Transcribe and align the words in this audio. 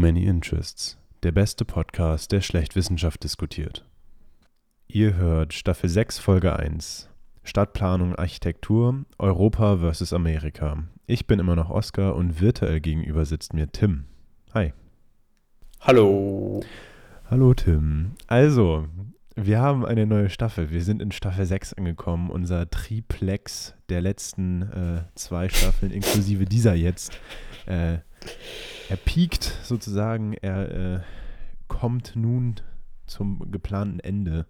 Many 0.00 0.24
Interests, 0.24 0.96
der 1.22 1.30
beste 1.30 1.66
Podcast, 1.66 2.32
der 2.32 2.40
schlecht 2.40 2.74
Wissenschaft 2.74 3.22
diskutiert. 3.22 3.84
Ihr 4.88 5.16
hört 5.16 5.52
Staffel 5.52 5.90
6, 5.90 6.18
Folge 6.18 6.56
1. 6.56 7.10
Stadtplanung, 7.44 8.16
Architektur, 8.16 9.04
Europa 9.18 9.76
versus 9.76 10.14
Amerika. 10.14 10.84
Ich 11.06 11.26
bin 11.26 11.38
immer 11.38 11.54
noch 11.54 11.68
Oskar 11.68 12.16
und 12.16 12.40
virtuell 12.40 12.80
gegenüber 12.80 13.26
sitzt 13.26 13.52
mir 13.52 13.70
Tim. 13.70 14.04
Hi. 14.54 14.72
Hallo. 15.80 16.62
Hallo 17.28 17.52
Tim. 17.52 18.12
Also, 18.26 18.86
wir 19.36 19.60
haben 19.60 19.84
eine 19.84 20.06
neue 20.06 20.30
Staffel. 20.30 20.70
Wir 20.70 20.82
sind 20.82 21.02
in 21.02 21.12
Staffel 21.12 21.44
6 21.44 21.74
angekommen. 21.74 22.30
Unser 22.30 22.70
Triplex 22.70 23.74
der 23.90 24.00
letzten 24.00 24.62
äh, 24.62 25.02
zwei 25.14 25.50
Staffeln, 25.50 25.92
inklusive 25.92 26.46
dieser 26.46 26.72
jetzt. 26.72 27.20
Äh, 27.66 27.98
er 28.90 28.96
piekt 28.96 29.44
sozusagen. 29.62 30.34
Er 30.34 30.96
äh, 30.96 31.00
kommt 31.68 32.16
nun 32.16 32.56
zum 33.06 33.50
geplanten 33.52 34.00
Ende. 34.00 34.46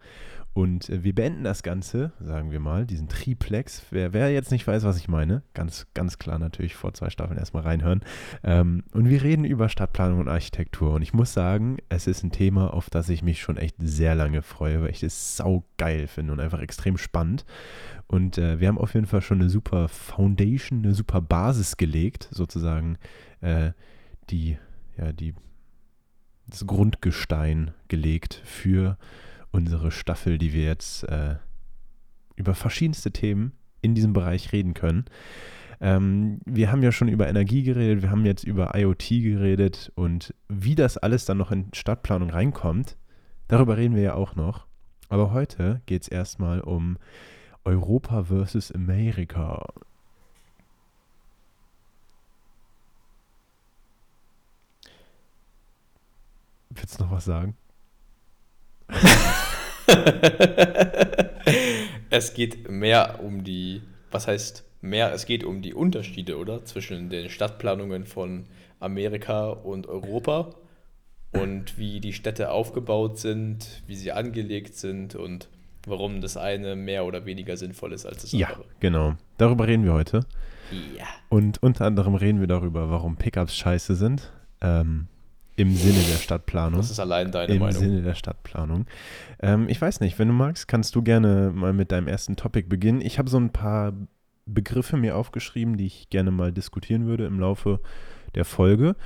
Und 0.53 0.89
äh, 0.89 1.05
wir 1.05 1.15
beenden 1.15 1.45
das 1.45 1.63
Ganze, 1.63 2.13
sagen 2.21 2.51
wir 2.51 2.59
mal, 2.59 2.87
diesen 2.87 3.09
Triplex. 3.09 3.85
Wer, 3.91 4.15
wer, 4.15 4.33
jetzt 4.33 4.51
nicht 4.51 4.67
weiß, 4.67 4.83
was 4.85 4.97
ich 4.97 5.09
meine, 5.09 5.43
ganz, 5.53 5.87
ganz 5.93 6.19
klar 6.19 6.39
natürlich 6.39 6.75
vor 6.75 6.95
zwei 6.95 7.11
Staffeln 7.11 7.39
erstmal 7.39 7.65
reinhören. 7.65 8.01
Ähm, 8.43 8.83
und 8.93 9.11
wir 9.11 9.23
reden 9.23 9.45
über 9.45 9.69
Stadtplanung 9.69 10.21
und 10.21 10.29
Architektur. 10.29 10.95
Und 10.95 11.03
ich 11.03 11.13
muss 11.13 11.35
sagen, 11.35 11.77
es 11.91 12.07
ist 12.07 12.25
ein 12.25 12.33
Thema, 12.33 12.73
auf 12.73 12.89
das 12.89 13.11
ich 13.11 13.23
mich 13.23 13.43
schon 13.43 13.59
echt 13.59 13.77
sehr 13.79 14.15
lange 14.15 14.41
freue, 14.41 14.81
weil 14.83 14.91
ich 14.91 15.01
das 15.01 15.37
sau 15.37 15.65
geil 15.77 16.07
finde 16.07 16.33
und 16.33 16.41
einfach 16.41 16.61
extrem 16.61 16.97
spannend. 16.97 17.45
Und 18.07 18.39
äh, 18.39 18.59
wir 18.59 18.69
haben 18.69 18.79
auf 18.79 18.95
jeden 18.95 19.07
Fall 19.07 19.21
schon 19.21 19.41
eine 19.41 19.51
super 19.51 19.89
Foundation, 19.89 20.83
eine 20.83 20.95
super 20.95 21.21
Basis 21.21 21.77
gelegt, 21.77 22.29
sozusagen, 22.33 22.97
äh, 23.43 23.73
die, 24.31 24.59
ja, 24.97 25.13
die, 25.13 25.35
das 26.47 26.67
Grundgestein 26.67 27.73
gelegt 27.89 28.41
für 28.45 28.97
unsere 29.51 29.91
Staffel, 29.91 30.39
die 30.39 30.53
wir 30.53 30.65
jetzt 30.65 31.05
äh, 31.05 31.37
über 32.37 32.55
verschiedenste 32.55 33.11
Themen 33.11 33.53
in 33.83 33.95
diesem 33.95 34.13
Bereich 34.13 34.53
reden 34.53 34.75
können. 34.75 35.05
Ähm, 35.81 36.41
wir 36.45 36.71
haben 36.71 36.83
ja 36.83 36.93
schon 36.93 37.09
über 37.09 37.29
Energie 37.29 37.63
geredet, 37.63 38.03
wir 38.03 38.11
haben 38.11 38.27
jetzt 38.27 38.45
über 38.45 38.75
IoT 38.75 39.09
geredet 39.09 39.91
und 39.95 40.35
wie 40.49 40.75
das 40.75 40.99
alles 40.99 41.25
dann 41.25 41.39
noch 41.39 41.51
in 41.51 41.73
Stadtplanung 41.73 42.31
reinkommt, 42.31 42.97
darüber 43.49 43.77
reden 43.77 43.95
wir 43.95 44.03
ja 44.03 44.15
auch 44.15 44.37
noch. 44.37 44.67
Aber 45.09 45.33
heute 45.33 45.81
geht 45.87 46.03
es 46.03 46.09
erstmal 46.09 46.61
um 46.61 46.99
Europa 47.65 48.25
versus 48.25 48.71
Amerika. 48.73 49.67
Willst 56.71 56.99
du 56.99 57.05
noch 57.05 57.11
was 57.11 57.25
sagen? 57.25 57.57
es 62.11 62.35
geht 62.35 62.71
mehr 62.71 63.21
um 63.23 63.45
die, 63.45 63.83
was 64.11 64.27
heißt 64.27 64.65
mehr, 64.81 65.13
es 65.13 65.27
geht 65.27 65.45
um 65.45 65.63
die 65.63 65.75
Unterschiede, 65.75 66.39
oder? 66.39 66.65
Zwischen 66.65 67.11
den 67.11 67.31
Stadtplanungen 67.31 68.07
von 68.07 68.47
Amerika 68.79 69.51
und 69.51 69.87
Europa 69.87 70.55
und 71.33 71.79
wie 71.79 72.01
die 72.01 72.13
Städte 72.13 72.51
aufgebaut 72.51 73.19
sind, 73.19 73.83
wie 73.87 73.95
sie 73.95 74.13
angelegt 74.13 74.75
sind 74.75 75.15
und 75.15 75.49
warum 75.87 76.21
das 76.21 76.37
eine 76.37 76.77
mehr 76.77 77.05
oder 77.05 77.25
weniger 77.25 77.57
sinnvoll 77.57 77.93
ist 77.93 78.07
als 78.07 78.23
das 78.23 78.35
andere. 78.35 78.61
Ja, 78.61 78.65
genau. 78.81 79.15
Darüber 79.39 79.67
reden 79.67 79.85
wir 79.85 79.93
heute. 79.93 80.27
Ja. 80.97 81.07
Und 81.29 81.63
unter 81.63 81.85
anderem 81.87 82.15
reden 82.15 82.41
wir 82.41 82.47
darüber, 82.47 82.91
warum 82.91 83.17
Pickups 83.17 83.57
scheiße 83.57 83.95
sind. 83.95 84.33
Ähm, 84.61 85.07
im 85.61 85.77
Sinne 85.77 85.99
der 86.11 86.17
Stadtplanung. 86.17 86.81
Das 86.81 86.91
ist 86.91 87.01
allein 87.01 87.31
deine 87.31 87.53
Im 87.53 87.61
Meinung. 87.61 87.83
Im 87.83 87.89
Sinne 87.89 88.03
der 88.03 88.15
Stadtplanung. 88.15 88.87
Ähm, 89.41 89.69
ich 89.69 89.81
weiß 89.81 90.01
nicht, 90.01 90.19
wenn 90.19 90.29
du 90.29 90.35
magst, 90.35 90.69
kannst 90.69 90.95
du 90.95 91.03
gerne 91.03 91.53
mal 91.55 91.75
mit 91.75 91.93
deinem 91.93 92.09
ersten 92.09 92.37
Topic 92.37 92.67
beginnen. 92.67 93.03
Ich 93.03 93.19
habe 93.19 93.29
so 93.29 93.39
ein 93.39 93.51
paar 93.51 93.93
Begriffe 94.47 94.97
mir 94.97 95.17
aufgeschrieben, 95.17 95.77
die 95.77 95.87
ich 95.87 96.09
gerne 96.09 96.31
mal 96.31 96.51
diskutieren 96.51 97.07
würde 97.07 97.27
im 97.27 97.39
Laufe 97.39 97.81
der 98.35 98.47
Folge. 98.47 98.97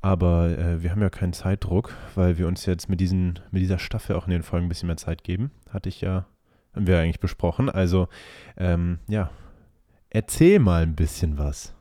Aber 0.00 0.58
äh, 0.58 0.82
wir 0.82 0.90
haben 0.90 1.00
ja 1.00 1.10
keinen 1.10 1.32
Zeitdruck, 1.32 1.94
weil 2.16 2.36
wir 2.36 2.48
uns 2.48 2.66
jetzt 2.66 2.88
mit, 2.88 2.98
diesen, 2.98 3.38
mit 3.52 3.62
dieser 3.62 3.78
Staffel 3.78 4.16
auch 4.16 4.26
in 4.26 4.32
den 4.32 4.42
Folgen 4.42 4.66
ein 4.66 4.68
bisschen 4.68 4.88
mehr 4.88 4.96
Zeit 4.96 5.22
geben. 5.22 5.52
Hatte 5.70 5.88
ich 5.88 6.00
ja, 6.00 6.26
haben 6.74 6.88
wir 6.88 6.98
eigentlich 6.98 7.20
besprochen. 7.20 7.70
Also, 7.70 8.08
ähm, 8.56 8.98
ja, 9.06 9.30
erzähl 10.10 10.58
mal 10.58 10.82
ein 10.82 10.96
bisschen 10.96 11.38
was. 11.38 11.72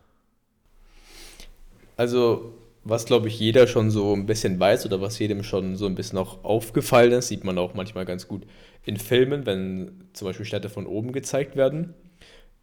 Also, 1.98 2.54
was 2.84 3.06
glaube 3.06 3.28
ich 3.28 3.40
jeder 3.40 3.68
schon 3.68 3.92
so 3.92 4.14
ein 4.14 4.26
bisschen 4.26 4.60
weiß 4.60 4.86
oder 4.86 5.02
was 5.02 5.20
jedem 5.20 5.44
schon 5.44 5.76
so 5.76 5.86
ein 5.86 5.96
bisschen 5.96 6.18
auch 6.18 6.44
aufgefallen 6.44 7.12
ist, 7.12 7.28
sieht 7.28 7.44
man 7.44 7.58
auch 7.58 7.74
manchmal 7.74 8.06
ganz 8.06 8.28
gut 8.28 8.46
in 8.84 8.98
Filmen, 8.98 9.46
wenn 9.46 10.06
zum 10.14 10.28
Beispiel 10.28 10.46
Städte 10.46 10.70
von 10.70 10.88
oben 10.88 11.12
gezeigt 11.12 11.56
werden, 11.56 11.94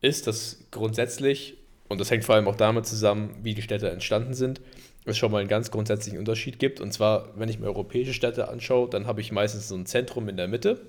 ist, 0.00 0.26
dass 0.26 0.64
grundsätzlich, 0.70 1.58
und 1.88 2.00
das 2.00 2.10
hängt 2.10 2.24
vor 2.24 2.34
allem 2.34 2.48
auch 2.48 2.56
damit 2.56 2.86
zusammen, 2.86 3.36
wie 3.42 3.54
die 3.54 3.62
Städte 3.62 3.90
entstanden 3.90 4.34
sind, 4.34 4.60
es 5.08 5.16
schon 5.16 5.32
mal 5.32 5.38
einen 5.38 5.48
ganz 5.48 5.70
grundsätzlichen 5.70 6.18
Unterschied 6.18 6.58
gibt. 6.58 6.80
Und 6.80 6.92
zwar, 6.92 7.32
wenn 7.36 7.48
ich 7.48 7.58
mir 7.58 7.66
europäische 7.66 8.12
Städte 8.12 8.48
anschaue, 8.48 8.88
dann 8.88 9.06
habe 9.06 9.20
ich 9.20 9.32
meistens 9.32 9.68
so 9.68 9.74
ein 9.74 9.86
Zentrum 9.86 10.28
in 10.28 10.36
der 10.36 10.48
Mitte 10.48 10.80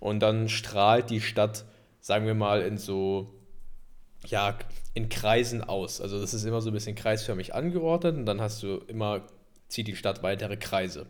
und 0.00 0.20
dann 0.20 0.48
strahlt 0.48 1.10
die 1.10 1.20
Stadt, 1.20 1.64
sagen 2.00 2.26
wir 2.26 2.34
mal, 2.34 2.62
in 2.62 2.76
so 2.76 3.30
ja, 4.26 4.58
in 4.94 5.08
Kreisen 5.08 5.62
aus. 5.62 6.00
Also 6.00 6.20
das 6.20 6.34
ist 6.34 6.44
immer 6.44 6.60
so 6.60 6.70
ein 6.70 6.74
bisschen 6.74 6.94
kreisförmig 6.94 7.54
angeordnet 7.54 8.16
und 8.16 8.26
dann 8.26 8.40
hast 8.40 8.62
du 8.62 8.78
immer, 8.86 9.22
zieht 9.68 9.88
die 9.88 9.96
Stadt 9.96 10.22
weitere 10.22 10.56
Kreise. 10.56 11.06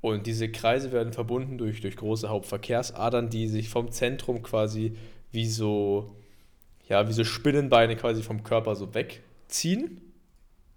Und 0.00 0.26
diese 0.26 0.50
Kreise 0.50 0.92
werden 0.92 1.12
verbunden 1.12 1.56
durch, 1.56 1.80
durch 1.80 1.96
große 1.96 2.28
Hauptverkehrsadern, 2.28 3.30
die 3.30 3.48
sich 3.48 3.70
vom 3.70 3.90
Zentrum 3.90 4.42
quasi 4.42 4.96
wie 5.32 5.48
so, 5.48 6.14
ja, 6.88 7.08
wie 7.08 7.12
so 7.12 7.24
Spinnenbeine 7.24 7.96
quasi 7.96 8.22
vom 8.22 8.42
Körper 8.42 8.76
so 8.76 8.94
wegziehen 8.94 10.02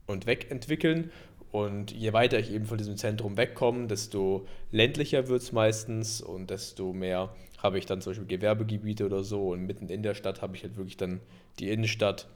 und 0.06 0.28
wegentwickeln. 0.28 1.12
Und 1.52 1.92
je 1.92 2.14
weiter 2.14 2.40
ich 2.40 2.52
eben 2.52 2.66
von 2.66 2.78
diesem 2.78 2.98
Zentrum 2.98 3.36
wegkomme, 3.36 3.88
desto 3.88 4.46
ländlicher 4.72 5.28
wird 5.28 5.42
es 5.42 5.52
meistens 5.52 6.22
und 6.22 6.50
desto 6.50 6.94
mehr 6.94 7.36
habe 7.58 7.78
ich 7.78 7.86
dann 7.86 8.02
zum 8.02 8.12
Beispiel 8.12 8.28
Gewerbegebiete 8.28 9.06
oder 9.06 9.24
so. 9.24 9.50
Und 9.50 9.66
mitten 9.66 9.90
in 9.90 10.04
der 10.04 10.14
Stadt 10.14 10.42
habe 10.42 10.56
ich 10.56 10.64
halt 10.64 10.78
wirklich 10.78 10.98
dann 10.98 11.22
die 11.60 11.70
Innenstadt, 11.70 12.28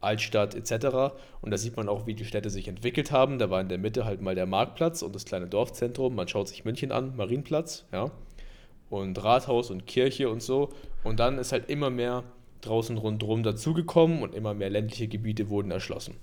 Altstadt 0.00 0.54
etc. 0.54 1.14
Und 1.42 1.50
da 1.50 1.58
sieht 1.58 1.76
man 1.76 1.88
auch, 1.88 2.06
wie 2.06 2.14
die 2.14 2.24
Städte 2.24 2.50
sich 2.50 2.68
entwickelt 2.68 3.10
haben. 3.10 3.38
Da 3.38 3.50
war 3.50 3.60
in 3.60 3.68
der 3.68 3.78
Mitte 3.78 4.04
halt 4.04 4.22
mal 4.22 4.34
der 4.34 4.46
Marktplatz 4.46 5.02
und 5.02 5.14
das 5.14 5.24
kleine 5.24 5.46
Dorfzentrum. 5.46 6.14
Man 6.14 6.28
schaut 6.28 6.48
sich 6.48 6.64
München 6.64 6.92
an, 6.92 7.16
Marienplatz, 7.16 7.84
ja. 7.92 8.10
Und 8.88 9.22
Rathaus 9.22 9.70
und 9.70 9.86
Kirche 9.86 10.30
und 10.30 10.42
so. 10.42 10.70
Und 11.04 11.20
dann 11.20 11.38
ist 11.38 11.52
halt 11.52 11.68
immer 11.68 11.90
mehr 11.90 12.24
draußen 12.60 12.96
rundherum 12.96 13.42
dazugekommen 13.42 14.22
und 14.22 14.34
immer 14.34 14.54
mehr 14.54 14.70
ländliche 14.70 15.08
Gebiete 15.08 15.48
wurden 15.48 15.70
erschlossen. 15.70 16.16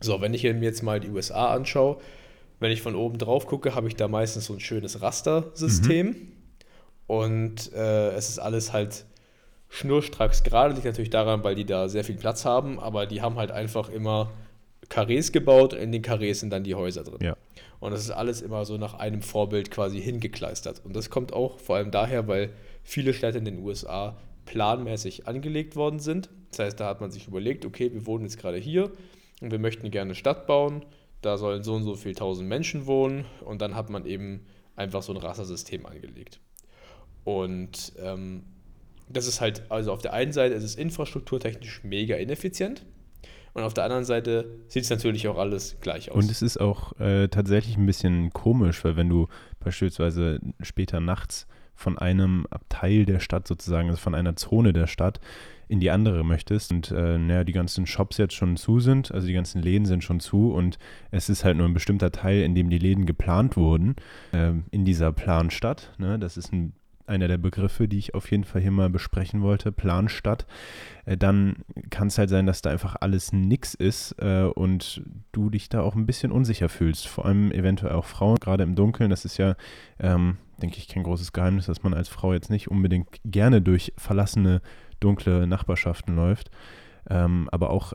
So, 0.00 0.20
wenn 0.20 0.34
ich 0.34 0.42
mir 0.42 0.60
jetzt 0.62 0.82
mal 0.82 1.00
die 1.00 1.10
USA 1.10 1.52
anschaue, 1.54 1.98
wenn 2.60 2.72
ich 2.72 2.82
von 2.82 2.94
oben 2.94 3.18
drauf 3.18 3.46
gucke, 3.46 3.74
habe 3.74 3.88
ich 3.88 3.96
da 3.96 4.08
meistens 4.08 4.46
so 4.46 4.52
ein 4.52 4.60
schönes 4.60 5.02
Rastersystem. 5.02 6.06
Mhm. 6.06 6.31
Und 7.06 7.72
äh, 7.72 8.10
es 8.10 8.28
ist 8.28 8.38
alles 8.38 8.72
halt 8.72 9.04
schnurstracks 9.68 10.42
gerade. 10.42 10.74
Liegt 10.74 10.86
natürlich 10.86 11.10
daran, 11.10 11.42
weil 11.44 11.54
die 11.54 11.64
da 11.64 11.88
sehr 11.88 12.04
viel 12.04 12.16
Platz 12.16 12.44
haben, 12.44 12.78
aber 12.78 13.06
die 13.06 13.22
haben 13.22 13.36
halt 13.36 13.50
einfach 13.50 13.88
immer 13.88 14.30
Karrees 14.88 15.32
gebaut. 15.32 15.72
In 15.72 15.92
den 15.92 16.02
Karrees 16.02 16.40
sind 16.40 16.50
dann 16.50 16.64
die 16.64 16.74
Häuser 16.74 17.04
drin. 17.04 17.18
Ja. 17.20 17.36
Und 17.80 17.92
das 17.92 18.02
ist 18.02 18.10
alles 18.10 18.42
immer 18.42 18.64
so 18.64 18.76
nach 18.76 18.94
einem 18.94 19.22
Vorbild 19.22 19.70
quasi 19.70 20.00
hingekleistert. 20.00 20.82
Und 20.84 20.94
das 20.94 21.10
kommt 21.10 21.32
auch 21.32 21.58
vor 21.58 21.76
allem 21.76 21.90
daher, 21.90 22.28
weil 22.28 22.50
viele 22.84 23.14
Städte 23.14 23.38
in 23.38 23.44
den 23.44 23.58
USA 23.58 24.16
planmäßig 24.44 25.26
angelegt 25.26 25.74
worden 25.74 25.98
sind. 25.98 26.28
Das 26.50 26.60
heißt, 26.60 26.80
da 26.80 26.86
hat 26.86 27.00
man 27.00 27.10
sich 27.10 27.26
überlegt, 27.26 27.64
okay, 27.64 27.92
wir 27.92 28.06
wohnen 28.06 28.24
jetzt 28.24 28.38
gerade 28.38 28.58
hier 28.58 28.92
und 29.40 29.50
wir 29.50 29.58
möchten 29.58 29.90
gerne 29.90 30.10
eine 30.10 30.14
Stadt 30.14 30.46
bauen. 30.46 30.84
Da 31.22 31.38
sollen 31.38 31.62
so 31.62 31.74
und 31.74 31.84
so 31.84 31.94
viele 31.94 32.14
tausend 32.14 32.48
Menschen 32.48 32.86
wohnen. 32.86 33.24
Und 33.44 33.62
dann 33.62 33.74
hat 33.74 33.90
man 33.90 34.04
eben 34.06 34.44
einfach 34.76 35.02
so 35.02 35.12
ein 35.12 35.18
Rastersystem 35.18 35.86
angelegt. 35.86 36.40
Und 37.24 37.92
ähm, 38.02 38.42
das 39.08 39.26
ist 39.26 39.40
halt, 39.40 39.62
also 39.70 39.92
auf 39.92 40.02
der 40.02 40.12
einen 40.12 40.32
Seite 40.32 40.54
ist 40.54 40.64
es 40.64 40.74
infrastrukturtechnisch 40.74 41.84
mega 41.84 42.16
ineffizient 42.16 42.84
und 43.54 43.62
auf 43.62 43.74
der 43.74 43.84
anderen 43.84 44.04
Seite 44.04 44.46
sieht 44.68 44.84
es 44.84 44.90
natürlich 44.90 45.28
auch 45.28 45.36
alles 45.36 45.76
gleich 45.80 46.10
aus. 46.10 46.16
Und 46.16 46.30
es 46.30 46.42
ist 46.42 46.58
auch 46.58 46.98
äh, 46.98 47.28
tatsächlich 47.28 47.76
ein 47.76 47.86
bisschen 47.86 48.32
komisch, 48.32 48.84
weil 48.84 48.96
wenn 48.96 49.08
du 49.08 49.28
beispielsweise 49.60 50.40
später 50.60 51.00
nachts 51.00 51.46
von 51.74 51.98
einem 51.98 52.46
Abteil 52.50 53.04
der 53.04 53.20
Stadt 53.20 53.46
sozusagen, 53.46 53.88
also 53.88 54.00
von 54.00 54.14
einer 54.14 54.36
Zone 54.36 54.72
der 54.72 54.86
Stadt 54.86 55.20
in 55.68 55.80
die 55.80 55.90
andere 55.90 56.24
möchtest 56.24 56.70
und 56.70 56.90
äh, 56.90 57.18
naja, 57.18 57.44
die 57.44 57.52
ganzen 57.52 57.86
Shops 57.86 58.18
jetzt 58.18 58.34
schon 58.34 58.56
zu 58.56 58.80
sind, 58.80 59.10
also 59.12 59.26
die 59.26 59.32
ganzen 59.32 59.62
Läden 59.62 59.86
sind 59.86 60.04
schon 60.04 60.20
zu 60.20 60.52
und 60.52 60.78
es 61.10 61.28
ist 61.28 61.44
halt 61.44 61.56
nur 61.56 61.66
ein 61.66 61.74
bestimmter 61.74 62.12
Teil, 62.12 62.42
in 62.42 62.54
dem 62.54 62.68
die 62.68 62.78
Läden 62.78 63.06
geplant 63.06 63.56
wurden, 63.56 63.96
äh, 64.32 64.52
in 64.70 64.84
dieser 64.84 65.12
Planstadt. 65.12 65.92
Ne? 65.98 66.18
Das 66.18 66.36
ist 66.36 66.52
ein 66.52 66.74
einer 67.12 67.28
der 67.28 67.38
Begriffe, 67.38 67.86
die 67.86 67.98
ich 67.98 68.14
auf 68.14 68.30
jeden 68.30 68.44
Fall 68.44 68.60
hier 68.62 68.70
mal 68.70 68.90
besprechen 68.90 69.42
wollte, 69.42 69.70
Planstadt, 69.70 70.46
äh, 71.04 71.16
dann 71.16 71.56
kann 71.90 72.08
es 72.08 72.18
halt 72.18 72.30
sein, 72.30 72.46
dass 72.46 72.62
da 72.62 72.70
einfach 72.70 72.96
alles 73.00 73.32
nix 73.32 73.74
ist 73.74 74.16
äh, 74.18 74.44
und 74.44 75.02
du 75.30 75.50
dich 75.50 75.68
da 75.68 75.82
auch 75.82 75.94
ein 75.94 76.06
bisschen 76.06 76.32
unsicher 76.32 76.68
fühlst. 76.68 77.06
Vor 77.06 77.26
allem 77.26 77.52
eventuell 77.52 77.92
auch 77.92 78.06
Frauen, 78.06 78.36
gerade 78.36 78.64
im 78.64 78.74
Dunkeln. 78.74 79.10
Das 79.10 79.24
ist 79.24 79.36
ja, 79.36 79.54
ähm, 80.00 80.38
denke 80.60 80.78
ich, 80.78 80.88
kein 80.88 81.02
großes 81.04 81.32
Geheimnis, 81.32 81.66
dass 81.66 81.82
man 81.82 81.94
als 81.94 82.08
Frau 82.08 82.32
jetzt 82.32 82.50
nicht 82.50 82.70
unbedingt 82.70 83.20
gerne 83.24 83.62
durch 83.62 83.92
verlassene, 83.96 84.62
dunkle 85.00 85.46
Nachbarschaften 85.46 86.16
läuft. 86.16 86.50
Ähm, 87.10 87.48
aber 87.50 87.70
auch, 87.70 87.92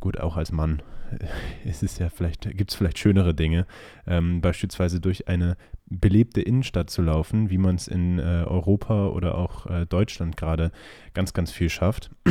gut, 0.00 0.20
auch 0.20 0.36
als 0.36 0.52
Mann 0.52 0.82
ist 1.64 1.82
es 1.82 1.98
ja 1.98 2.10
vielleicht, 2.10 2.56
gibt 2.56 2.70
es 2.70 2.76
vielleicht 2.76 2.98
schönere 2.98 3.34
Dinge, 3.34 3.66
ähm, 4.06 4.40
beispielsweise 4.40 5.00
durch 5.00 5.28
eine 5.28 5.56
belebte 5.86 6.40
Innenstadt 6.40 6.90
zu 6.90 7.02
laufen, 7.02 7.50
wie 7.50 7.58
man 7.58 7.74
es 7.74 7.88
in 7.88 8.18
äh, 8.18 8.44
Europa 8.46 9.08
oder 9.08 9.36
auch 9.36 9.66
äh, 9.66 9.86
Deutschland 9.86 10.36
gerade 10.36 10.70
ganz, 11.14 11.32
ganz 11.32 11.50
viel 11.50 11.68
schafft. 11.68 12.10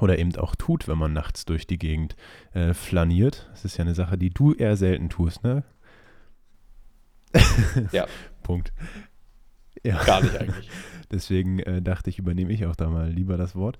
oder 0.00 0.18
eben 0.18 0.34
auch 0.36 0.54
tut, 0.54 0.86
wenn 0.86 0.98
man 0.98 1.12
nachts 1.12 1.44
durch 1.44 1.66
die 1.66 1.78
Gegend 1.78 2.14
äh, 2.52 2.74
flaniert. 2.74 3.48
Das 3.50 3.64
ist 3.64 3.76
ja 3.76 3.82
eine 3.82 3.94
Sache, 3.94 4.16
die 4.16 4.30
du 4.30 4.54
eher 4.54 4.76
selten 4.76 5.08
tust, 5.08 5.42
ne? 5.42 5.64
Ja. 7.92 8.06
Punkt. 8.42 8.72
Ja. 9.82 10.02
Gar 10.04 10.22
nicht 10.22 10.36
eigentlich. 10.38 10.70
Deswegen 11.10 11.58
äh, 11.60 11.82
dachte 11.82 12.10
ich, 12.10 12.18
übernehme 12.18 12.52
ich 12.52 12.66
auch 12.66 12.76
da 12.76 12.88
mal 12.88 13.10
lieber 13.10 13.36
das 13.36 13.56
Wort. 13.56 13.78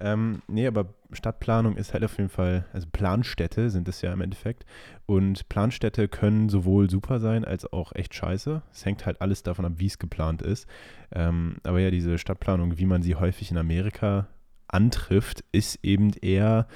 Ähm, 0.00 0.42
nee, 0.46 0.66
aber 0.66 0.94
Stadtplanung 1.12 1.76
ist 1.76 1.92
halt 1.92 2.04
auf 2.04 2.16
jeden 2.18 2.28
Fall, 2.28 2.66
also 2.72 2.86
Planstädte 2.92 3.68
sind 3.68 3.88
es 3.88 4.00
ja 4.00 4.12
im 4.12 4.20
Endeffekt. 4.20 4.64
Und 5.06 5.48
Planstädte 5.48 6.06
können 6.06 6.48
sowohl 6.48 6.88
super 6.88 7.18
sein 7.18 7.44
als 7.44 7.72
auch 7.72 7.92
echt 7.94 8.14
scheiße. 8.14 8.62
Es 8.72 8.84
hängt 8.84 9.06
halt 9.06 9.20
alles 9.20 9.42
davon 9.42 9.64
ab, 9.64 9.72
wie 9.76 9.86
es 9.86 9.98
geplant 9.98 10.42
ist. 10.42 10.68
Ähm, 11.10 11.56
aber 11.64 11.80
ja, 11.80 11.90
diese 11.90 12.18
Stadtplanung, 12.18 12.78
wie 12.78 12.86
man 12.86 13.02
sie 13.02 13.16
häufig 13.16 13.50
in 13.50 13.58
Amerika 13.58 14.28
antrifft, 14.68 15.44
ist 15.50 15.80
eben 15.82 16.12
eher 16.12 16.68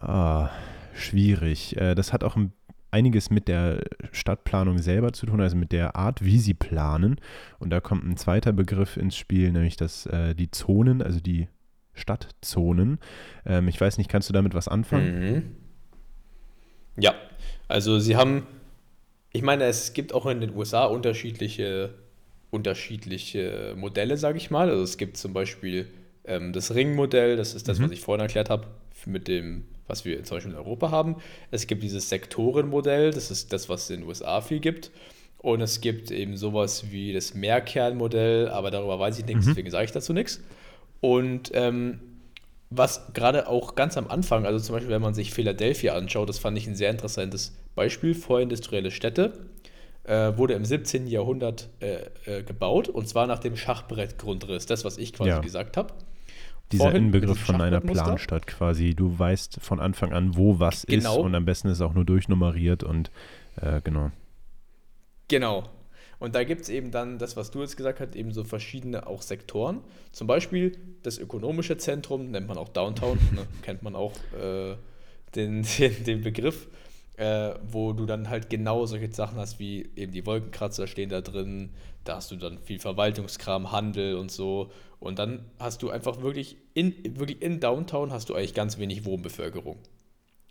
ah, 0.00 0.50
schwierig. 0.94 1.76
Äh, 1.76 1.94
das 1.94 2.12
hat 2.12 2.24
auch 2.24 2.34
ein 2.34 2.52
einiges 2.94 3.28
mit 3.28 3.48
der 3.48 3.82
Stadtplanung 4.12 4.78
selber 4.78 5.12
zu 5.12 5.26
tun, 5.26 5.40
also 5.40 5.56
mit 5.56 5.72
der 5.72 5.96
Art, 5.96 6.24
wie 6.24 6.38
sie 6.38 6.54
planen. 6.54 7.16
Und 7.58 7.70
da 7.70 7.80
kommt 7.80 8.04
ein 8.04 8.16
zweiter 8.16 8.52
Begriff 8.52 8.96
ins 8.96 9.16
Spiel, 9.16 9.50
nämlich 9.50 9.76
das, 9.76 10.06
äh, 10.06 10.34
die 10.34 10.50
Zonen, 10.52 11.02
also 11.02 11.18
die 11.18 11.48
Stadtzonen. 11.92 12.98
Ähm, 13.44 13.66
ich 13.66 13.80
weiß 13.80 13.98
nicht, 13.98 14.08
kannst 14.08 14.28
du 14.28 14.32
damit 14.32 14.54
was 14.54 14.68
anfangen? 14.68 15.20
Mhm. 15.20 15.42
Ja, 16.96 17.14
also 17.66 17.98
sie 17.98 18.14
haben, 18.14 18.46
ich 19.32 19.42
meine, 19.42 19.64
es 19.64 19.92
gibt 19.92 20.14
auch 20.14 20.26
in 20.26 20.40
den 20.40 20.54
USA 20.54 20.84
unterschiedliche, 20.84 21.94
unterschiedliche 22.50 23.74
Modelle, 23.76 24.16
sage 24.16 24.38
ich 24.38 24.52
mal. 24.52 24.70
Also 24.70 24.84
es 24.84 24.98
gibt 24.98 25.16
zum 25.16 25.32
Beispiel 25.32 25.88
ähm, 26.24 26.52
das 26.52 26.72
Ringmodell, 26.72 27.36
das 27.36 27.54
ist 27.54 27.66
das, 27.66 27.80
mhm. 27.80 27.84
was 27.84 27.90
ich 27.90 28.00
vorhin 28.00 28.20
erklärt 28.20 28.50
habe, 28.50 28.68
mit 29.04 29.26
dem 29.26 29.64
was 29.86 30.04
wir 30.04 30.22
zum 30.24 30.36
Beispiel 30.36 30.52
in 30.52 30.58
Europa 30.58 30.90
haben. 30.90 31.16
Es 31.50 31.66
gibt 31.66 31.82
dieses 31.82 32.08
Sektorenmodell, 32.08 33.10
das 33.10 33.30
ist 33.30 33.52
das, 33.52 33.68
was 33.68 33.84
es 33.84 33.90
in 33.90 34.00
den 34.00 34.08
USA 34.08 34.40
viel 34.40 34.60
gibt. 34.60 34.90
Und 35.38 35.60
es 35.60 35.82
gibt 35.82 36.10
eben 36.10 36.38
sowas 36.38 36.90
wie 36.90 37.12
das 37.12 37.34
Mehrkernmodell, 37.34 38.48
aber 38.48 38.70
darüber 38.70 38.98
weiß 38.98 39.18
ich 39.18 39.26
nichts, 39.26 39.44
mhm. 39.44 39.50
deswegen 39.50 39.70
sage 39.70 39.84
ich 39.84 39.92
dazu 39.92 40.14
nichts. 40.14 40.40
Und 41.00 41.50
ähm, 41.52 42.00
was 42.70 43.12
gerade 43.12 43.46
auch 43.46 43.74
ganz 43.74 43.98
am 43.98 44.08
Anfang, 44.08 44.46
also 44.46 44.58
zum 44.58 44.74
Beispiel, 44.74 44.90
wenn 44.90 45.02
man 45.02 45.12
sich 45.12 45.34
Philadelphia 45.34 45.94
anschaut, 45.94 46.28
das 46.28 46.38
fand 46.38 46.56
ich 46.56 46.66
ein 46.66 46.74
sehr 46.74 46.90
interessantes 46.90 47.54
Beispiel, 47.74 48.14
vorindustrielle 48.14 48.90
Städte, 48.90 49.34
äh, 50.04 50.36
wurde 50.36 50.54
im 50.54 50.64
17. 50.64 51.06
Jahrhundert 51.06 51.68
äh, 51.80 52.06
äh, 52.24 52.42
gebaut 52.42 52.88
und 52.88 53.08
zwar 53.08 53.26
nach 53.26 53.38
dem 53.38 53.56
Schachbrettgrundriss, 53.56 54.66
das, 54.66 54.84
was 54.84 54.98
ich 54.98 55.12
quasi 55.12 55.30
ja. 55.30 55.40
gesagt 55.40 55.76
habe. 55.76 55.92
Dieser 56.74 56.84
Vorhin 56.84 57.06
Inbegriff 57.06 57.38
von 57.38 57.60
einer 57.60 57.80
Planstadt 57.80 58.46
quasi. 58.46 58.94
Du 58.94 59.18
weißt 59.18 59.58
von 59.60 59.80
Anfang 59.80 60.12
an, 60.12 60.36
wo 60.36 60.58
was 60.58 60.84
genau. 60.86 61.16
ist 61.16 61.24
und 61.24 61.34
am 61.34 61.44
besten 61.44 61.68
ist 61.68 61.78
es 61.78 61.80
auch 61.80 61.94
nur 61.94 62.04
durchnummeriert 62.04 62.82
und 62.82 63.10
äh, 63.60 63.80
genau. 63.82 64.10
Genau. 65.28 65.64
Und 66.18 66.34
da 66.34 66.44
gibt 66.44 66.62
es 66.62 66.68
eben 66.68 66.90
dann 66.90 67.18
das, 67.18 67.36
was 67.36 67.50
du 67.50 67.60
jetzt 67.60 67.76
gesagt 67.76 68.00
hast, 68.00 68.16
eben 68.16 68.32
so 68.32 68.44
verschiedene 68.44 69.06
auch 69.06 69.22
Sektoren. 69.22 69.80
Zum 70.12 70.26
Beispiel 70.26 70.76
das 71.02 71.18
ökonomische 71.18 71.76
Zentrum, 71.76 72.30
nennt 72.30 72.48
man 72.48 72.56
auch 72.56 72.68
Downtown, 72.68 73.18
ne, 73.34 73.46
kennt 73.62 73.82
man 73.82 73.94
auch 73.94 74.12
äh, 74.32 74.74
den, 75.34 75.66
den, 75.78 76.04
den, 76.04 76.22
Begriff, 76.22 76.68
äh, 77.16 77.54
wo 77.62 77.92
du 77.92 78.06
dann 78.06 78.28
halt 78.28 78.50
genau 78.50 78.86
solche 78.86 79.12
Sachen 79.12 79.38
hast, 79.38 79.58
wie 79.58 79.88
eben 79.96 80.12
die 80.12 80.26
Wolkenkratzer 80.26 80.86
stehen 80.86 81.08
da 81.08 81.20
drin, 81.20 81.70
da 82.04 82.16
hast 82.16 82.30
du 82.30 82.36
dann 82.36 82.58
viel 82.58 82.78
Verwaltungskram, 82.78 83.72
Handel 83.72 84.16
und 84.16 84.30
so. 84.30 84.70
Und 85.00 85.18
dann 85.18 85.44
hast 85.58 85.82
du 85.82 85.90
einfach 85.90 86.22
wirklich 86.22 86.56
in, 86.74 86.94
wirklich 87.18 87.42
in 87.42 87.60
Downtown 87.60 88.12
hast 88.12 88.28
du 88.28 88.34
eigentlich 88.34 88.54
ganz 88.54 88.78
wenig 88.78 89.04
Wohnbevölkerung. 89.04 89.78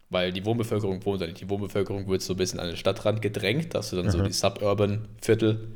Weil 0.10 0.32
die 0.32 0.46
Wohnbevölkerung 0.46 1.04
wohnt 1.06 1.22
da 1.22 1.26
nicht. 1.26 1.42
Die 1.42 1.50
Wohnbevölkerung 1.50 2.08
wird 2.08 2.22
so 2.22 2.34
ein 2.34 2.38
bisschen 2.38 2.60
an 2.60 2.68
den 2.68 2.78
Stadtrand 2.78 3.22
gedrängt. 3.22 3.74
Da 3.74 3.80
hast 3.80 3.92
du 3.92 3.96
dann 3.96 4.06
mhm. 4.06 4.12
so 4.12 4.22
die 4.22 4.32
Suburban-Viertel. 4.32 5.76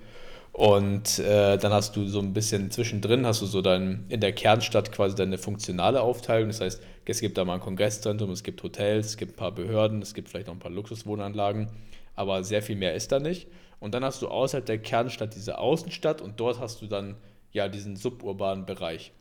Und 0.58 1.20
äh, 1.20 1.56
dann 1.60 1.72
hast 1.72 1.96
du 1.96 2.08
so 2.08 2.20
ein 2.20 2.34
bisschen 2.34 2.72
zwischendrin, 2.72 3.28
hast 3.28 3.44
du 3.44 3.46
so 3.46 3.62
dann 3.62 4.06
in 4.10 4.22
der 4.22 4.34
Kernstadt 4.34 4.92
quasi 4.92 5.16
deine 5.16 5.38
funktionale 5.38 6.02
Aufteilung. 6.02 6.50
Das 6.50 6.62
heißt, 6.62 6.82
es 7.06 7.20
gibt 7.20 7.38
da 7.38 7.46
mal 7.46 7.54
ein 7.54 7.60
Kongresszentrum, 7.60 8.32
es 8.32 8.42
gibt 8.42 8.64
Hotels, 8.64 9.06
es 9.06 9.18
gibt 9.18 9.34
ein 9.34 9.36
paar 9.36 9.52
Behörden, 9.52 10.02
es 10.02 10.16
gibt 10.16 10.30
vielleicht 10.30 10.48
noch 10.48 10.56
ein 10.56 10.60
paar 10.60 10.72
Luxuswohnanlagen, 10.72 11.70
aber 12.16 12.44
sehr 12.44 12.64
viel 12.64 12.76
mehr 12.76 12.96
ist 12.96 13.12
da 13.12 13.20
nicht. 13.20 13.48
Und 13.80 13.94
dann 13.94 14.04
hast 14.04 14.24
du 14.24 14.30
außerhalb 14.30 14.66
der 14.66 14.80
Kernstadt 14.80 15.36
diese 15.36 15.60
Außenstadt 15.60 16.22
und 16.22 16.40
dort 16.40 16.60
hast 16.60 16.82
du 16.82 16.88
dann 16.88 17.18
ja 17.52 17.68
diesen 17.68 17.96
suburbanen 17.96 18.66
Bereich, 18.66 19.12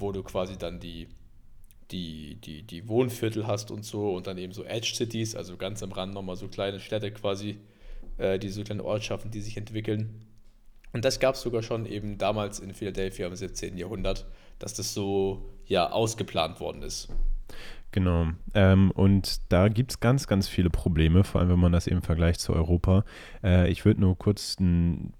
wo 0.00 0.10
du 0.10 0.24
quasi 0.24 0.58
dann 0.58 0.80
die, 0.80 1.06
die, 1.92 2.40
die, 2.40 2.64
die 2.64 2.88
Wohnviertel 2.88 3.46
hast 3.46 3.70
und 3.70 3.84
so 3.84 4.16
und 4.16 4.26
dann 4.26 4.36
eben 4.36 4.52
so 4.52 4.64
Edge 4.64 4.94
Cities, 4.96 5.36
also 5.36 5.56
ganz 5.56 5.80
am 5.84 5.92
Rand 5.92 6.12
nochmal 6.12 6.34
so 6.34 6.48
kleine 6.48 6.80
Städte 6.80 7.12
quasi, 7.12 7.58
äh, 8.18 8.40
die 8.40 8.48
so 8.48 8.64
kleine 8.64 8.84
Ortschaften, 8.84 9.30
die 9.30 9.42
sich 9.42 9.56
entwickeln. 9.56 10.26
Und 10.92 11.04
das 11.04 11.20
gab 11.20 11.34
es 11.34 11.42
sogar 11.42 11.62
schon 11.62 11.86
eben 11.86 12.18
damals 12.18 12.58
in 12.58 12.74
Philadelphia 12.74 13.26
im 13.26 13.34
17. 13.34 13.78
Jahrhundert, 13.78 14.26
dass 14.58 14.74
das 14.74 14.92
so 14.92 15.50
ja 15.66 15.90
ausgeplant 15.90 16.60
worden 16.60 16.82
ist. 16.82 17.08
Genau. 17.92 18.28
Ähm, 18.54 18.90
und 18.92 19.52
da 19.52 19.68
gibt 19.68 19.92
es 19.92 20.00
ganz, 20.00 20.26
ganz 20.26 20.48
viele 20.48 20.70
Probleme, 20.70 21.24
vor 21.24 21.40
allem 21.40 21.50
wenn 21.50 21.58
man 21.58 21.72
das 21.72 21.86
eben 21.86 22.02
vergleicht 22.02 22.40
zu 22.40 22.54
Europa. 22.54 23.04
Äh, 23.44 23.70
ich 23.70 23.84
würde 23.84 24.00
nur 24.00 24.16
kurz 24.16 24.58
ein 24.58 25.12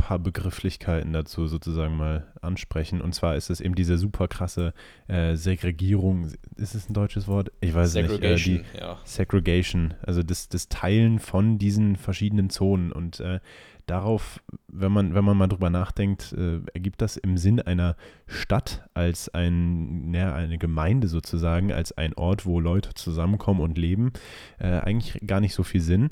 paar 0.00 0.18
Begrifflichkeiten 0.18 1.12
dazu 1.12 1.46
sozusagen 1.46 1.96
mal 1.96 2.26
ansprechen. 2.40 3.00
Und 3.00 3.14
zwar 3.14 3.36
ist 3.36 3.50
es 3.50 3.60
eben 3.60 3.74
diese 3.74 3.98
super 3.98 4.28
krasse 4.28 4.72
äh, 5.08 5.36
Segregierung. 5.36 6.32
Ist 6.56 6.74
es 6.74 6.88
ein 6.88 6.94
deutsches 6.94 7.28
Wort? 7.28 7.52
Ich 7.60 7.74
weiß 7.74 7.92
Segregation, 7.92 8.56
nicht. 8.56 8.74
Äh, 8.74 8.78
die 8.78 8.80
ja. 8.80 8.98
Segregation, 9.04 9.94
also 10.02 10.22
das, 10.22 10.48
das 10.48 10.68
Teilen 10.68 11.18
von 11.18 11.58
diesen 11.58 11.96
verschiedenen 11.96 12.48
Zonen. 12.48 12.92
Und 12.92 13.20
äh, 13.20 13.40
darauf, 13.86 14.40
wenn 14.68 14.90
man, 14.90 15.14
wenn 15.14 15.24
man 15.24 15.36
mal 15.36 15.48
drüber 15.48 15.68
nachdenkt, 15.68 16.32
äh, 16.32 16.60
ergibt 16.72 17.02
das 17.02 17.16
im 17.16 17.36
Sinn 17.36 17.60
einer 17.60 17.96
Stadt 18.26 18.88
als 18.94 19.28
ein, 19.28 20.14
ja, 20.14 20.34
eine 20.34 20.58
Gemeinde 20.58 21.08
sozusagen, 21.08 21.72
als 21.72 21.92
ein 21.92 22.14
Ort, 22.14 22.46
wo 22.46 22.58
Leute 22.58 22.94
zusammenkommen 22.94 23.60
und 23.60 23.76
leben, 23.76 24.12
äh, 24.58 24.68
eigentlich 24.68 25.20
gar 25.26 25.40
nicht 25.40 25.54
so 25.54 25.62
viel 25.62 25.80
Sinn. 25.80 26.08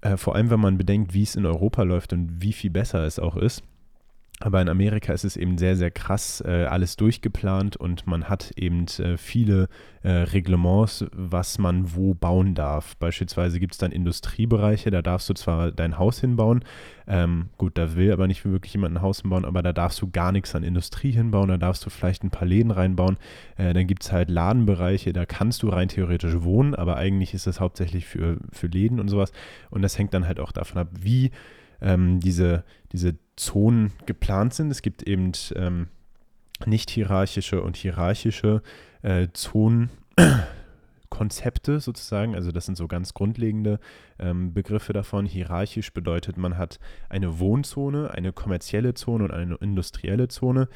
Äh, 0.00 0.16
vor 0.16 0.34
allem, 0.34 0.50
wenn 0.50 0.60
man 0.60 0.78
bedenkt, 0.78 1.14
wie 1.14 1.22
es 1.22 1.36
in 1.36 1.46
Europa 1.46 1.82
läuft 1.82 2.12
und 2.12 2.42
wie 2.42 2.52
viel 2.52 2.70
besser 2.70 3.04
es 3.04 3.18
auch 3.18 3.36
ist. 3.36 3.62
Aber 4.42 4.62
in 4.62 4.70
Amerika 4.70 5.12
ist 5.12 5.24
es 5.24 5.36
eben 5.36 5.58
sehr, 5.58 5.76
sehr 5.76 5.90
krass 5.90 6.42
äh, 6.46 6.64
alles 6.64 6.96
durchgeplant 6.96 7.76
und 7.76 8.06
man 8.06 8.24
hat 8.24 8.52
eben 8.56 8.86
äh, 8.98 9.18
viele 9.18 9.68
äh, 10.02 10.10
Reglements, 10.10 11.04
was 11.12 11.58
man 11.58 11.94
wo 11.94 12.14
bauen 12.14 12.54
darf. 12.54 12.96
Beispielsweise 12.96 13.60
gibt 13.60 13.74
es 13.74 13.78
dann 13.78 13.92
Industriebereiche, 13.92 14.90
da 14.90 15.02
darfst 15.02 15.28
du 15.28 15.34
zwar 15.34 15.72
dein 15.72 15.98
Haus 15.98 16.20
hinbauen, 16.20 16.64
ähm, 17.06 17.50
gut, 17.58 17.76
da 17.76 17.96
will 17.96 18.12
aber 18.12 18.26
nicht 18.26 18.42
wirklich 18.46 18.72
jemand 18.72 18.96
ein 18.96 19.02
Haus 19.02 19.20
hinbauen, 19.20 19.44
aber 19.44 19.62
da 19.62 19.74
darfst 19.74 20.00
du 20.00 20.10
gar 20.10 20.32
nichts 20.32 20.54
an 20.54 20.62
Industrie 20.62 21.10
hinbauen, 21.10 21.48
da 21.48 21.58
darfst 21.58 21.84
du 21.84 21.90
vielleicht 21.90 22.24
ein 22.24 22.30
paar 22.30 22.48
Läden 22.48 22.70
reinbauen. 22.70 23.18
Äh, 23.58 23.74
dann 23.74 23.86
gibt 23.86 24.04
es 24.04 24.12
halt 24.12 24.30
Ladenbereiche, 24.30 25.12
da 25.12 25.26
kannst 25.26 25.62
du 25.62 25.68
rein 25.68 25.88
theoretisch 25.88 26.40
wohnen, 26.40 26.74
aber 26.74 26.96
eigentlich 26.96 27.34
ist 27.34 27.46
das 27.46 27.60
hauptsächlich 27.60 28.06
für, 28.06 28.38
für 28.52 28.68
Läden 28.68 29.00
und 29.00 29.08
sowas. 29.08 29.32
Und 29.68 29.82
das 29.82 29.98
hängt 29.98 30.14
dann 30.14 30.26
halt 30.26 30.40
auch 30.40 30.52
davon 30.52 30.78
ab, 30.78 30.88
wie 30.98 31.30
ähm, 31.82 32.20
diese, 32.20 32.64
diese 32.92 33.16
Zonen 33.40 33.92
geplant 34.06 34.54
sind. 34.54 34.70
Es 34.70 34.82
gibt 34.82 35.02
eben 35.02 35.32
ähm, 35.56 35.88
nicht 36.66 36.90
hierarchische 36.90 37.62
und 37.62 37.76
hierarchische 37.76 38.62
äh, 39.02 39.28
Zonen. 39.32 39.90
Konzepte 41.10 41.80
sozusagen, 41.80 42.34
also 42.36 42.52
das 42.52 42.66
sind 42.66 42.76
so 42.76 42.86
ganz 42.86 43.12
grundlegende 43.14 43.80
ähm, 44.18 44.54
Begriffe 44.54 44.92
davon. 44.92 45.26
Hierarchisch 45.26 45.92
bedeutet, 45.92 46.38
man 46.38 46.56
hat 46.56 46.78
eine 47.08 47.40
Wohnzone, 47.40 48.12
eine 48.14 48.32
kommerzielle 48.32 48.94
Zone 48.94 49.24
und 49.24 49.30
eine 49.32 49.56
industrielle 49.56 50.28
Zone. 50.28 50.68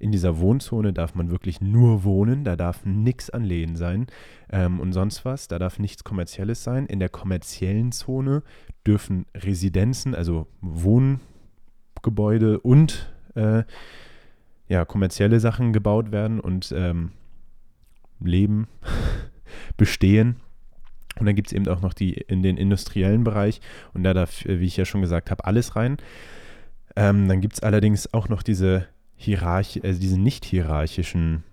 In 0.00 0.10
dieser 0.10 0.40
Wohnzone 0.40 0.94
darf 0.94 1.14
man 1.14 1.30
wirklich 1.30 1.60
nur 1.60 2.04
wohnen, 2.04 2.42
da 2.42 2.56
darf 2.56 2.84
nichts 2.86 3.28
an 3.30 3.44
Läden 3.44 3.76
sein 3.76 4.06
ähm, 4.50 4.80
und 4.80 4.92
sonst 4.92 5.26
was, 5.26 5.46
da 5.46 5.58
darf 5.58 5.78
nichts 5.78 6.04
Kommerzielles 6.04 6.64
sein. 6.64 6.86
In 6.86 6.98
der 6.98 7.10
kommerziellen 7.10 7.92
Zone 7.92 8.42
dürfen 8.86 9.26
Residenzen, 9.36 10.14
also 10.14 10.48
Wohngebäude 12.02 12.60
und 12.60 13.08
äh, 13.34 13.62
ja, 14.68 14.84
kommerzielle 14.84 15.40
Sachen 15.40 15.72
gebaut 15.72 16.12
werden 16.12 16.40
und 16.40 16.72
ähm, 16.76 17.12
leben, 18.20 18.68
bestehen. 19.76 20.36
Und 21.18 21.26
dann 21.26 21.36
gibt 21.36 21.48
es 21.48 21.52
eben 21.52 21.68
auch 21.68 21.82
noch 21.82 21.92
die 21.92 22.14
in 22.14 22.42
den 22.42 22.56
industriellen 22.56 23.22
Bereich 23.22 23.60
und 23.92 24.02
da 24.02 24.14
darf, 24.14 24.44
wie 24.44 24.64
ich 24.64 24.76
ja 24.76 24.84
schon 24.84 25.02
gesagt 25.02 25.30
habe, 25.30 25.44
alles 25.44 25.76
rein. 25.76 25.98
Ähm, 26.96 27.28
dann 27.28 27.40
gibt 27.40 27.54
es 27.54 27.62
allerdings 27.62 28.12
auch 28.14 28.28
noch 28.28 28.42
diese 28.42 28.86
Hierarchie, 29.16 29.82
also 29.82 30.00
diese 30.00 30.18
nicht 30.18 30.44
hierarchischen 30.44 31.44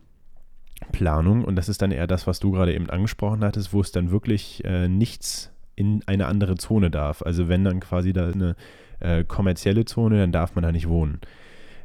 Planung 0.92 1.44
und 1.44 1.56
das 1.56 1.70
ist 1.70 1.82
dann 1.82 1.92
eher 1.92 2.08
das, 2.08 2.26
was 2.26 2.40
du 2.40 2.52
gerade 2.52 2.74
eben 2.74 2.90
angesprochen 2.90 3.44
hattest, 3.44 3.74
wo 3.74 3.82
es 3.82 3.92
dann 3.92 4.12
wirklich 4.12 4.64
äh, 4.64 4.88
nichts 4.88 5.52
in 5.76 6.04
eine 6.08 6.28
andere 6.28 6.56
Zone 6.56 6.90
darf. 6.90 7.22
Also 7.22 7.48
wenn 7.48 7.64
dann 7.64 7.80
quasi 7.82 8.14
da 8.14 8.30
eine 8.30 8.56
äh, 9.00 9.24
kommerzielle 9.24 9.86
Zone, 9.86 10.20
dann 10.20 10.32
darf 10.32 10.56
man 10.56 10.64
da 10.64 10.72
nicht 10.72 10.88
wohnen 10.88 11.20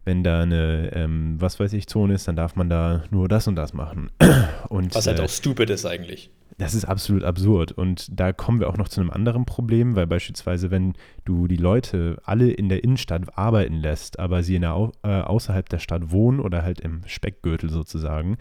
wenn 0.04 0.22
da 0.22 0.42
eine, 0.42 0.90
ähm, 0.94 1.36
was 1.38 1.58
weiß 1.58 1.72
ich, 1.72 1.86
Zone 1.86 2.14
ist, 2.14 2.28
dann 2.28 2.36
darf 2.36 2.56
man 2.56 2.68
da 2.68 3.04
nur 3.10 3.28
das 3.28 3.48
und 3.48 3.56
das 3.56 3.72
machen. 3.72 4.10
Und, 4.68 4.94
was 4.94 5.06
halt 5.06 5.18
äh, 5.18 5.22
auch 5.22 5.28
stupid 5.28 5.70
ist 5.70 5.86
eigentlich. 5.86 6.30
Das 6.58 6.74
ist 6.74 6.84
absolut 6.84 7.24
absurd. 7.24 7.72
Und 7.72 8.08
da 8.18 8.32
kommen 8.32 8.60
wir 8.60 8.68
auch 8.68 8.76
noch 8.76 8.88
zu 8.88 9.00
einem 9.00 9.10
anderen 9.10 9.44
Problem, 9.44 9.96
weil 9.96 10.06
beispielsweise, 10.06 10.70
wenn 10.70 10.94
du 11.24 11.48
die 11.48 11.56
Leute 11.56 12.18
alle 12.24 12.50
in 12.50 12.68
der 12.68 12.84
Innenstadt 12.84 13.36
arbeiten 13.36 13.74
lässt, 13.74 14.18
aber 14.18 14.42
sie 14.42 14.56
in 14.56 14.62
der, 14.62 14.92
äh, 15.02 15.20
außerhalb 15.20 15.68
der 15.68 15.78
Stadt 15.78 16.10
wohnen 16.10 16.40
oder 16.40 16.62
halt 16.62 16.80
im 16.80 17.02
Speckgürtel 17.06 17.70
sozusagen, 17.70 18.36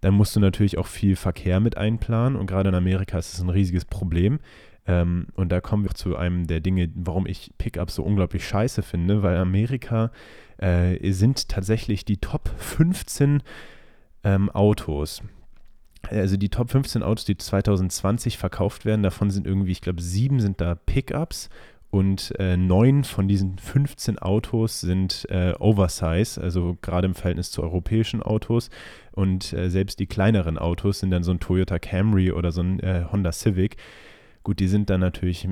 dann 0.00 0.14
musst 0.14 0.36
du 0.36 0.40
natürlich 0.40 0.78
auch 0.78 0.86
viel 0.86 1.16
Verkehr 1.16 1.60
mit 1.60 1.76
einplanen. 1.76 2.36
Und 2.36 2.46
gerade 2.46 2.68
in 2.68 2.74
Amerika 2.74 3.18
ist 3.18 3.34
es 3.34 3.40
ein 3.40 3.50
riesiges 3.50 3.84
Problem. 3.84 4.40
Ähm, 4.88 5.26
und 5.34 5.52
da 5.52 5.60
kommen 5.60 5.84
wir 5.84 5.90
zu 5.90 6.16
einem 6.16 6.46
der 6.46 6.60
Dinge, 6.60 6.90
warum 6.94 7.26
ich 7.26 7.52
Pickup 7.58 7.90
so 7.90 8.02
unglaublich 8.02 8.48
scheiße 8.48 8.82
finde, 8.82 9.22
weil 9.22 9.36
Amerika 9.36 10.10
äh, 10.56 11.12
sind 11.12 11.48
tatsächlich 11.48 12.04
die 12.06 12.16
Top 12.16 12.50
15 12.56 13.42
ähm, 14.24 14.50
Autos. 14.50 15.22
Also 16.08 16.36
die 16.38 16.48
Top 16.48 16.70
15 16.70 17.02
Autos, 17.02 17.26
die 17.26 17.36
2020 17.36 18.38
verkauft 18.38 18.86
werden, 18.86 19.02
davon 19.02 19.30
sind 19.30 19.46
irgendwie, 19.46 19.72
ich 19.72 19.82
glaube, 19.82 20.00
sieben 20.00 20.40
sind 20.40 20.60
da 20.60 20.74
Pickups 20.74 21.50
und 21.90 22.34
äh, 22.38 22.56
neun 22.56 23.04
von 23.04 23.28
diesen 23.28 23.58
15 23.58 24.18
Autos 24.18 24.80
sind 24.80 25.26
äh, 25.30 25.54
Oversize, 25.58 26.40
also 26.40 26.76
gerade 26.80 27.06
im 27.06 27.14
Verhältnis 27.14 27.50
zu 27.50 27.62
europäischen 27.62 28.22
Autos. 28.22 28.70
Und 29.12 29.52
äh, 29.52 29.68
selbst 29.70 29.98
die 29.98 30.06
kleineren 30.06 30.58
Autos 30.58 31.00
sind 31.00 31.10
dann 31.10 31.24
so 31.24 31.32
ein 31.32 31.40
Toyota 31.40 31.78
Camry 31.78 32.30
oder 32.30 32.52
so 32.52 32.62
ein 32.62 32.80
äh, 32.80 33.04
Honda 33.10 33.32
Civic. 33.32 33.76
Gut, 34.42 34.60
die 34.60 34.68
sind 34.68 34.90
dann 34.90 35.00
natürlich 35.00 35.46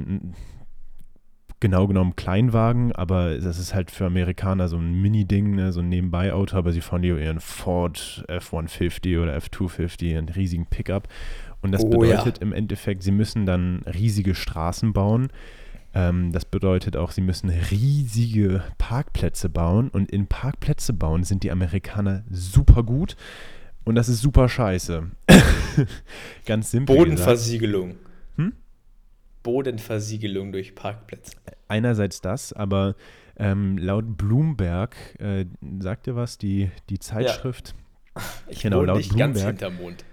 genau 1.60 1.86
genommen 1.86 2.16
Kleinwagen, 2.16 2.92
aber 2.92 3.38
das 3.38 3.58
ist 3.58 3.74
halt 3.74 3.90
für 3.90 4.06
Amerikaner 4.06 4.68
so 4.68 4.76
ein 4.76 5.00
Mini-Ding, 5.00 5.54
ne, 5.54 5.72
so 5.72 5.80
ein 5.80 5.88
Nebenbei-Auto, 5.88 6.56
aber 6.56 6.72
sie 6.72 6.80
fahren 6.80 7.02
die 7.02 7.08
ihren 7.08 7.40
Ford 7.40 8.24
F-150 8.28 9.22
oder 9.22 9.34
F-250, 9.36 10.18
einen 10.18 10.28
riesigen 10.28 10.66
Pickup. 10.66 11.08
Und 11.62 11.72
das 11.72 11.82
oh, 11.82 11.88
bedeutet 11.88 12.38
ja. 12.38 12.42
im 12.42 12.52
Endeffekt, 12.52 13.02
sie 13.02 13.10
müssen 13.10 13.46
dann 13.46 13.82
riesige 13.86 14.34
Straßen 14.34 14.92
bauen. 14.92 15.28
Ähm, 15.94 16.30
das 16.32 16.44
bedeutet 16.44 16.96
auch, 16.96 17.10
sie 17.10 17.22
müssen 17.22 17.48
riesige 17.48 18.62
Parkplätze 18.76 19.48
bauen. 19.48 19.88
Und 19.88 20.10
in 20.10 20.26
Parkplätze 20.26 20.92
bauen 20.92 21.24
sind 21.24 21.42
die 21.42 21.50
Amerikaner 21.50 22.22
super 22.30 22.82
gut. 22.82 23.16
Und 23.84 23.94
das 23.94 24.08
ist 24.08 24.20
super 24.20 24.48
scheiße. 24.48 25.10
Ganz 26.46 26.70
simpel. 26.70 26.96
Bodenversiegelung. 26.96 27.90
Hm? 27.90 27.96
Bodenversiegelung 29.46 30.50
durch 30.50 30.74
Parkplätze. 30.74 31.36
Einerseits 31.68 32.20
das, 32.20 32.52
aber 32.52 32.96
ähm, 33.36 33.78
laut 33.78 34.16
Bloomberg, 34.16 34.96
äh, 35.20 35.46
sagt 35.78 36.08
ihr 36.08 36.16
was, 36.16 36.36
die, 36.36 36.72
die 36.90 36.98
Zeitschrift? 36.98 37.76
Ja. 38.16 38.22
Ich 38.48 38.62
genau, 38.62 38.82
laut 38.82 38.96
nicht 38.96 39.10
Bloomberg 39.10 39.34
ganz 39.34 39.46
hinterm 39.46 39.76
Mond. 39.76 40.04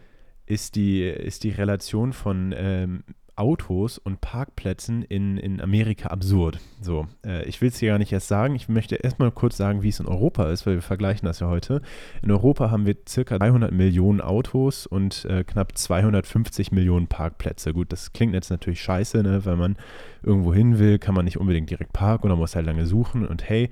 Ist 0.45 0.75
die, 0.75 1.01
ist 1.03 1.43
die 1.43 1.49
Relation 1.49 2.13
von 2.13 2.53
ähm, 2.55 3.03
Autos 3.35 3.97
und 3.97 4.21
Parkplätzen 4.21 5.01
in, 5.01 5.37
in 5.37 5.59
Amerika 5.59 6.09
absurd. 6.09 6.59
So, 6.81 7.07
äh, 7.25 7.43
ich 7.45 7.61
will 7.61 7.69
es 7.69 7.79
hier 7.79 7.89
gar 7.89 7.97
nicht 7.97 8.11
erst 8.11 8.27
sagen. 8.27 8.55
Ich 8.55 8.69
möchte 8.69 8.95
erstmal 8.95 9.31
kurz 9.31 9.57
sagen, 9.57 9.81
wie 9.81 9.89
es 9.89 9.99
in 9.99 10.05
Europa 10.05 10.49
ist, 10.51 10.65
weil 10.65 10.75
wir 10.75 10.81
vergleichen 10.81 11.25
das 11.25 11.39
ja 11.39 11.47
heute. 11.47 11.81
In 12.21 12.31
Europa 12.31 12.69
haben 12.69 12.85
wir 12.85 12.95
circa 13.07 13.39
300 13.39 13.71
Millionen 13.71 14.21
Autos 14.21 14.85
und 14.85 15.25
äh, 15.25 15.43
knapp 15.43 15.77
250 15.77 16.71
Millionen 16.71 17.07
Parkplätze. 17.07 17.73
Gut, 17.73 17.91
das 17.91 18.13
klingt 18.13 18.33
jetzt 18.33 18.51
natürlich 18.51 18.81
scheiße, 18.81 19.23
ne? 19.23 19.45
weil 19.45 19.55
man 19.55 19.77
irgendwo 20.21 20.53
hin 20.53 20.77
will, 20.77 20.99
kann 20.99 21.15
man 21.15 21.25
nicht 21.25 21.37
unbedingt 21.37 21.69
direkt 21.69 21.93
parken 21.93 22.27
oder 22.27 22.35
muss 22.35 22.55
halt 22.55 22.65
lange 22.65 22.85
suchen. 22.85 23.27
Und 23.27 23.49
hey, 23.49 23.69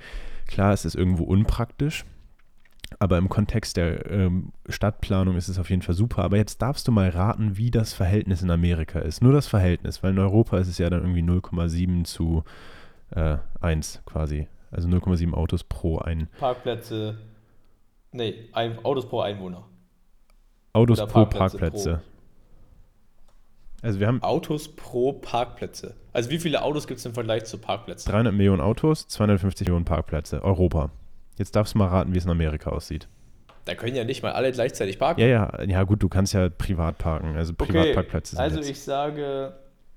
klar, 0.48 0.74
es 0.74 0.86
ist 0.86 0.96
irgendwo 0.96 1.24
unpraktisch. 1.24 2.04
Aber 3.00 3.18
im 3.18 3.30
Kontext 3.30 3.78
der 3.78 4.10
ähm, 4.12 4.52
Stadtplanung 4.70 5.36
ist 5.36 5.48
es 5.48 5.58
auf 5.58 5.70
jeden 5.70 5.82
Fall 5.82 5.96
super. 5.96 6.24
Aber 6.24 6.38
jetzt 6.38 6.62
darfst 6.62 6.88
du 6.88 6.92
mal 6.92 7.10
raten, 7.10 7.58
wie 7.58 7.72
das 7.72 7.94
Verhältnis 7.94 8.42
in 8.42 8.52
Amerika 8.52 9.00
ist. 9.00 9.22
Nur 9.22 9.34
das 9.34 9.48
Verhältnis, 9.48 10.04
weil 10.04 10.12
in 10.12 10.20
Europa 10.20 10.58
ist 10.58 10.68
es 10.68 10.78
ja 10.78 10.90
dann 10.90 11.02
irgendwie 11.02 11.22
0,7 11.22 12.04
zu 12.04 12.44
äh, 13.12 13.38
1 13.60 14.04
quasi. 14.06 14.48
Also 14.72 14.88
0,7 14.88 15.34
Autos 15.34 15.64
pro 15.64 16.00
ein. 16.00 16.28
Parkplätze. 16.40 17.18
Nee, 18.12 18.50
ein, 18.54 18.84
Autos 18.84 19.08
pro 19.08 19.22
Einwohner. 19.22 19.64
Autos 20.74 21.00
Oder 21.00 21.08
pro 21.08 21.26
Parkplätze. 21.26 21.58
Parkplätze. 21.58 21.94
Pro. 21.96 22.12
Also 23.82 24.00
wir 24.00 24.08
haben 24.08 24.22
Autos 24.22 24.76
pro 24.76 25.14
Parkplätze. 25.14 25.96
Also 26.14 26.30
wie 26.30 26.40
viele 26.40 26.62
Autos 26.62 26.88
gibt 26.88 27.00
es 27.00 27.06
im 27.06 27.14
Vergleich 27.14 27.46
zu 27.46 27.58
Parkplätzen? 27.58 28.12
300 28.12 28.34
Millionen 28.34 28.62
Autos, 28.62 29.08
250 29.08 29.68
Millionen 29.68 29.86
Parkplätze. 29.86 30.44
Europa. 30.44 30.92
Jetzt 31.38 31.56
darfst 31.56 31.74
du 31.74 31.80
mal 31.80 31.88
raten, 31.88 32.14
wie 32.14 32.18
es 32.18 32.26
in 32.26 32.32
Amerika 32.32 32.70
aussieht. 32.70 33.08
Da 33.66 33.76
können 33.76 33.96
ja 33.96 34.04
nicht 34.04 34.24
mal 34.24 34.32
alle 34.32 34.52
gleichzeitig 34.52 34.98
parken. 34.98 35.22
Ja, 35.22 35.28
ja, 35.28 35.64
ja, 35.64 35.84
gut, 35.84 36.02
du 36.02 36.10
kannst 36.10 36.34
ja 36.34 36.50
privat 36.50 36.98
parken. 36.98 37.36
Also 37.36 37.54
Privatparkplätze 37.54 38.36
okay, 38.36 38.44
Also 38.44 38.58
jetzt. 38.58 38.70
ich 38.70 38.82
sage, 38.82 39.54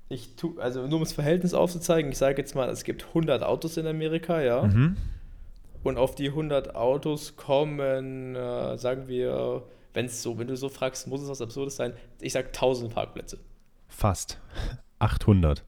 ich 0.07 0.35
tu, 0.35 0.59
also 0.59 0.85
nur 0.85 0.97
um 0.97 1.03
das 1.03 1.13
Verhältnis 1.13 1.53
aufzuzeigen, 1.53 2.11
ich 2.11 2.17
sage 2.17 2.37
jetzt 2.37 2.55
mal, 2.55 2.69
es 2.69 2.83
gibt 2.83 3.07
100 3.07 3.43
Autos 3.43 3.77
in 3.77 3.87
Amerika, 3.87 4.41
ja. 4.41 4.63
Mhm. 4.63 4.97
Und 5.83 5.97
auf 5.97 6.15
die 6.15 6.29
100 6.29 6.75
Autos 6.75 7.35
kommen, 7.35 8.35
äh, 8.35 8.77
sagen 8.77 9.07
wir, 9.07 9.63
wenn 9.93 10.05
es 10.05 10.21
so, 10.21 10.37
wenn 10.37 10.47
du 10.47 10.57
so 10.57 10.69
fragst, 10.69 11.07
muss 11.07 11.21
es 11.21 11.29
was 11.29 11.41
Absurdes 11.41 11.75
sein? 11.75 11.93
Ich 12.21 12.33
sage 12.33 12.47
1000 12.47 12.93
Parkplätze. 12.93 13.39
Fast. 13.87 14.39
800. 14.99 15.63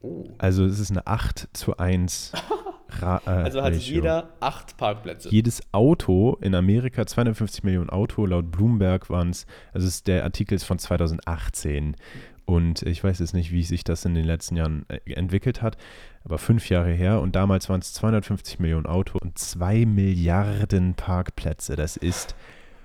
Oh. 0.00 0.24
Also 0.38 0.64
es 0.64 0.78
ist 0.78 0.90
eine 0.90 1.06
8 1.06 1.48
zu 1.52 1.76
1 1.76 2.32
Ra 2.88 3.20
äh, 3.26 3.30
also 3.30 3.62
hat 3.62 3.74
Ratio. 3.74 3.94
jeder 3.96 4.30
acht 4.40 4.76
Parkplätze. 4.76 5.28
Jedes 5.30 5.62
Auto 5.72 6.36
in 6.40 6.54
Amerika, 6.54 7.06
250 7.06 7.64
Millionen 7.64 7.90
Auto, 7.90 8.26
laut 8.26 8.50
Bloomberg 8.50 9.10
waren 9.10 9.30
es, 9.30 9.46
also 9.72 9.86
ist, 9.86 10.06
der 10.06 10.24
Artikel 10.24 10.54
ist 10.54 10.64
von 10.64 10.78
2018 10.78 11.96
und 12.44 12.82
ich 12.82 13.02
weiß 13.02 13.18
jetzt 13.18 13.34
nicht, 13.34 13.50
wie 13.50 13.64
sich 13.64 13.82
das 13.82 14.04
in 14.04 14.14
den 14.14 14.24
letzten 14.24 14.56
Jahren 14.56 14.86
äh, 14.88 15.12
entwickelt 15.12 15.62
hat, 15.62 15.76
aber 16.24 16.38
fünf 16.38 16.68
Jahre 16.68 16.92
her 16.92 17.20
und 17.20 17.34
damals 17.34 17.68
waren 17.68 17.80
es 17.80 17.92
250 17.94 18.60
Millionen 18.60 18.86
Auto 18.86 19.18
und 19.20 19.36
zwei 19.38 19.84
Milliarden 19.84 20.94
Parkplätze. 20.94 21.74
Das 21.74 21.96
ist 21.96 22.36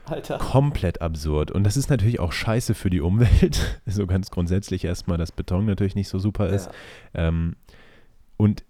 Alter. 0.05 0.39
komplett 0.39 1.01
absurd. 1.01 1.51
Und 1.51 1.63
das 1.63 1.77
ist 1.77 1.89
natürlich 1.89 2.19
auch 2.19 2.31
scheiße 2.31 2.73
für 2.73 2.89
die 2.89 3.01
Umwelt. 3.01 3.81
so 3.85 4.07
ganz 4.07 4.31
grundsätzlich 4.31 4.83
erstmal, 4.83 5.17
dass 5.17 5.31
Beton 5.31 5.65
natürlich 5.65 5.95
nicht 5.95 6.09
so 6.09 6.19
super 6.19 6.49
ist. 6.49 6.69
Ja. 7.13 7.27
Ähm, 7.27 7.55
und 8.37 8.63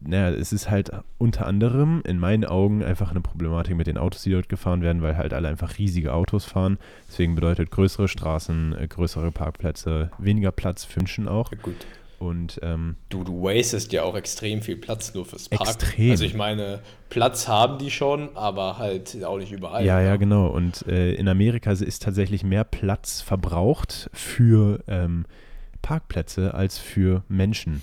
naja, 0.00 0.30
es 0.30 0.52
ist 0.52 0.70
halt 0.70 0.90
unter 1.18 1.46
anderem 1.46 2.02
in 2.06 2.18
meinen 2.18 2.44
Augen 2.44 2.82
einfach 2.82 3.10
eine 3.10 3.20
Problematik 3.20 3.76
mit 3.76 3.86
den 3.86 3.98
Autos, 3.98 4.22
die 4.22 4.30
dort 4.30 4.48
gefahren 4.48 4.82
werden, 4.82 5.02
weil 5.02 5.16
halt 5.16 5.34
alle 5.34 5.48
einfach 5.48 5.78
riesige 5.78 6.12
Autos 6.12 6.44
fahren. 6.44 6.78
Deswegen 7.08 7.34
bedeutet 7.34 7.70
größere 7.70 8.08
Straßen, 8.08 8.76
äh, 8.78 8.86
größere 8.88 9.30
Parkplätze, 9.30 10.10
weniger 10.18 10.52
Platz 10.52 10.84
für 10.84 11.00
Menschen 11.00 11.28
auch. 11.28 11.50
Gut. 11.62 11.86
Und 12.22 12.60
ähm, 12.62 12.94
du, 13.08 13.24
du 13.24 13.42
wastest 13.42 13.92
ja 13.92 14.04
auch 14.04 14.14
extrem 14.14 14.62
viel 14.62 14.76
Platz 14.76 15.12
nur 15.12 15.26
fürs 15.26 15.48
Parken. 15.48 15.64
Extrem. 15.64 16.10
Also 16.12 16.24
ich 16.24 16.34
meine, 16.34 16.78
Platz 17.08 17.48
haben 17.48 17.78
die 17.78 17.90
schon, 17.90 18.36
aber 18.36 18.78
halt 18.78 19.24
auch 19.24 19.38
nicht 19.38 19.50
überall. 19.50 19.84
Ja, 19.84 20.00
ja, 20.00 20.14
genau. 20.14 20.46
Und 20.46 20.86
äh, 20.86 21.14
in 21.14 21.26
Amerika 21.26 21.72
ist 21.72 22.02
tatsächlich 22.02 22.44
mehr 22.44 22.62
Platz 22.62 23.20
verbraucht 23.20 24.08
für 24.12 24.84
ähm, 24.86 25.24
Parkplätze 25.82 26.54
als 26.54 26.78
für 26.78 27.24
Menschen. 27.28 27.82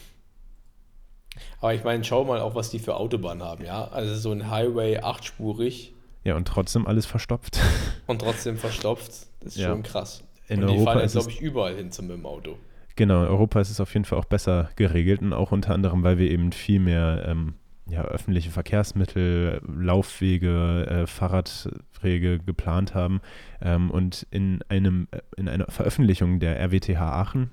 Aber 1.62 1.74
ich 1.74 1.84
meine, 1.84 2.04
schau 2.04 2.24
mal 2.24 2.40
auch, 2.40 2.56
was 2.56 2.70
die 2.70 2.80
für 2.80 2.96
Autobahnen 2.96 3.44
haben, 3.44 3.66
ja. 3.66 3.88
Also 3.90 4.16
so 4.16 4.32
ein 4.32 4.50
Highway 4.50 4.98
achtspurig. 4.98 5.94
Ja, 6.24 6.36
und 6.36 6.48
trotzdem 6.48 6.86
alles 6.86 7.06
verstopft. 7.06 7.60
Und 8.08 8.20
trotzdem 8.20 8.58
verstopft. 8.58 9.28
Das 9.40 9.56
ist 9.56 9.62
ja. 9.62 9.70
schon 9.70 9.84
krass. 9.84 10.24
In 10.48 10.64
und 10.64 10.68
die 10.68 10.74
Europa 10.74 10.92
fahren 10.94 11.02
jetzt, 11.04 11.12
glaube 11.14 11.30
ich, 11.30 11.42
überall 11.42 11.76
hin 11.76 11.92
zum 11.92 12.08
mit 12.08 12.18
dem 12.18 12.26
Auto. 12.26 12.58
Genau, 12.96 13.22
in 13.24 13.30
Europa 13.30 13.62
ist 13.62 13.70
es 13.70 13.80
auf 13.80 13.94
jeden 13.94 14.04
Fall 14.04 14.18
auch 14.18 14.26
besser 14.26 14.70
geregelt 14.76 15.22
und 15.22 15.32
auch 15.32 15.52
unter 15.52 15.74
anderem, 15.74 16.04
weil 16.04 16.18
wir 16.18 16.30
eben 16.30 16.52
viel 16.52 16.80
mehr 16.80 17.24
ähm, 17.28 17.54
ja, 17.90 18.04
öffentliche 18.04 18.50
Verkehrsmittel, 18.50 19.62
Laufwege, 19.66 20.86
äh, 20.90 21.08
Fahrradwege 21.08 22.40
geplant 22.40 22.96
haben. 22.96 23.22
Ähm, 23.62 23.90
und 23.92 24.28
in, 24.32 24.62
einem, 24.70 25.08
in 25.38 25.48
einer 25.48 25.68
Veröffentlichung 25.70 26.40
der 26.40 26.60
RWTH 26.60 27.00
Aachen 27.00 27.52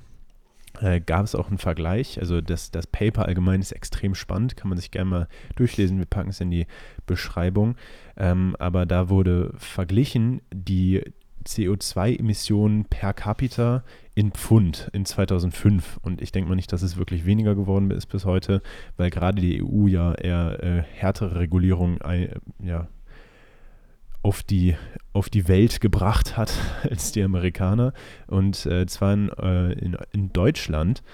äh, 0.81 1.01
gab 1.01 1.25
es 1.25 1.35
auch 1.35 1.49
einen 1.49 1.59
Vergleich. 1.59 2.19
Also 2.21 2.41
das, 2.41 2.71
das 2.71 2.87
Paper 2.87 3.27
allgemein 3.27 3.61
ist 3.61 3.73
extrem 3.73 4.15
spannend, 4.15 4.57
kann 4.57 4.69
man 4.69 4.79
sich 4.79 4.91
gerne 4.91 5.11
mal 5.11 5.29
durchlesen. 5.57 5.99
Wir 5.99 6.07
packen 6.07 6.31
es 6.31 6.41
in 6.41 6.51
die 6.51 6.67
Beschreibung. 7.07 7.77
Ähm, 8.17 8.57
aber 8.59 8.87
da 8.87 9.09
wurde 9.09 9.53
verglichen 9.57 10.41
die 10.53 11.03
CO2-Emissionen 11.47 12.87
per 12.87 13.13
capita 13.13 13.85
in 14.15 14.33
Pfund 14.33 14.91
in 14.93 15.05
2005. 15.05 15.99
Und 16.03 16.21
ich 16.21 16.33
denke 16.33 16.49
mal 16.49 16.57
nicht, 16.57 16.73
dass 16.73 16.83
es 16.83 16.97
wirklich 16.97 17.25
weniger 17.25 17.55
geworden 17.55 17.91
ist 17.91 18.07
bis 18.07 18.25
heute, 18.25 18.63
weil 18.97 19.11
gerade 19.11 19.41
die 19.41 19.63
EU 19.63 19.87
ja 19.87 20.13
eher 20.15 20.63
äh, 20.63 20.83
härtere 20.83 21.39
Regulierungen 21.39 22.01
äh, 22.01 22.35
ja, 22.63 22.89
auf 24.27 24.43
die, 24.43 24.75
auf 25.13 25.31
die 25.31 25.47
Welt 25.47 25.81
gebracht 25.81 26.37
hat 26.37 26.53
als 26.83 27.13
die 27.13 27.23
Amerikaner. 27.23 27.93
Und 28.27 28.67
äh, 28.67 28.85
zwar 28.87 29.13
in, 29.13 29.29
äh, 29.29 29.73
in, 29.75 29.97
in, 30.13 30.33
Deutschland 30.33 31.05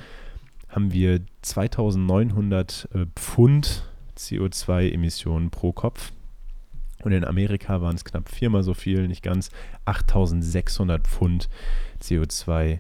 haben 0.71 0.95
wir 0.95 1.21
2900 1.43 2.89
äh, 2.95 3.05
Pfund 3.15 3.85
CO2-Emissionen 4.17 5.51
pro 5.51 5.73
Kopf. 5.73 6.13
Und 7.03 7.13
in 7.13 7.25
Amerika 7.25 7.83
waren 7.83 7.97
es 7.97 8.05
knapp 8.07 8.31
viermal 8.31 8.63
so 8.63 8.73
viel, 8.73 9.07
nicht 9.09 9.23
ganz, 9.23 9.51
8600 9.85 11.07
Pfund 11.07 11.51
CO2 12.01 12.79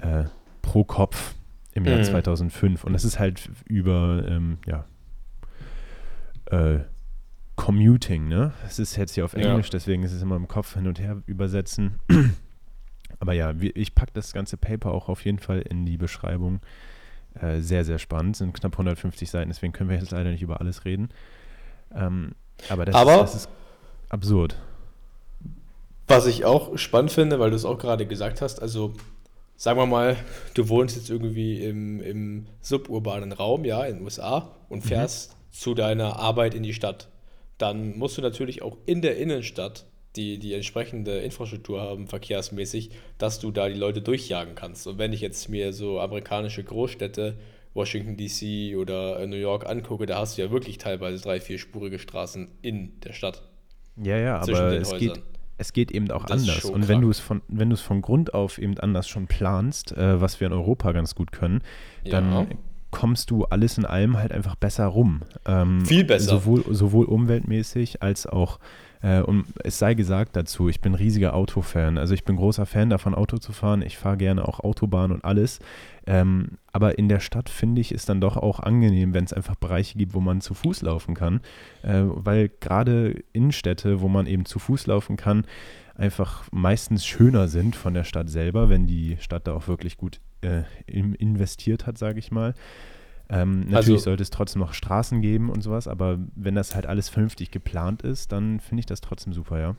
äh, 0.00 0.24
pro 0.60 0.84
Kopf 0.84 1.34
im 1.72 1.86
Jahr 1.86 2.00
mhm. 2.00 2.04
2005. 2.04 2.84
Und 2.84 2.92
das 2.92 3.04
ist 3.04 3.18
halt 3.18 3.48
über, 3.66 4.22
ähm, 4.28 4.58
ja, 4.66 4.84
äh, 6.50 6.80
Commuting, 7.56 8.28
ne? 8.28 8.52
Es 8.66 8.78
ist 8.78 8.96
jetzt 8.96 9.14
hier 9.14 9.24
auf 9.24 9.34
Englisch, 9.34 9.66
ja. 9.66 9.72
deswegen 9.72 10.02
ist 10.02 10.12
es 10.12 10.22
immer 10.22 10.36
im 10.36 10.46
Kopf 10.46 10.74
hin 10.74 10.86
und 10.86 11.00
her 11.00 11.22
übersetzen. 11.26 11.98
Aber 13.18 13.32
ja, 13.32 13.54
ich 13.58 13.94
packe 13.94 14.12
das 14.12 14.32
ganze 14.32 14.56
Paper 14.56 14.92
auch 14.92 15.08
auf 15.08 15.24
jeden 15.24 15.38
Fall 15.38 15.62
in 15.62 15.86
die 15.86 15.96
Beschreibung. 15.96 16.60
Äh, 17.40 17.60
sehr, 17.60 17.84
sehr 17.84 17.98
spannend. 17.98 18.36
Sind 18.36 18.52
knapp 18.52 18.72
150 18.72 19.30
Seiten, 19.30 19.48
deswegen 19.48 19.72
können 19.72 19.90
wir 19.90 19.96
jetzt 19.96 20.10
leider 20.10 20.30
nicht 20.30 20.42
über 20.42 20.60
alles 20.60 20.84
reden. 20.84 21.08
Ähm, 21.94 22.32
aber, 22.68 22.84
das, 22.84 22.94
aber 22.94 23.14
ist, 23.14 23.20
das 23.20 23.34
ist 23.34 23.48
absurd. 24.10 24.56
Was 26.08 26.26
ich 26.26 26.44
auch 26.44 26.76
spannend 26.76 27.10
finde, 27.10 27.40
weil 27.40 27.50
du 27.50 27.56
es 27.56 27.64
auch 27.64 27.78
gerade 27.78 28.06
gesagt 28.06 28.42
hast, 28.42 28.60
also 28.60 28.94
sagen 29.56 29.78
wir 29.78 29.86
mal, 29.86 30.16
du 30.54 30.68
wohnst 30.68 30.96
jetzt 30.96 31.10
irgendwie 31.10 31.64
im, 31.64 32.00
im 32.00 32.46
suburbanen 32.60 33.32
Raum, 33.32 33.64
ja, 33.64 33.84
in 33.84 33.96
den 33.96 34.04
USA 34.04 34.50
und 34.68 34.84
mhm. 34.84 34.88
fährst 34.88 35.32
mhm. 35.32 35.36
zu 35.52 35.74
deiner 35.74 36.16
Arbeit 36.18 36.54
in 36.54 36.62
die 36.62 36.74
Stadt 36.74 37.08
dann 37.58 37.96
musst 37.98 38.18
du 38.18 38.22
natürlich 38.22 38.62
auch 38.62 38.76
in 38.86 39.02
der 39.02 39.16
Innenstadt 39.16 39.86
die, 40.16 40.38
die 40.38 40.54
entsprechende 40.54 41.18
Infrastruktur 41.18 41.80
haben, 41.80 42.06
verkehrsmäßig, 42.06 42.90
dass 43.18 43.38
du 43.38 43.50
da 43.50 43.68
die 43.68 43.74
Leute 43.74 44.00
durchjagen 44.00 44.54
kannst. 44.54 44.86
Und 44.86 44.98
wenn 44.98 45.12
ich 45.12 45.20
jetzt 45.20 45.48
mir 45.48 45.72
so 45.72 46.00
amerikanische 46.00 46.64
Großstädte, 46.64 47.36
Washington 47.74 48.16
DC 48.16 48.76
oder 48.78 49.20
äh, 49.20 49.26
New 49.26 49.36
York 49.36 49.68
angucke, 49.68 50.06
da 50.06 50.18
hast 50.18 50.38
du 50.38 50.42
ja 50.42 50.50
wirklich 50.50 50.78
teilweise 50.78 51.22
drei, 51.22 51.40
vierspurige 51.40 51.98
Straßen 51.98 52.48
in 52.62 52.98
der 53.00 53.12
Stadt. 53.12 53.42
Ja, 54.02 54.16
ja, 54.16 54.40
aber 54.40 54.72
es 54.72 54.96
geht, 54.96 55.20
es 55.58 55.72
geht 55.74 55.90
eben 55.90 56.10
auch 56.10 56.24
das 56.24 56.40
anders. 56.40 56.64
Und 56.64 56.88
wenn 56.88 57.02
du 57.02 57.10
es 57.10 57.20
von, 57.20 57.42
wenn 57.48 57.68
du 57.68 57.74
es 57.74 57.82
von 57.82 58.00
Grund 58.00 58.32
auf 58.32 58.56
eben 58.58 58.78
anders 58.78 59.08
schon 59.08 59.26
planst, 59.26 59.92
äh, 59.92 60.20
was 60.20 60.40
wir 60.40 60.46
in 60.46 60.54
Europa 60.54 60.92
ganz 60.92 61.14
gut 61.14 61.32
können, 61.32 61.62
dann 62.04 62.32
ja 62.32 62.46
kommst 62.90 63.30
du 63.30 63.44
alles 63.44 63.78
in 63.78 63.84
allem 63.84 64.16
halt 64.16 64.32
einfach 64.32 64.56
besser 64.56 64.86
rum. 64.86 65.22
Ähm, 65.44 65.84
Viel 65.84 66.04
besser. 66.04 66.38
Sowohl, 66.38 66.64
sowohl 66.74 67.06
umweltmäßig 67.06 68.02
als 68.02 68.26
auch, 68.26 68.58
äh, 69.02 69.20
und 69.20 69.46
es 69.62 69.78
sei 69.78 69.94
gesagt 69.94 70.36
dazu, 70.36 70.68
ich 70.68 70.80
bin 70.80 70.94
riesiger 70.94 71.34
Autofan. 71.34 71.98
Also 71.98 72.14
ich 72.14 72.24
bin 72.24 72.36
großer 72.36 72.66
Fan 72.66 72.90
davon, 72.90 73.14
Auto 73.14 73.38
zu 73.38 73.52
fahren. 73.52 73.82
Ich 73.82 73.98
fahre 73.98 74.16
gerne 74.16 74.46
auch 74.46 74.60
Autobahn 74.60 75.12
und 75.12 75.24
alles. 75.24 75.58
Ähm, 76.06 76.58
aber 76.72 76.98
in 76.98 77.08
der 77.08 77.20
Stadt 77.20 77.48
finde 77.48 77.80
ich 77.80 77.92
es 77.92 78.06
dann 78.06 78.20
doch 78.20 78.36
auch 78.36 78.60
angenehm, 78.60 79.12
wenn 79.14 79.24
es 79.24 79.32
einfach 79.32 79.56
Bereiche 79.56 79.98
gibt, 79.98 80.14
wo 80.14 80.20
man 80.20 80.40
zu 80.40 80.54
Fuß 80.54 80.82
laufen 80.82 81.14
kann. 81.14 81.40
Äh, 81.82 82.02
weil 82.04 82.50
gerade 82.60 83.22
Innenstädte, 83.32 84.00
wo 84.00 84.08
man 84.08 84.26
eben 84.26 84.44
zu 84.44 84.58
Fuß 84.58 84.86
laufen 84.86 85.16
kann, 85.16 85.44
einfach 85.96 86.44
meistens 86.52 87.06
schöner 87.06 87.48
sind 87.48 87.74
von 87.74 87.94
der 87.94 88.04
Stadt 88.04 88.30
selber, 88.30 88.68
wenn 88.68 88.86
die 88.86 89.16
Stadt 89.20 89.46
da 89.46 89.54
auch 89.54 89.68
wirklich 89.68 89.96
gut 89.96 90.20
äh, 90.46 90.62
investiert 90.86 91.86
hat, 91.86 91.98
sage 91.98 92.18
ich 92.18 92.30
mal. 92.30 92.54
Ähm, 93.28 93.60
natürlich 93.60 93.76
also, 93.76 93.98
sollte 93.98 94.22
es 94.22 94.30
trotzdem 94.30 94.60
noch 94.60 94.72
Straßen 94.72 95.20
geben 95.20 95.50
und 95.50 95.62
sowas, 95.62 95.88
aber 95.88 96.18
wenn 96.36 96.54
das 96.54 96.74
halt 96.74 96.86
alles 96.86 97.08
vernünftig 97.08 97.50
geplant 97.50 98.02
ist, 98.02 98.30
dann 98.30 98.60
finde 98.60 98.80
ich 98.80 98.86
das 98.86 99.00
trotzdem 99.00 99.32
super, 99.32 99.58
ja. 99.58 99.76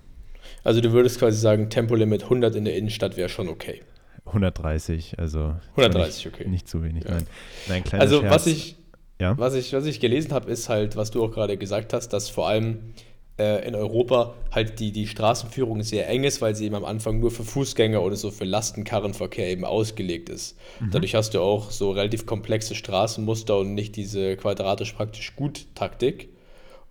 Also 0.64 0.82
du 0.82 0.92
würdest 0.92 1.20
quasi 1.20 1.38
sagen, 1.38 1.70
Tempolimit 1.70 2.24
100 2.24 2.56
in 2.56 2.66
der 2.66 2.76
Innenstadt 2.76 3.16
wäre 3.18 3.30
schon 3.30 3.48
okay. 3.48 3.82
130, 4.26 5.18
also 5.18 5.56
130, 5.78 6.26
nicht, 6.26 6.36
okay. 6.36 6.50
Nicht 6.50 6.68
zu 6.68 6.84
wenig, 6.84 7.06
ja. 7.06 7.12
nein. 7.12 7.28
nein 7.68 7.84
also 8.00 8.20
Scherz. 8.20 8.34
was 8.34 8.48
ich, 8.48 8.76
ja? 9.20 9.38
was 9.38 9.54
ich, 9.56 9.72
was 9.72 9.86
ich 9.86 10.02
gelesen 10.02 10.34
habe, 10.34 10.52
ist 10.52 10.68
halt, 10.68 10.98
was 10.98 11.12
du 11.12 11.24
auch 11.24 11.32
gerade 11.32 11.58
gesagt 11.58 11.94
hast, 11.94 12.10
dass 12.10 12.30
vor 12.30 12.50
allem 12.50 12.94
in 13.38 13.76
Europa 13.76 14.34
halt 14.52 14.80
die, 14.80 14.92
die 14.92 15.06
Straßenführung 15.06 15.84
sehr 15.84 16.10
eng 16.10 16.24
ist, 16.24 16.42
weil 16.42 16.56
sie 16.56 16.66
eben 16.66 16.76
am 16.76 16.86
Anfang 16.86 17.20
nur 17.20 17.30
für 17.30 17.44
Fußgänger 17.44 18.02
oder 18.02 18.16
so 18.16 18.32
für 18.32 18.46
Lastenkarrenverkehr 18.46 19.48
eben 19.48 19.64
ausgelegt 19.64 20.30
ist. 20.30 20.58
Mhm. 20.80 20.90
Dadurch 20.92 21.14
hast 21.14 21.36
du 21.36 21.42
auch 21.42 21.70
so 21.70 21.92
relativ 21.92 22.26
komplexe 22.26 22.74
Straßenmuster 22.74 23.58
und 23.58 23.76
nicht 23.76 23.96
diese 23.96 24.38
quadratisch 24.38 24.94
praktisch 24.94 25.36
gut 25.36 25.68
Taktik. 25.76 26.30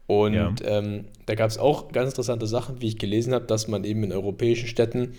Und 0.06 0.34
ja. 0.34 0.54
ähm, 0.64 1.06
da 1.26 1.34
gab 1.34 1.50
es 1.50 1.58
auch 1.58 1.90
ganz 1.90 2.10
interessante 2.10 2.46
Sachen, 2.46 2.80
wie 2.80 2.88
ich 2.88 2.98
gelesen 2.98 3.34
habe, 3.34 3.46
dass 3.46 3.66
man 3.66 3.82
eben 3.82 4.04
in 4.04 4.12
europäischen 4.12 4.68
Städten 4.68 5.14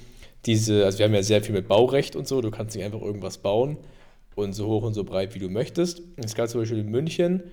diese, 0.46 0.86
also 0.86 1.00
wir 1.00 1.06
haben 1.06 1.14
ja 1.14 1.24
sehr 1.24 1.44
viel 1.44 1.54
mit 1.54 1.68
Baurecht 1.68 2.16
und 2.16 2.28
so, 2.28 2.40
du 2.42 2.52
kannst 2.52 2.76
nicht 2.76 2.86
einfach 2.86 3.02
irgendwas 3.02 3.40
bauen 3.40 3.78
und 4.36 4.54
so 4.54 4.68
hoch 4.68 4.84
und 4.84 4.94
so 4.94 5.04
breit, 5.04 5.36
wie 5.36 5.40
du 5.40 5.50
möchtest. 5.50 6.04
Es 6.16 6.36
gab 6.36 6.48
zum 6.48 6.62
Beispiel 6.62 6.80
in 6.80 6.90
München 6.90 7.44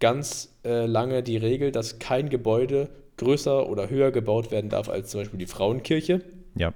ganz 0.00 0.56
äh, 0.64 0.86
lange 0.86 1.22
die 1.22 1.36
Regel, 1.36 1.70
dass 1.70 1.98
kein 1.98 2.28
Gebäude 2.28 2.88
größer 3.20 3.68
oder 3.68 3.88
höher 3.90 4.10
gebaut 4.10 4.50
werden 4.50 4.70
darf 4.70 4.88
als 4.88 5.10
zum 5.10 5.20
Beispiel 5.20 5.38
die 5.38 5.46
Frauenkirche. 5.46 6.22
Ja. 6.56 6.72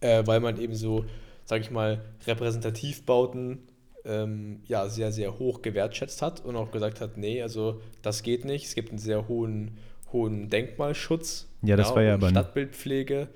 Äh, 0.00 0.26
weil 0.26 0.40
man 0.40 0.58
eben 0.58 0.74
so, 0.74 1.04
sag 1.44 1.60
ich 1.60 1.70
mal, 1.70 2.02
Repräsentativbauten 2.26 3.58
ähm, 4.04 4.60
ja, 4.66 4.88
sehr, 4.88 5.12
sehr 5.12 5.38
hoch 5.38 5.62
gewertschätzt 5.62 6.22
hat 6.22 6.44
und 6.44 6.56
auch 6.56 6.70
gesagt 6.70 7.00
hat, 7.00 7.16
nee, 7.16 7.42
also 7.42 7.80
das 8.00 8.22
geht 8.22 8.44
nicht. 8.44 8.66
Es 8.66 8.74
gibt 8.74 8.90
einen 8.90 8.98
sehr 8.98 9.28
hohen, 9.28 9.78
hohen 10.12 10.48
Denkmalschutz. 10.48 11.48
Ja, 11.62 11.76
das 11.76 11.90
ja, 11.90 11.94
war 11.96 12.02
ja 12.02 12.14
aber. 12.14 12.30
Stadtbildpflege. 12.30 13.28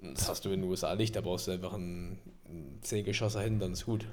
Das 0.00 0.28
hast 0.28 0.44
du 0.44 0.50
in 0.50 0.62
den 0.62 0.70
USA 0.70 0.94
nicht, 0.96 1.14
da 1.14 1.20
brauchst 1.20 1.46
du 1.46 1.52
einfach 1.52 1.74
einen, 1.74 2.18
einen 2.48 2.78
Zehngeschosser 2.82 3.40
hin, 3.40 3.60
dann 3.60 3.72
ist 3.72 3.86
gut. 3.86 4.04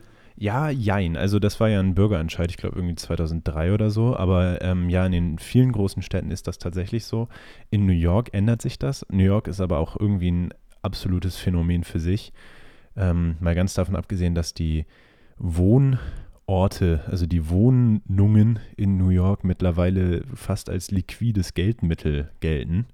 Ja, 0.42 0.70
jein. 0.70 1.18
Also 1.18 1.38
das 1.38 1.60
war 1.60 1.68
ja 1.68 1.82
ein 1.82 1.96
Bürgerentscheid, 1.96 2.50
ich 2.50 2.56
glaube 2.56 2.78
irgendwie 2.78 2.96
2003 2.96 3.74
oder 3.74 3.90
so. 3.90 4.16
Aber 4.16 4.62
ähm, 4.62 4.90
ja, 4.90 5.06
in 5.06 5.12
den 5.12 5.38
vielen 5.38 5.74
großen 5.74 6.02
Städten 6.02 6.32
ist 6.32 6.48
das 6.48 6.58
tatsächlich 6.60 7.04
so. 7.04 7.28
In 7.72 7.86
New 7.86 7.92
York 7.92 8.30
ändert 8.32 8.62
sich 8.62 8.80
das. 8.80 9.06
New 9.10 9.26
York 9.26 9.50
ist 9.50 9.60
aber 9.60 9.80
auch 9.80 10.00
irgendwie 10.00 10.32
ein 10.32 10.54
absolutes 10.82 11.36
Phänomen 11.36 11.84
für 11.84 12.00
sich. 12.00 12.32
Ähm, 12.96 13.36
mal 13.42 13.54
ganz 13.54 13.74
davon 13.74 13.98
abgesehen, 13.98 14.34
dass 14.34 14.54
die 14.54 14.86
Wohnorte, 15.40 17.02
also 17.08 17.26
die 17.26 17.50
Wohnungen 17.50 18.60
in 18.78 18.96
New 18.96 19.10
York 19.10 19.44
mittlerweile 19.44 20.24
fast 20.36 20.70
als 20.70 20.90
liquides 20.90 21.54
Geldmittel 21.54 22.32
gelten. 22.40 22.86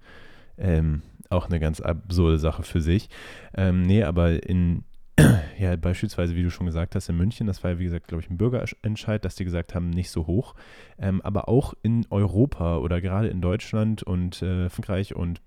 Ähm, 0.58 1.04
auch 1.30 1.48
eine 1.48 1.60
ganz 1.60 1.80
absurde 1.80 2.40
Sache 2.40 2.64
für 2.64 2.82
sich. 2.82 3.08
Ähm, 3.56 3.84
nee, 3.84 4.02
aber 4.02 4.50
in 4.50 4.84
ja, 5.60 5.76
beispielsweise, 5.78 6.36
wie 6.36 6.44
du 6.44 6.52
schon 6.52 6.66
gesagt 6.66 6.96
hast, 6.96 7.10
in 7.10 7.18
München, 7.18 7.48
das 7.48 7.64
war 7.64 7.72
ja, 7.72 7.80
wie 7.80 7.86
gesagt, 7.86 8.08
glaube 8.08 8.24
ich, 8.24 8.30
ein 8.30 8.38
Bürgerentscheid, 8.38 9.24
dass 9.24 9.36
die 9.36 9.46
gesagt 9.46 9.74
haben, 9.74 9.90
nicht 9.90 10.10
so 10.10 10.28
hoch. 10.28 10.56
Ähm, 10.98 11.22
aber 11.22 11.48
auch 11.48 11.74
in 11.84 12.06
Europa 12.10 12.78
oder 12.78 13.00
gerade 13.02 13.30
in 13.30 13.42
Deutschland 13.42 14.04
und 14.04 14.42
äh, 14.42 14.70
Frankreich 14.70 15.16
und 15.16 15.42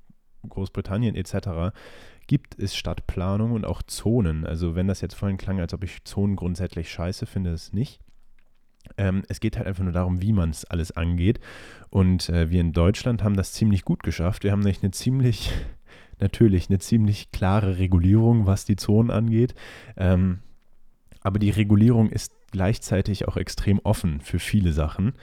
Großbritannien 0.48 1.14
etc. 1.14 1.76
gibt 2.26 2.58
es 2.58 2.76
Stadtplanung 2.76 3.52
und 3.52 3.66
auch 3.66 3.82
Zonen. 3.82 4.46
Also 4.46 4.74
wenn 4.74 4.88
das 4.88 5.00
jetzt 5.00 5.14
vorhin 5.14 5.36
klang, 5.36 5.60
als 5.60 5.74
ob 5.74 5.84
ich 5.84 6.04
Zonen 6.04 6.36
grundsätzlich 6.36 6.90
scheiße 6.90 7.26
finde, 7.26 7.50
es 7.50 7.72
nicht. 7.72 8.00
Ähm, 8.96 9.22
es 9.28 9.40
geht 9.40 9.58
halt 9.58 9.66
einfach 9.66 9.84
nur 9.84 9.92
darum, 9.92 10.22
wie 10.22 10.32
man 10.32 10.50
es 10.50 10.64
alles 10.64 10.92
angeht. 10.92 11.40
Und 11.90 12.30
äh, 12.30 12.48
wir 12.48 12.60
in 12.60 12.72
Deutschland 12.72 13.22
haben 13.22 13.36
das 13.36 13.52
ziemlich 13.52 13.84
gut 13.84 14.02
geschafft. 14.02 14.44
Wir 14.44 14.52
haben 14.52 14.60
nämlich 14.60 14.82
eine 14.82 14.92
ziemlich 14.92 15.52
natürlich 16.20 16.68
eine 16.68 16.78
ziemlich 16.78 17.30
klare 17.32 17.78
Regulierung, 17.78 18.46
was 18.46 18.64
die 18.64 18.76
Zonen 18.76 19.10
angeht. 19.10 19.54
Ähm, 19.96 20.40
aber 21.20 21.38
die 21.38 21.50
Regulierung 21.50 22.10
ist 22.10 22.32
gleichzeitig 22.50 23.28
auch 23.28 23.36
extrem 23.36 23.78
offen 23.80 24.20
für 24.20 24.38
viele 24.38 24.72
Sachen. 24.72 25.14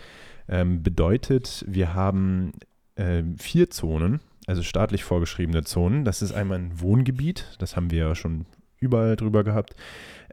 Ähm, 0.47 0.83
bedeutet, 0.83 1.65
wir 1.67 1.93
haben 1.93 2.51
äh, 2.95 3.23
vier 3.37 3.69
Zonen, 3.69 4.19
also 4.45 4.61
staatlich 4.61 5.03
vorgeschriebene 5.03 5.63
Zonen. 5.63 6.05
Das 6.05 6.21
ist 6.21 6.33
einmal 6.33 6.59
ein 6.59 6.79
Wohngebiet, 6.79 7.55
das 7.59 7.75
haben 7.75 7.91
wir 7.91 7.99
ja 7.99 8.15
schon 8.15 8.45
überall 8.79 9.15
drüber 9.15 9.43
gehabt. 9.43 9.75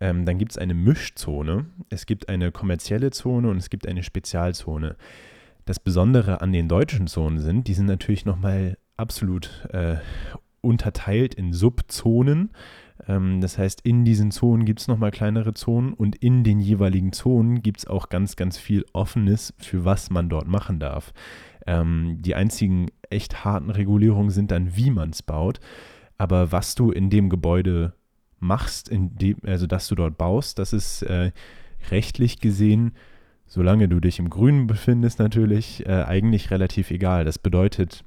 Ähm, 0.01 0.27
dann 0.27 0.39
gibt 0.39 0.53
es 0.53 0.59
eine 0.59 0.75
Mischzone, 0.75 1.67
es 1.89 2.07
gibt 2.07 2.29
eine 2.29 2.53
kommerzielle 2.53 3.11
Zone 3.11 3.49
und 3.49 3.57
es 3.57 3.71
gibt 3.71 3.87
eine 3.87 4.03
Spezialzone. 4.03 4.97
Das 5.65 5.79
Besondere 5.79 6.41
an 6.41 6.53
den 6.53 6.69
deutschen 6.69 7.07
Zonen 7.07 7.39
sind, 7.39 7.69
die 7.69 7.75
sind 7.75 7.87
natürlich 7.87 8.25
nochmal 8.25 8.77
absolut 8.97 9.67
äh, 9.73 9.97
unterteilt 10.63 11.35
in 11.35 11.53
Subzonen. 11.53 12.51
Ähm, 13.07 13.41
das 13.41 13.59
heißt, 13.59 13.83
in 13.83 14.05
diesen 14.05 14.31
Zonen 14.31 14.65
gibt 14.65 14.81
es 14.81 14.89
nochmal 14.89 15.11
kleinere 15.11 15.55
Zonen 15.55 15.93
und 15.93 16.17
in 16.17 16.45
den 16.45 16.61
jeweiligen 16.61 17.13
Zonen 17.13 17.63
gibt 17.63 17.81
es 17.81 17.87
auch 17.87 18.09
ganz, 18.09 18.37
ganz 18.37 18.57
viel 18.57 18.87
Offenes, 18.93 19.53
für 19.59 19.85
was 19.85 20.11
man 20.11 20.29
dort 20.29 20.49
machen 20.49 20.79
darf. 20.79 21.13
Ähm, 21.67 22.17
die 22.21 22.35
einzigen 22.35 22.87
echt 23.11 23.45
harten 23.45 23.71
Regulierungen 23.71 24.31
sind 24.31 24.51
dann, 24.51 24.77
wie 24.77 24.91
man 24.91 25.11
es 25.11 25.23
baut. 25.23 25.61
Aber 26.19 26.53
was 26.53 26.75
du 26.75 26.91
in 26.91 27.11
dem 27.11 27.29
Gebäude 27.29 27.95
machst, 28.39 28.91
dem, 28.91 29.37
also 29.45 29.67
dass 29.67 29.89
du 29.89 29.95
dort 29.95 30.19
baust, 30.19 30.59
das 30.59 30.73
ist 30.73 31.03
äh, 31.03 31.33
rechtlich 31.91 32.41
gesehen, 32.41 32.93
solange 33.47 33.89
du 33.89 34.01
dich 34.01 34.19
im 34.19 34.31
Grünen 34.31 34.67
befindest, 34.67 35.19
natürlich 35.19 35.87
äh, 35.87 36.05
eigentlich 36.05 36.51
relativ 36.51 36.91
egal. 36.91 37.25
Das 37.25 37.39
bedeutet 37.39 38.05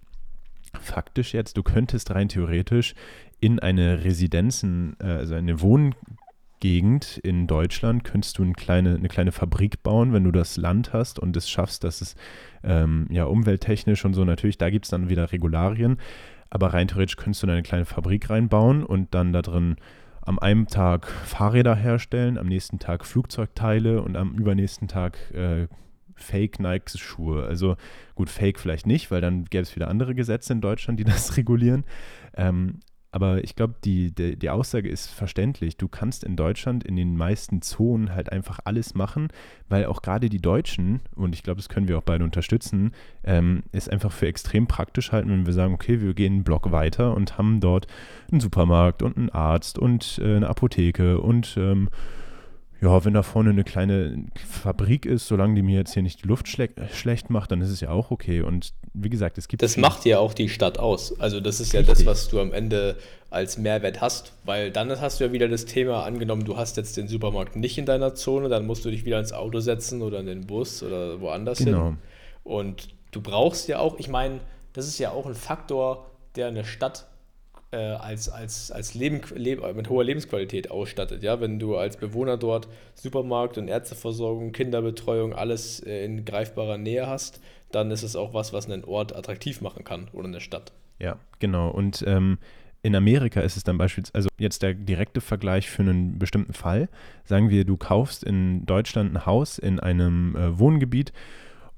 faktisch 0.82 1.34
jetzt, 1.34 1.58
du 1.58 1.64
könntest 1.64 2.12
rein 2.12 2.30
theoretisch 2.30 2.94
in 3.40 3.60
eine 3.60 4.04
Residenzen, 4.04 4.96
äh, 5.00 5.06
also 5.06 5.36
eine 5.36 5.62
Wohngegend 5.62 7.18
in 7.18 7.48
Deutschland, 7.48 8.04
könntest 8.04 8.38
du 8.38 8.44
eine 8.44 8.54
kleine, 8.54 8.96
eine 8.96 9.08
kleine 9.08 9.32
Fabrik 9.32 9.84
bauen, 9.84 10.14
wenn 10.14 10.24
du 10.24 10.32
das 10.32 10.58
Land 10.58 10.94
hast 10.94 11.20
und 11.20 11.36
es 11.36 11.50
schaffst, 11.50 11.84
dass 11.84 12.02
es 12.02 12.16
ähm, 12.64 13.08
ja 13.10 13.26
umwelttechnisch 13.26 14.06
und 14.06 14.14
so 14.14 14.26
natürlich, 14.26 14.58
da 14.58 14.70
gibt 14.70 14.86
es 14.86 14.92
dann 14.92 15.10
wieder 15.10 15.32
Regularien, 15.32 15.98
aber 16.50 16.74
rein 16.74 16.88
theoretisch 16.88 17.18
könntest 17.18 17.44
du 17.44 17.48
eine 17.48 17.64
kleine 17.64 17.86
Fabrik 17.86 18.30
reinbauen 18.30 18.84
und 18.84 19.14
dann 19.14 19.34
da 19.34 19.42
drin 19.42 19.76
am 20.22 20.40
einen 20.40 20.68
Tag 20.68 21.08
Fahrräder 21.08 21.76
herstellen, 21.76 22.38
am 22.38 22.48
nächsten 22.48 22.80
Tag 22.80 23.06
Flugzeugteile 23.06 24.02
und 24.02 24.18
am 24.18 24.34
übernächsten 24.34 24.88
Tag 24.88 25.18
äh, 25.34 25.68
Fake 26.16 26.60
Nike-Schuhe. 26.60 27.46
Also 27.46 27.76
gut, 28.16 28.30
Fake 28.30 28.60
vielleicht 28.60 28.88
nicht, 28.88 29.12
weil 29.12 29.22
dann 29.22 29.46
gäbe 29.46 29.64
es 29.64 29.76
wieder 29.76 29.90
andere 29.90 30.16
Gesetze 30.16 30.54
in 30.54 30.62
Deutschland, 30.62 31.00
die 31.00 31.04
das 31.06 31.38
regulieren. 31.38 31.84
Ähm, 32.36 32.80
aber 33.16 33.46
ich 33.46 33.56
glaube, 33.56 33.76
die, 33.86 34.14
die, 34.14 34.38
die, 34.38 34.50
Aussage 34.50 34.90
ist 34.90 35.08
verständlich. 35.08 35.78
Du 35.78 35.88
kannst 35.88 36.26
in 36.26 36.36
Deutschland 36.36 36.84
in 36.84 36.98
den 36.98 37.16
meisten 37.16 37.62
Zonen 37.62 38.14
halt 38.14 38.30
einfach 38.30 38.60
alles 38.66 38.94
machen, 38.94 39.30
weil 39.70 39.86
auch 39.86 40.02
gerade 40.02 40.28
die 40.28 40.42
Deutschen, 40.42 41.00
und 41.16 41.34
ich 41.34 41.42
glaube, 41.42 41.60
das 41.60 41.70
können 41.70 41.88
wir 41.88 41.98
auch 41.98 42.04
beide 42.04 42.26
unterstützen, 42.26 42.92
ähm, 43.24 43.64
es 43.72 43.88
einfach 43.88 44.12
für 44.12 44.28
extrem 44.28 44.68
praktisch 44.68 45.14
halten, 45.14 45.30
wenn 45.30 45.46
wir 45.46 45.54
sagen, 45.54 45.74
okay, 45.74 46.02
wir 46.02 46.14
gehen 46.14 46.34
einen 46.34 46.44
Block 46.44 46.74
weiter 46.74 47.16
und 47.16 47.38
haben 47.38 47.62
dort 47.62 47.88
einen 48.30 48.42
Supermarkt 48.42 49.02
und 49.02 49.16
einen 49.16 49.30
Arzt 49.30 49.80
und 49.80 50.20
äh, 50.22 50.36
eine 50.36 50.50
Apotheke 50.50 51.22
und 51.22 51.56
ähm, 51.58 51.88
ja, 52.86 53.04
wenn 53.04 53.14
da 53.14 53.24
vorne 53.24 53.50
eine 53.50 53.64
kleine 53.64 54.26
Fabrik 54.48 55.06
ist, 55.06 55.28
solange 55.28 55.56
die 55.56 55.64
mir 55.64 55.80
jetzt 55.80 55.94
hier 55.94 56.04
nicht 56.04 56.24
die 56.24 56.28
Luft 56.28 56.48
schle 56.48 56.70
schlecht 56.94 57.32
macht, 57.32 57.52
dann 57.52 57.62
ist 57.62 57.72
es 57.72 57.82
ja 57.82 57.90
auch 57.90 58.12
okay. 58.12 58.42
Und 58.42 58.74
wie 58.94 59.10
gesagt, 59.10 59.40
es 59.40 59.48
gibt. 59.48 59.64
Das 59.64 59.76
macht 59.76 60.06
ja 60.06 60.20
auch 60.20 60.36
die 60.36 60.50
Stadt 60.50 60.78
aus. 60.78 61.20
Also, 61.20 61.40
das 61.40 61.60
ist 61.60 61.74
ja 61.74 61.80
Richtig. 61.80 61.98
das, 61.98 62.06
was 62.06 62.28
du 62.30 62.40
am 62.40 62.54
Ende 62.54 62.96
als 63.32 63.58
Mehrwert 63.58 64.02
hast, 64.02 64.34
weil 64.46 64.72
dann 64.72 65.02
hast 65.02 65.20
du 65.20 65.26
ja 65.26 65.32
wieder 65.32 65.48
das 65.48 65.66
Thema 65.66 66.04
angenommen, 66.04 66.46
du 66.46 66.58
hast 66.58 66.78
jetzt 66.78 66.96
den 66.96 67.08
Supermarkt 67.08 67.56
nicht 67.56 67.78
in 67.78 67.86
deiner 67.86 68.14
Zone, 68.14 68.50
dann 68.50 68.66
musst 68.68 68.86
du 68.86 68.92
dich 68.92 69.04
wieder 69.04 69.20
ins 69.20 69.34
Auto 69.34 69.60
setzen 69.60 70.04
oder 70.04 70.20
in 70.20 70.28
den 70.28 70.46
Bus 70.46 70.84
oder 70.84 71.20
woanders 71.20 71.58
genau. 71.58 71.86
hin. 71.86 71.98
Und 72.44 72.90
du 73.12 73.22
brauchst 73.22 73.68
ja 73.68 73.80
auch, 73.80 73.98
ich 73.98 74.08
meine, 74.08 74.40
das 74.74 74.88
ist 74.88 75.00
ja 75.00 75.10
auch 75.12 75.26
ein 75.26 75.34
Faktor, 75.34 76.12
der 76.36 76.48
eine 76.48 76.64
Stadt 76.64 77.08
äh, 77.76 77.96
als, 77.96 78.30
als, 78.30 78.72
als 78.72 78.94
Leben, 78.94 79.22
Leb, 79.36 79.62
mit 79.76 79.90
hoher 79.90 80.04
Lebensqualität 80.04 80.72
ausstattet. 80.72 81.24
Ja? 81.24 81.42
Wenn 81.42 81.60
du 81.60 81.76
als 81.76 81.98
Bewohner 81.98 82.38
dort 82.38 82.68
Supermarkt 82.94 83.58
und 83.58 83.68
Ärzteversorgung, 83.68 84.54
Kinderbetreuung, 84.54 85.34
alles 85.34 85.82
äh, 85.82 86.06
in 86.06 86.24
greifbarer 86.24 86.78
Nähe 86.78 87.08
hast, 87.08 87.42
dann 87.72 87.92
ist 87.92 88.04
es 88.04 88.16
auch 88.16 88.34
was, 88.34 88.54
was 88.54 88.66
einen 88.66 88.86
Ort 88.86 89.16
attraktiv 89.16 89.62
machen 89.62 89.84
kann 89.84 90.08
oder 90.14 90.28
eine 90.28 90.40
Stadt. 90.40 90.72
Ja, 91.00 91.18
genau. 91.40 91.70
Und 91.70 92.04
ähm, 92.08 92.38
in 92.82 92.96
Amerika 92.96 93.42
ist 93.42 93.58
es 93.58 93.64
dann 93.64 93.78
beispielsweise, 93.78 94.14
also 94.14 94.30
jetzt 94.38 94.62
der 94.62 94.74
direkte 94.74 95.20
Vergleich 95.20 95.70
für 95.70 95.82
einen 95.82 96.18
bestimmten 96.18 96.54
Fall. 96.54 96.88
Sagen 97.26 97.50
wir, 97.50 97.66
du 97.66 97.76
kaufst 97.76 98.24
in 98.24 98.66
Deutschland 98.66 99.14
ein 99.14 99.26
Haus 99.26 99.58
in 99.58 99.80
einem 99.80 100.36
äh, 100.36 100.58
Wohngebiet 100.58 101.12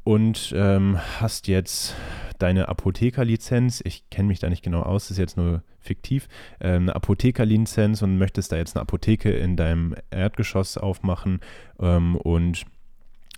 und 0.07 0.53
ähm, 0.55 0.97
hast 1.19 1.49
jetzt 1.49 1.93
deine 2.39 2.69
Apothekerlizenz, 2.69 3.81
ich 3.83 4.09
kenne 4.09 4.29
mich 4.29 4.39
da 4.39 4.47
nicht 4.47 4.63
genau 4.63 4.83
aus, 4.83 5.11
ist 5.11 5.17
jetzt 5.17 5.35
nur 5.35 5.63
fiktiv, 5.81 6.29
äh, 6.59 6.69
eine 6.69 6.95
Apothekerlizenz 6.95 8.01
und 8.03 8.17
möchtest 8.17 8.53
da 8.53 8.55
jetzt 8.55 8.77
eine 8.77 8.83
Apotheke 8.83 9.31
in 9.31 9.57
deinem 9.57 9.95
Erdgeschoss 10.09 10.77
aufmachen 10.77 11.41
ähm, 11.81 12.15
und 12.15 12.63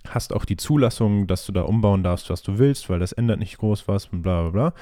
hast 0.08 0.32
auch 0.32 0.44
die 0.44 0.56
Zulassung, 0.56 1.26
dass 1.26 1.44
du 1.44 1.50
da 1.50 1.62
umbauen 1.62 2.04
darfst, 2.04 2.30
was 2.30 2.40
du 2.40 2.58
willst, 2.58 2.88
weil 2.88 3.00
das 3.00 3.10
ändert 3.10 3.40
nicht 3.40 3.58
groß 3.58 3.88
was 3.88 4.06
und 4.06 4.22
bla 4.22 4.42
bla 4.42 4.50
bla. 4.50 4.74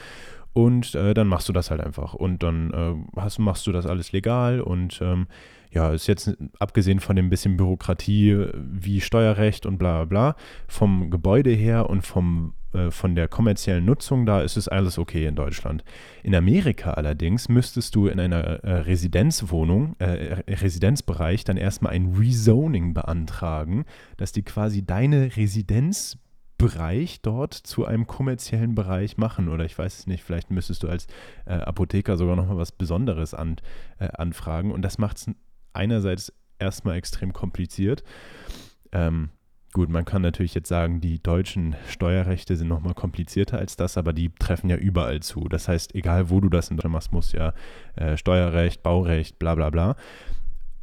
Und 0.53 0.95
äh, 0.95 1.15
dann 1.15 1.27
machst 1.27 1.49
du 1.49 1.55
das 1.55 1.71
halt 1.71 1.81
einfach. 1.81 2.13
Und 2.13 2.43
dann 2.43 2.71
äh, 2.71 3.19
hast, 3.19 3.39
machst 3.39 3.67
du 3.67 3.73
das 3.73 3.87
alles 3.87 4.13
legal 4.13 4.61
und 4.61 5.01
ähm, 5.01 5.27
ja, 5.71 5.93
ist 5.93 6.07
jetzt 6.07 6.37
abgesehen 6.59 7.01
von 7.01 7.17
dem 7.17 7.31
bisschen 7.31 7.57
Bürokratie 7.57 8.47
wie 8.55 9.01
Steuerrecht 9.01 9.67
und 9.67 9.79
bla 9.79 10.05
bla 10.05 10.33
bla, 10.33 10.37
vom 10.67 11.11
Gebäude 11.11 11.51
her 11.51 11.89
und 11.91 12.03
vom, 12.03 12.55
äh, 12.73 12.91
von 12.91 13.15
der 13.15 13.29
kommerziellen 13.29 13.85
Nutzung 13.85 14.27
da 14.27 14.43
ist 14.43 14.57
es 14.57 14.69
alles 14.69 14.99
okay 14.99 15.27
in 15.27 15.37
Deutschland. 15.37 15.85
In 16.23 16.35
Amerika 16.35 16.93
allerdings 16.93 17.49
müsstest 17.49 17.95
du 17.95 18.07
in 18.07 18.21
einer 18.21 18.65
äh, 18.65 18.81
Residenzwohnung, 18.81 19.97
äh, 19.99 20.43
Residenzbereich 20.49 21.45
dann 21.45 21.57
erstmal 21.57 21.93
ein 21.93 22.15
Rezoning 22.19 22.95
beantragen, 22.95 23.85
dass 24.17 24.33
die 24.33 24.43
quasi 24.43 24.85
deine 24.85 25.37
Residenz 25.37 26.19
Bereich 26.59 27.23
dort 27.23 27.55
zu 27.55 27.87
einem 27.87 28.09
kommerziellen 28.09 28.75
Bereich 28.75 29.17
machen. 29.17 29.49
Oder 29.49 29.65
ich 29.65 29.79
weiß 29.79 30.01
es 30.01 30.07
nicht, 30.09 30.25
vielleicht 30.25 30.51
müsstest 30.51 30.83
du 30.83 30.89
als 30.89 31.07
äh, 31.47 31.53
Apotheker 31.55 32.17
sogar 32.17 32.35
nochmal 32.35 32.57
was 32.57 32.73
Besonderes 32.73 33.33
an, 33.33 33.57
äh, 34.01 34.09
anfragen. 34.09 34.73
Und 34.73 34.83
das 34.83 34.99
macht 34.99 35.19
es 35.19 35.31
einerseits 35.79 36.33
erstmal 36.59 36.97
extrem 36.97 37.33
kompliziert. 37.33 38.03
Ähm, 38.93 39.31
gut, 39.73 39.89
man 39.89 40.05
kann 40.05 40.23
natürlich 40.23 40.55
jetzt 40.55 40.69
sagen, 40.69 41.01
die 41.01 41.23
deutschen 41.23 41.77
Steuerrechte 41.89 42.57
sind 42.57 42.69
nochmal 42.69 42.95
komplizierter 42.95 43.59
als 43.59 43.77
das, 43.77 43.97
aber 43.97 44.13
die 44.13 44.31
treffen 44.31 44.71
ja 44.71 44.77
überall 44.77 45.21
zu. 45.21 45.49
Das 45.49 45.69
heißt, 45.69 45.95
egal 45.95 46.31
wo 46.31 46.41
du 46.41 46.49
das 46.49 46.71
in 46.71 46.77
Deutschland 46.77 46.93
machst, 46.93 47.13
muss 47.13 47.33
ja 47.33 47.53
äh, 47.97 48.17
Steuerrecht, 48.17 48.83
Baurecht, 48.83 49.39
bla 49.39 49.55
bla 49.55 49.71
bla. 49.71 49.97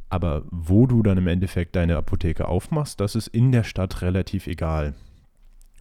Aber 0.08 0.44
wo 0.50 0.86
du 0.86 1.02
dann 1.02 1.18
im 1.18 1.26
Endeffekt 1.26 1.74
deine 1.74 1.96
Apotheke 1.96 2.46
aufmachst, 2.46 3.00
das 3.00 3.16
ist 3.16 3.26
in 3.28 3.50
der 3.52 3.64
Stadt 3.64 4.02
relativ 4.02 4.46
egal. 4.46 4.94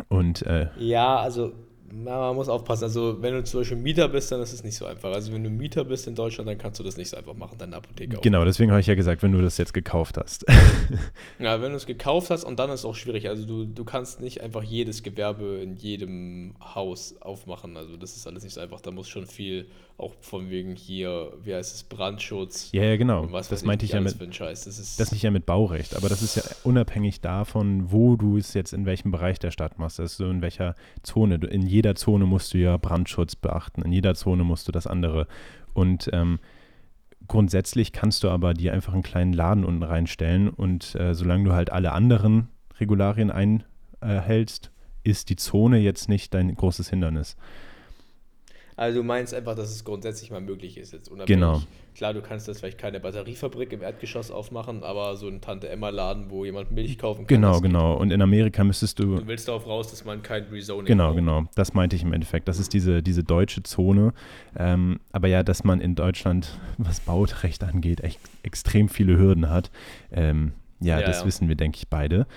Und 0.09 0.41
äh, 0.41 0.69
ja, 0.77 1.17
also 1.17 1.53
man 2.03 2.35
muss 2.35 2.49
aufpassen. 2.49 2.85
Also, 2.85 3.21
wenn 3.21 3.33
du 3.33 3.43
zum 3.43 3.61
Beispiel 3.61 3.77
Mieter 3.77 4.09
bist, 4.09 4.31
dann 4.31 4.41
ist 4.41 4.51
es 4.51 4.63
nicht 4.63 4.75
so 4.75 4.85
einfach. 4.85 5.13
Also, 5.13 5.31
wenn 5.31 5.43
du 5.43 5.49
Mieter 5.49 5.85
bist 5.85 6.07
in 6.07 6.15
Deutschland, 6.15 6.49
dann 6.49 6.57
kannst 6.57 6.79
du 6.79 6.83
das 6.83 6.97
nicht 6.97 7.09
so 7.09 7.15
einfach 7.15 7.33
machen, 7.33 7.57
deine 7.57 7.77
Apotheke 7.77 8.17
Genau, 8.17 8.39
aufmachen. 8.39 8.45
deswegen 8.47 8.71
habe 8.71 8.81
ich 8.81 8.87
ja 8.87 8.95
gesagt, 8.95 9.23
wenn 9.23 9.31
du 9.31 9.41
das 9.41 9.57
jetzt 9.57 9.73
gekauft 9.73 10.17
hast. 10.17 10.45
ja, 11.39 11.61
wenn 11.61 11.71
du 11.71 11.77
es 11.77 11.85
gekauft 11.85 12.29
hast 12.31 12.43
und 12.43 12.59
dann 12.59 12.69
ist 12.69 12.81
es 12.81 12.85
auch 12.85 12.95
schwierig. 12.95 13.29
Also, 13.29 13.45
du, 13.45 13.65
du 13.65 13.85
kannst 13.85 14.19
nicht 14.19 14.41
einfach 14.41 14.61
jedes 14.63 15.03
Gewerbe 15.03 15.59
in 15.63 15.75
jedem 15.77 16.55
Haus 16.59 17.15
aufmachen. 17.21 17.77
Also, 17.77 17.95
das 17.95 18.17
ist 18.17 18.27
alles 18.27 18.43
nicht 18.43 18.53
so 18.53 18.59
einfach. 18.61 18.81
Da 18.81 18.91
muss 18.91 19.07
schon 19.07 19.25
viel, 19.25 19.67
auch 19.97 20.13
von 20.19 20.49
wegen 20.49 20.75
hier, 20.75 21.31
wie 21.43 21.55
heißt 21.55 21.73
es, 21.75 21.83
Brandschutz. 21.83 22.71
Ja, 22.73 22.83
ja, 22.83 22.97
genau. 22.97 23.25
das 23.27 23.63
meinte 23.63 23.85
ich 23.85 23.93
ja 23.93 24.01
mit. 24.01 24.19
Das 24.19 24.67
ist, 24.67 24.99
das 24.99 25.13
nicht 25.13 25.21
ja 25.23 25.31
mit 25.31 25.45
Baurecht, 25.45 25.95
aber 25.95 26.09
das 26.09 26.21
ist 26.21 26.35
ja 26.35 26.43
unabhängig 26.63 27.21
davon, 27.21 27.89
wo 27.91 28.17
du 28.17 28.35
es 28.37 28.53
jetzt 28.53 28.73
in 28.73 28.85
welchem 28.85 29.11
Bereich 29.11 29.39
der 29.39 29.51
Stadt 29.51 29.79
machst. 29.79 29.99
Das 29.99 30.11
ist 30.11 30.17
so 30.17 30.29
in 30.29 30.41
welcher 30.41 30.75
Zone. 31.03 31.35
In 31.35 31.65
jedem 31.65 31.84
jeder 31.85 31.95
Zone 31.95 32.25
musst 32.25 32.51
du 32.55 32.57
ja 32.57 32.77
Brandschutz 32.77 33.35
beachten, 33.35 33.83
in 33.83 33.91
jeder 33.91 34.15
Zone 34.15 34.43
musst 34.43 34.67
du 34.67 34.71
das 34.71 34.87
andere. 34.87 35.27
Und 35.75 36.09
ähm, 36.13 36.39
grundsätzlich 37.27 37.91
kannst 37.91 38.23
du 38.23 38.29
aber 38.29 38.55
dir 38.55 38.73
einfach 38.73 38.93
einen 38.93 39.03
kleinen 39.03 39.33
Laden 39.33 39.63
unten 39.63 39.83
reinstellen 39.83 40.49
und 40.49 40.95
äh, 40.95 41.13
solange 41.13 41.43
du 41.43 41.53
halt 41.53 41.71
alle 41.71 41.91
anderen 41.91 42.47
Regularien 42.79 43.29
einhältst, 43.29 44.71
ist 45.03 45.29
die 45.29 45.35
Zone 45.35 45.77
jetzt 45.77 46.09
nicht 46.09 46.33
dein 46.33 46.55
großes 46.55 46.89
Hindernis. 46.89 47.37
Also 48.77 48.99
du 48.99 49.03
meinst 49.03 49.33
einfach, 49.33 49.55
dass 49.55 49.71
es 49.71 49.85
grundsätzlich 49.85 50.31
mal 50.31 50.41
möglich 50.41 50.77
ist 50.77 50.91
jetzt 50.91 51.09
unabhängig. 51.09 51.39
Genau. 51.39 51.61
Klar, 51.95 52.13
du 52.13 52.21
kannst 52.21 52.49
jetzt 52.49 52.59
vielleicht 52.59 52.77
keine 52.77 52.99
Batteriefabrik 52.99 53.71
im 53.71 53.81
Erdgeschoss 53.81 54.29
aufmachen, 54.29 54.83
aber 54.83 55.15
so 55.15 55.29
ein 55.29 55.39
Tante-Emma-Laden, 55.39 56.29
wo 56.29 56.43
jemand 56.43 56.71
Milch 56.71 56.97
kaufen 56.97 57.25
kann. 57.25 57.27
Genau, 57.27 57.61
genau. 57.61 57.95
Und 57.95 58.11
in 58.11 58.21
Amerika 58.21 58.65
müsstest 58.65 58.99
du... 58.99 59.15
Du 59.15 59.27
willst 59.27 59.47
darauf 59.47 59.65
raus, 59.65 59.91
dass 59.91 60.03
man 60.03 60.21
kein 60.21 60.43
Rezoning 60.51 60.87
Genau, 60.87 61.07
braucht. 61.07 61.15
genau. 61.15 61.43
Das 61.55 61.73
meinte 61.73 61.95
ich 61.95 62.03
im 62.03 62.11
Endeffekt. 62.11 62.49
Das 62.49 62.59
ist 62.59 62.73
diese, 62.73 63.01
diese 63.01 63.23
deutsche 63.23 63.63
Zone. 63.63 64.13
Ähm, 64.57 64.99
aber 65.13 65.29
ja, 65.29 65.41
dass 65.41 65.63
man 65.63 65.79
in 65.79 65.95
Deutschland, 65.95 66.59
was 66.77 66.99
Baurecht 66.99 67.63
angeht, 67.63 68.01
echt 68.01 68.19
extrem 68.43 68.89
viele 68.89 69.17
Hürden 69.17 69.49
hat. 69.49 69.71
Ähm, 70.11 70.51
ja, 70.81 70.99
ja, 70.99 71.05
das 71.05 71.21
ja. 71.21 71.27
wissen 71.27 71.47
wir, 71.47 71.55
denke 71.55 71.77
ich, 71.77 71.87
beide. 71.87 72.27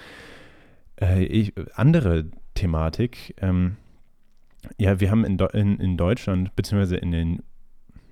Äh, 1.00 1.24
ich, 1.24 1.52
andere 1.74 2.26
Thematik... 2.54 3.34
Ähm, 3.40 3.76
ja, 4.78 5.00
wir 5.00 5.10
haben 5.10 5.24
in, 5.24 5.38
in, 5.38 5.78
in 5.78 5.96
Deutschland, 5.96 6.54
beziehungsweise 6.56 6.96
in 6.96 7.10
den, 7.10 7.42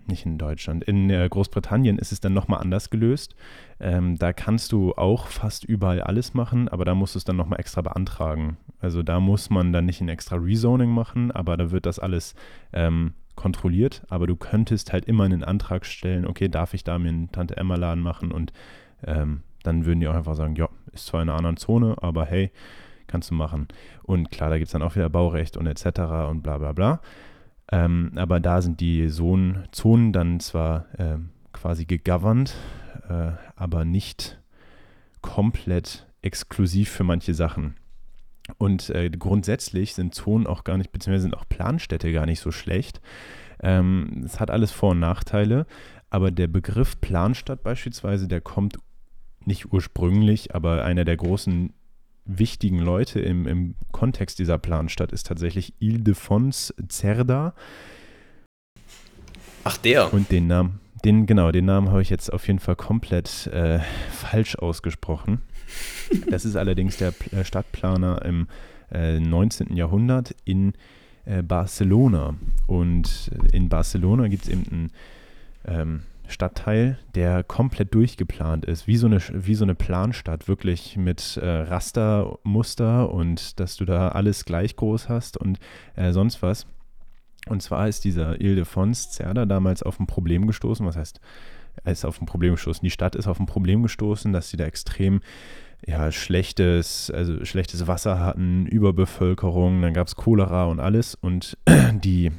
nicht 0.06 0.24
in 0.24 0.38
Deutschland, 0.38 0.84
in 0.84 1.10
äh, 1.10 1.28
Großbritannien 1.28 1.98
ist 1.98 2.12
es 2.12 2.20
dann 2.20 2.32
nochmal 2.32 2.60
anders 2.60 2.90
gelöst. 2.90 3.34
Ähm, 3.80 4.16
da 4.16 4.32
kannst 4.32 4.72
du 4.72 4.94
auch 4.94 5.26
fast 5.26 5.64
überall 5.64 6.00
alles 6.00 6.34
machen, 6.34 6.68
aber 6.68 6.84
da 6.84 6.94
musst 6.94 7.14
du 7.14 7.18
es 7.18 7.24
dann 7.24 7.36
nochmal 7.36 7.60
extra 7.60 7.82
beantragen. 7.82 8.56
Also 8.78 9.02
da 9.02 9.20
muss 9.20 9.50
man 9.50 9.72
dann 9.72 9.86
nicht 9.86 10.00
ein 10.00 10.08
extra 10.08 10.36
Rezoning 10.36 10.90
machen, 10.90 11.30
aber 11.32 11.56
da 11.56 11.70
wird 11.70 11.86
das 11.86 11.98
alles 11.98 12.34
ähm, 12.72 13.14
kontrolliert, 13.34 14.02
aber 14.08 14.26
du 14.26 14.36
könntest 14.36 14.92
halt 14.92 15.04
immer 15.04 15.24
einen 15.24 15.44
Antrag 15.44 15.84
stellen, 15.86 16.26
okay, 16.26 16.48
darf 16.48 16.74
ich 16.74 16.84
da 16.84 16.98
mir 16.98 17.10
einen 17.10 17.30
Tante-Emma-Laden 17.32 18.02
machen 18.02 18.32
und 18.32 18.52
ähm, 19.04 19.42
dann 19.62 19.84
würden 19.84 20.00
die 20.00 20.08
auch 20.08 20.14
einfach 20.14 20.34
sagen, 20.34 20.56
ja, 20.56 20.68
ist 20.92 21.06
zwar 21.06 21.22
in 21.22 21.28
einer 21.28 21.36
anderen 21.36 21.56
Zone, 21.56 21.96
aber 22.00 22.24
hey, 22.24 22.50
kannst 23.06 23.30
du 23.30 23.34
machen. 23.34 23.68
Und 24.02 24.30
klar, 24.30 24.50
da 24.50 24.58
gibt 24.58 24.66
es 24.66 24.72
dann 24.72 24.82
auch 24.82 24.96
wieder 24.96 25.08
Baurecht 25.08 25.56
und 25.56 25.66
etc. 25.66 26.00
und 26.28 26.42
bla 26.42 26.58
bla 26.58 26.72
bla. 26.72 27.00
Ähm, 27.72 28.12
aber 28.16 28.40
da 28.40 28.62
sind 28.62 28.80
die 28.80 29.08
Zonen, 29.08 29.66
Zonen 29.72 30.12
dann 30.12 30.40
zwar 30.40 30.86
äh, 30.98 31.18
quasi 31.52 31.84
gegoverned, 31.84 32.54
äh, 33.08 33.32
aber 33.56 33.84
nicht 33.84 34.40
komplett 35.20 36.06
exklusiv 36.22 36.90
für 36.90 37.04
manche 37.04 37.34
Sachen. 37.34 37.76
Und 38.58 38.90
äh, 38.90 39.10
grundsätzlich 39.10 39.94
sind 39.94 40.14
Zonen 40.14 40.46
auch 40.46 40.62
gar 40.62 40.76
nicht, 40.76 40.92
beziehungsweise 40.92 41.22
sind 41.22 41.36
auch 41.36 41.48
Planstädte 41.48 42.12
gar 42.12 42.26
nicht 42.26 42.40
so 42.40 42.52
schlecht. 42.52 43.00
Ähm, 43.60 44.22
es 44.24 44.38
hat 44.38 44.50
alles 44.50 44.70
Vor- 44.70 44.90
und 44.90 45.00
Nachteile, 45.00 45.66
aber 46.10 46.30
der 46.30 46.46
Begriff 46.46 47.00
Planstadt 47.00 47.62
beispielsweise, 47.62 48.28
der 48.28 48.40
kommt 48.40 48.78
nicht 49.44 49.72
ursprünglich, 49.72 50.54
aber 50.54 50.84
einer 50.84 51.04
der 51.04 51.16
großen 51.16 51.72
wichtigen 52.26 52.78
Leute 52.78 53.20
im, 53.20 53.46
im 53.46 53.74
Kontext 53.92 54.38
dieser 54.38 54.58
Planstadt 54.58 55.12
ist 55.12 55.26
tatsächlich 55.26 55.74
Ildefonse 55.78 56.74
Cerda. 56.90 57.54
Ach, 59.64 59.76
der. 59.78 60.12
Und 60.12 60.30
den 60.30 60.46
Namen, 60.46 60.80
den, 61.04 61.26
genau, 61.26 61.50
den 61.52 61.64
Namen 61.64 61.90
habe 61.90 62.02
ich 62.02 62.10
jetzt 62.10 62.32
auf 62.32 62.46
jeden 62.46 62.58
Fall 62.58 62.76
komplett 62.76 63.46
äh, 63.48 63.80
falsch 64.12 64.56
ausgesprochen. 64.56 65.42
Das 66.30 66.44
ist 66.44 66.56
allerdings 66.56 66.96
der 66.96 67.12
äh, 67.32 67.44
Stadtplaner 67.44 68.24
im 68.24 68.46
äh, 68.92 69.18
19. 69.18 69.76
Jahrhundert 69.76 70.34
in 70.44 70.74
äh, 71.24 71.42
Barcelona. 71.42 72.34
Und 72.66 73.30
äh, 73.32 73.56
in 73.56 73.68
Barcelona 73.68 74.28
gibt 74.28 74.44
es 74.44 74.48
eben 74.48 74.64
einen 74.70 74.92
ähm, 75.66 76.02
Stadtteil, 76.28 76.98
der 77.14 77.42
komplett 77.42 77.94
durchgeplant 77.94 78.64
ist, 78.64 78.86
wie 78.86 78.96
so 78.96 79.06
eine, 79.06 79.20
wie 79.32 79.54
so 79.54 79.64
eine 79.64 79.74
Planstadt, 79.74 80.48
wirklich 80.48 80.96
mit 80.96 81.36
äh, 81.36 81.46
Rastermuster 81.46 83.12
und 83.12 83.60
dass 83.60 83.76
du 83.76 83.84
da 83.84 84.08
alles 84.08 84.44
gleich 84.44 84.76
groß 84.76 85.08
hast 85.08 85.36
und 85.36 85.58
äh, 85.94 86.12
sonst 86.12 86.42
was. 86.42 86.66
Und 87.48 87.62
zwar 87.62 87.88
ist 87.88 88.04
dieser 88.04 88.40
Ildefons 88.40 89.10
Zerda 89.10 89.46
damals 89.46 89.82
auf 89.82 90.00
ein 90.00 90.06
Problem 90.06 90.46
gestoßen. 90.46 90.84
Was 90.84 90.96
heißt, 90.96 91.20
er 91.84 91.92
ist 91.92 92.04
auf 92.04 92.20
ein 92.20 92.26
Problem 92.26 92.54
gestoßen? 92.54 92.82
Die 92.82 92.90
Stadt 92.90 93.14
ist 93.14 93.28
auf 93.28 93.38
ein 93.38 93.46
Problem 93.46 93.82
gestoßen, 93.82 94.32
dass 94.32 94.50
sie 94.50 94.56
da 94.56 94.64
extrem 94.64 95.20
ja, 95.86 96.10
schlechtes, 96.10 97.10
also 97.10 97.44
schlechtes 97.44 97.86
Wasser 97.86 98.18
hatten, 98.18 98.66
Überbevölkerung, 98.66 99.82
dann 99.82 99.92
gab 99.92 100.08
es 100.08 100.16
Cholera 100.16 100.64
und 100.64 100.80
alles. 100.80 101.14
Und 101.14 101.56
die 101.92 102.32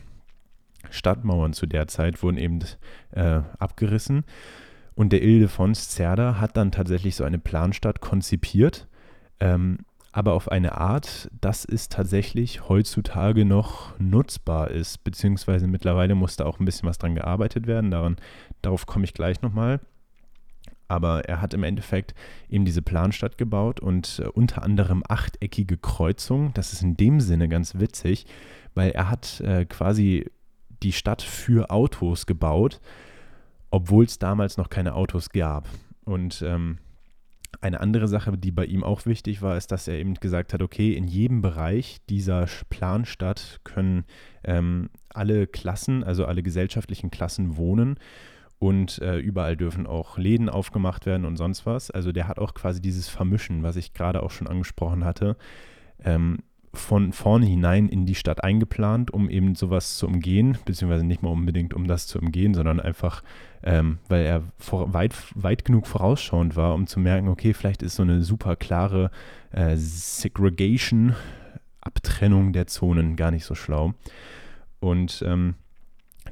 Stadtmauern 0.89 1.53
zu 1.53 1.65
der 1.65 1.87
Zeit 1.87 2.21
wurden 2.23 2.37
eben 2.37 2.59
äh, 3.11 3.41
abgerissen. 3.59 4.23
Und 4.95 5.13
der 5.13 5.21
Ildefons 5.21 5.89
Zerda 5.89 6.39
hat 6.39 6.57
dann 6.57 6.71
tatsächlich 6.71 7.15
so 7.15 7.23
eine 7.23 7.37
Planstadt 7.37 8.01
konzipiert, 8.01 8.87
ähm, 9.39 9.79
aber 10.11 10.33
auf 10.33 10.49
eine 10.49 10.75
Art, 10.75 11.29
dass 11.39 11.63
es 11.63 11.89
tatsächlich 11.89 12.67
heutzutage 12.67 13.45
noch 13.45 13.93
nutzbar 13.99 14.71
ist, 14.71 15.03
beziehungsweise 15.03 15.67
mittlerweile 15.67 16.15
muss 16.15 16.37
da 16.37 16.45
auch 16.45 16.59
ein 16.59 16.65
bisschen 16.65 16.89
was 16.89 16.97
dran 16.97 17.13
gearbeitet 17.13 17.67
werden. 17.67 17.91
Daran, 17.91 18.15
darauf 18.63 18.87
komme 18.87 19.05
ich 19.05 19.13
gleich 19.13 19.43
nochmal. 19.43 19.79
Aber 20.87 21.25
er 21.25 21.41
hat 21.41 21.53
im 21.53 21.61
Endeffekt 21.63 22.15
eben 22.49 22.65
diese 22.65 22.81
Planstadt 22.81 23.37
gebaut 23.37 23.79
und 23.79 24.19
äh, 24.23 24.27
unter 24.29 24.63
anderem 24.63 25.03
achteckige 25.07 25.77
Kreuzungen. 25.77 26.51
Das 26.55 26.73
ist 26.73 26.81
in 26.81 26.97
dem 26.97 27.19
Sinne 27.19 27.47
ganz 27.47 27.77
witzig, 27.77 28.25
weil 28.73 28.89
er 28.91 29.11
hat 29.11 29.41
äh, 29.41 29.65
quasi 29.65 30.25
die 30.83 30.91
Stadt 30.91 31.21
für 31.21 31.69
Autos 31.69 32.25
gebaut, 32.25 32.79
obwohl 33.71 34.05
es 34.05 34.19
damals 34.19 34.57
noch 34.57 34.69
keine 34.69 34.95
Autos 34.95 35.29
gab. 35.29 35.67
Und 36.05 36.41
ähm, 36.45 36.77
eine 37.61 37.79
andere 37.79 38.07
Sache, 38.07 38.37
die 38.37 38.51
bei 38.51 38.65
ihm 38.65 38.83
auch 38.83 39.05
wichtig 39.05 39.41
war, 39.41 39.57
ist, 39.57 39.71
dass 39.71 39.87
er 39.87 39.95
eben 39.95 40.13
gesagt 40.15 40.53
hat, 40.53 40.61
okay, 40.61 40.93
in 40.93 41.05
jedem 41.07 41.41
Bereich 41.41 41.97
dieser 42.09 42.47
Planstadt 42.69 43.59
können 43.63 44.05
ähm, 44.43 44.89
alle 45.09 45.47
Klassen, 45.47 46.03
also 46.03 46.25
alle 46.25 46.43
gesellschaftlichen 46.43 47.09
Klassen 47.09 47.57
wohnen 47.57 47.97
und 48.59 48.99
äh, 49.01 49.17
überall 49.17 49.55
dürfen 49.55 49.87
auch 49.87 50.17
Läden 50.17 50.49
aufgemacht 50.49 51.05
werden 51.05 51.25
und 51.25 51.37
sonst 51.37 51.65
was. 51.65 51.91
Also 51.91 52.11
der 52.11 52.27
hat 52.27 52.39
auch 52.39 52.53
quasi 52.53 52.81
dieses 52.81 53.07
Vermischen, 53.07 53.63
was 53.63 53.75
ich 53.75 53.93
gerade 53.93 54.23
auch 54.23 54.31
schon 54.31 54.47
angesprochen 54.47 55.05
hatte, 55.05 55.37
ähm, 56.03 56.39
von 56.73 57.11
vorne 57.11 57.45
hinein 57.45 57.89
in 57.89 58.05
die 58.05 58.15
Stadt 58.15 58.43
eingeplant, 58.43 59.11
um 59.11 59.29
eben 59.29 59.55
sowas 59.55 59.97
zu 59.97 60.07
umgehen, 60.07 60.57
beziehungsweise 60.65 61.05
nicht 61.05 61.23
mal 61.23 61.29
unbedingt 61.29 61.73
um 61.73 61.87
das 61.87 62.07
zu 62.07 62.19
umgehen, 62.19 62.53
sondern 62.53 62.79
einfach, 62.79 63.23
ähm, 63.63 63.97
weil 64.09 64.25
er 64.25 64.43
vor, 64.57 64.93
weit, 64.93 65.13
weit 65.35 65.65
genug 65.65 65.87
vorausschauend 65.87 66.55
war, 66.55 66.73
um 66.73 66.87
zu 66.87 66.99
merken, 66.99 67.29
okay, 67.29 67.53
vielleicht 67.53 67.81
ist 67.81 67.95
so 67.95 68.03
eine 68.03 68.21
super 68.21 68.55
klare 68.55 69.11
äh, 69.51 69.75
Segregation, 69.75 71.15
Abtrennung 71.81 72.53
der 72.53 72.67
Zonen 72.67 73.15
gar 73.15 73.31
nicht 73.31 73.45
so 73.45 73.55
schlau. 73.55 73.93
Und 74.79 75.23
ähm, 75.25 75.55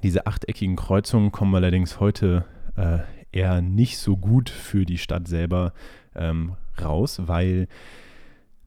diese 0.03 0.27
achteckigen 0.27 0.75
Kreuzungen 0.75 1.31
kommen 1.31 1.55
allerdings 1.55 1.99
heute 1.99 2.45
äh, 2.75 2.99
eher 3.31 3.61
nicht 3.61 3.97
so 3.97 4.17
gut 4.17 4.49
für 4.49 4.85
die 4.85 4.97
Stadt 4.97 5.27
selber 5.27 5.73
ähm, 6.15 6.55
raus, 6.81 7.21
weil, 7.25 7.67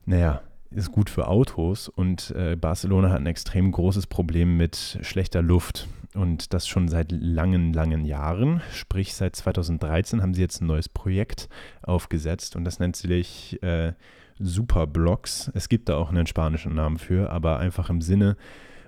naja, 0.04 0.42
ist 0.70 0.92
gut 0.92 1.10
für 1.10 1.28
Autos 1.28 1.88
und 1.88 2.30
äh, 2.32 2.56
Barcelona 2.56 3.10
hat 3.10 3.20
ein 3.20 3.26
extrem 3.26 3.72
großes 3.72 4.06
Problem 4.06 4.56
mit 4.56 4.98
schlechter 5.02 5.42
Luft 5.42 5.88
und 6.14 6.52
das 6.52 6.66
schon 6.68 6.88
seit 6.88 7.12
langen, 7.12 7.72
langen 7.72 8.04
Jahren. 8.04 8.60
Sprich, 8.72 9.14
seit 9.14 9.36
2013 9.36 10.20
haben 10.20 10.34
sie 10.34 10.42
jetzt 10.42 10.60
ein 10.60 10.66
neues 10.66 10.88
Projekt 10.88 11.48
aufgesetzt 11.82 12.56
und 12.56 12.64
das 12.64 12.78
nennt 12.80 12.96
sich 12.96 13.62
äh, 13.62 13.92
Superblocks. 14.38 15.50
Es 15.54 15.68
gibt 15.68 15.88
da 15.88 15.96
auch 15.96 16.10
einen 16.10 16.26
spanischen 16.26 16.74
Namen 16.74 16.98
für, 16.98 17.30
aber 17.30 17.58
einfach 17.58 17.90
im 17.90 18.00
Sinne 18.00 18.36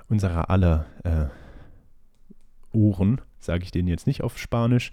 unserer 0.08 0.50
aller 0.50 0.86
äh, 1.04 1.26
Ohren, 2.72 3.20
sage 3.38 3.64
ich 3.64 3.70
den 3.70 3.86
jetzt 3.86 4.06
nicht 4.06 4.22
auf 4.22 4.38
Spanisch. 4.38 4.92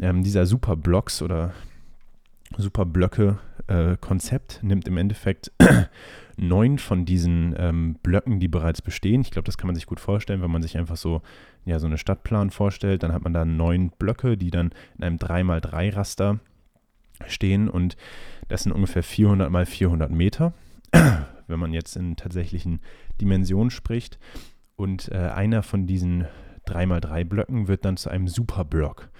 Ähm, 0.00 0.22
dieser 0.22 0.46
Superblocks 0.46 1.22
oder 1.22 1.52
Superblöcke 2.56 3.38
äh, 3.66 3.96
Konzept 4.00 4.60
nimmt 4.62 4.88
im 4.88 4.96
Endeffekt 4.96 5.52
neun 6.36 6.78
von 6.78 7.04
diesen 7.04 7.54
ähm, 7.56 7.96
Blöcken, 8.02 8.40
die 8.40 8.48
bereits 8.48 8.82
bestehen. 8.82 9.20
Ich 9.20 9.30
glaube, 9.30 9.46
das 9.46 9.58
kann 9.58 9.68
man 9.68 9.76
sich 9.76 9.86
gut 9.86 10.00
vorstellen, 10.00 10.42
wenn 10.42 10.50
man 10.50 10.62
sich 10.62 10.76
einfach 10.76 10.96
so, 10.96 11.22
ja, 11.64 11.78
so 11.78 11.86
eine 11.86 11.98
Stadtplan 11.98 12.50
vorstellt. 12.50 13.02
Dann 13.02 13.12
hat 13.12 13.22
man 13.22 13.32
da 13.32 13.44
neun 13.44 13.90
Blöcke, 13.90 14.36
die 14.36 14.50
dann 14.50 14.72
in 14.98 15.04
einem 15.04 15.16
3x3 15.16 15.94
Raster 15.94 16.40
stehen 17.26 17.68
und 17.68 17.96
das 18.48 18.64
sind 18.64 18.72
ungefähr 18.72 19.02
400 19.02 19.50
mal 19.50 19.66
400 19.66 20.10
Meter, 20.10 20.54
wenn 21.46 21.60
man 21.60 21.72
jetzt 21.72 21.96
in 21.96 22.16
tatsächlichen 22.16 22.80
Dimensionen 23.20 23.70
spricht. 23.70 24.18
Und 24.74 25.08
äh, 25.12 25.16
einer 25.16 25.62
von 25.62 25.86
diesen 25.86 26.26
3x3 26.66 27.24
Blöcken 27.24 27.68
wird 27.68 27.84
dann 27.84 27.96
zu 27.96 28.10
einem 28.10 28.26
Superblock. 28.26 29.10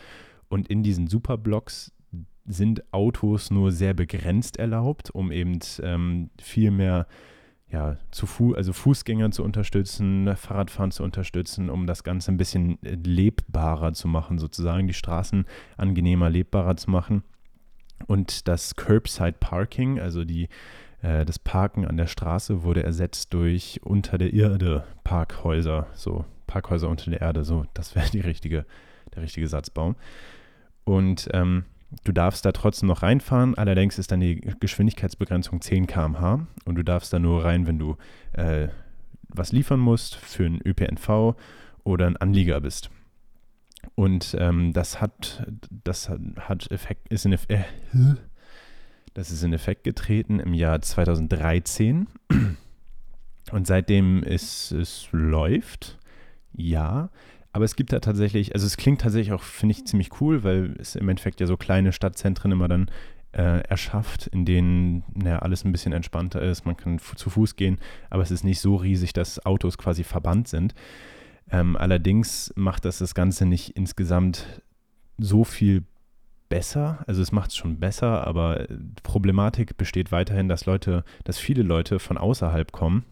Und 0.48 0.68
in 0.68 0.82
diesen 0.82 1.06
Superblocks 1.06 1.92
sind 2.50 2.82
Autos 2.92 3.50
nur 3.50 3.72
sehr 3.72 3.94
begrenzt 3.94 4.58
erlaubt, 4.58 5.10
um 5.10 5.32
eben 5.32 5.58
ähm, 5.82 6.30
viel 6.40 6.70
mehr 6.70 7.06
ja, 7.70 7.96
zu 8.10 8.26
Fu 8.26 8.54
also 8.54 8.72
Fußgänger 8.72 9.30
zu 9.30 9.44
unterstützen, 9.44 10.34
Fahrradfahren 10.36 10.90
zu 10.90 11.04
unterstützen, 11.04 11.70
um 11.70 11.86
das 11.86 12.02
Ganze 12.02 12.32
ein 12.32 12.36
bisschen 12.36 12.82
äh, 12.82 12.96
lebbarer 12.96 13.92
zu 13.92 14.08
machen, 14.08 14.38
sozusagen 14.38 14.88
die 14.88 14.94
Straßen 14.94 15.44
angenehmer, 15.76 16.30
lebbarer 16.30 16.76
zu 16.76 16.90
machen. 16.90 17.22
Und 18.06 18.48
das 18.48 18.76
Curbside 18.76 19.36
Parking, 19.38 20.00
also 20.00 20.24
die, 20.24 20.48
äh, 21.02 21.24
das 21.24 21.38
Parken 21.38 21.86
an 21.86 21.96
der 21.96 22.08
Straße, 22.08 22.64
wurde 22.64 22.82
ersetzt 22.82 23.32
durch 23.34 23.80
unter 23.84 24.18
der 24.18 24.32
Erde 24.32 24.84
Parkhäuser, 25.04 25.86
so 25.94 26.24
Parkhäuser 26.46 26.88
unter 26.88 27.10
der 27.10 27.20
Erde, 27.20 27.44
so 27.44 27.66
das 27.74 27.94
wäre 27.94 28.10
die 28.10 28.20
richtige, 28.20 28.66
der 29.14 29.22
richtige 29.22 29.46
Satzbaum. 29.46 29.94
Und 30.84 31.28
ähm, 31.32 31.64
Du 32.04 32.12
darfst 32.12 32.44
da 32.44 32.52
trotzdem 32.52 32.88
noch 32.88 33.02
reinfahren, 33.02 33.56
allerdings 33.56 33.98
ist 33.98 34.12
dann 34.12 34.20
die 34.20 34.40
Geschwindigkeitsbegrenzung 34.60 35.60
10 35.60 35.86
km/h 35.86 36.46
und 36.64 36.74
du 36.76 36.84
darfst 36.84 37.12
da 37.12 37.18
nur 37.18 37.44
rein, 37.44 37.66
wenn 37.66 37.78
du 37.78 37.96
äh, 38.32 38.68
was 39.28 39.52
liefern 39.52 39.80
musst 39.80 40.14
für 40.14 40.46
einen 40.46 40.60
ÖPNV 40.64 41.34
oder 41.84 42.06
ein 42.06 42.16
Anlieger 42.16 42.60
bist. 42.60 42.90
Und 43.94 44.36
ähm, 44.38 44.72
das 44.72 45.00
hat, 45.00 45.46
das 45.84 46.08
hat 46.08 46.70
Effekt, 46.70 47.08
ist 47.08 47.24
in, 47.26 47.32
äh, 47.32 47.64
das 49.14 49.30
ist 49.30 49.42
in 49.42 49.52
Effekt 49.52 49.84
getreten 49.84 50.38
im 50.38 50.54
Jahr 50.54 50.80
2013. 50.80 52.06
Und 53.52 53.66
seitdem 53.66 54.22
es, 54.22 54.70
es 54.70 55.08
läuft, 55.12 55.98
ja, 56.52 57.10
aber 57.52 57.64
es 57.64 57.76
gibt 57.76 57.92
da 57.92 58.00
tatsächlich, 58.00 58.54
also 58.54 58.66
es 58.66 58.76
klingt 58.76 59.00
tatsächlich 59.00 59.32
auch, 59.32 59.42
finde 59.42 59.74
ich, 59.74 59.86
ziemlich 59.86 60.20
cool, 60.20 60.44
weil 60.44 60.76
es 60.78 60.94
im 60.94 61.08
Endeffekt 61.08 61.40
ja 61.40 61.46
so 61.46 61.56
kleine 61.56 61.92
Stadtzentren 61.92 62.52
immer 62.52 62.68
dann 62.68 62.90
äh, 63.32 63.60
erschafft, 63.62 64.28
in 64.28 64.44
denen 64.44 65.04
ja, 65.24 65.40
alles 65.40 65.64
ein 65.64 65.72
bisschen 65.72 65.92
entspannter 65.92 66.42
ist. 66.42 66.64
Man 66.64 66.76
kann 66.76 66.98
zu 66.98 67.30
Fuß 67.30 67.56
gehen, 67.56 67.78
aber 68.08 68.22
es 68.22 68.30
ist 68.30 68.44
nicht 68.44 68.60
so 68.60 68.76
riesig, 68.76 69.12
dass 69.12 69.44
Autos 69.44 69.78
quasi 69.78 70.04
verbannt 70.04 70.48
sind. 70.48 70.74
Ähm, 71.50 71.76
allerdings 71.76 72.52
macht 72.56 72.84
das 72.84 72.98
das 72.98 73.14
Ganze 73.14 73.46
nicht 73.46 73.70
insgesamt 73.70 74.62
so 75.18 75.44
viel 75.44 75.84
besser. 76.48 77.04
Also 77.06 77.22
es 77.22 77.32
macht 77.32 77.50
es 77.50 77.56
schon 77.56 77.78
besser, 77.78 78.26
aber 78.26 78.66
Problematik 79.02 79.76
besteht 79.76 80.12
weiterhin, 80.12 80.48
dass 80.48 80.66
Leute, 80.66 81.04
dass 81.24 81.38
viele 81.38 81.62
Leute 81.62 81.98
von 81.98 82.18
außerhalb 82.18 82.72
kommen 82.72 83.04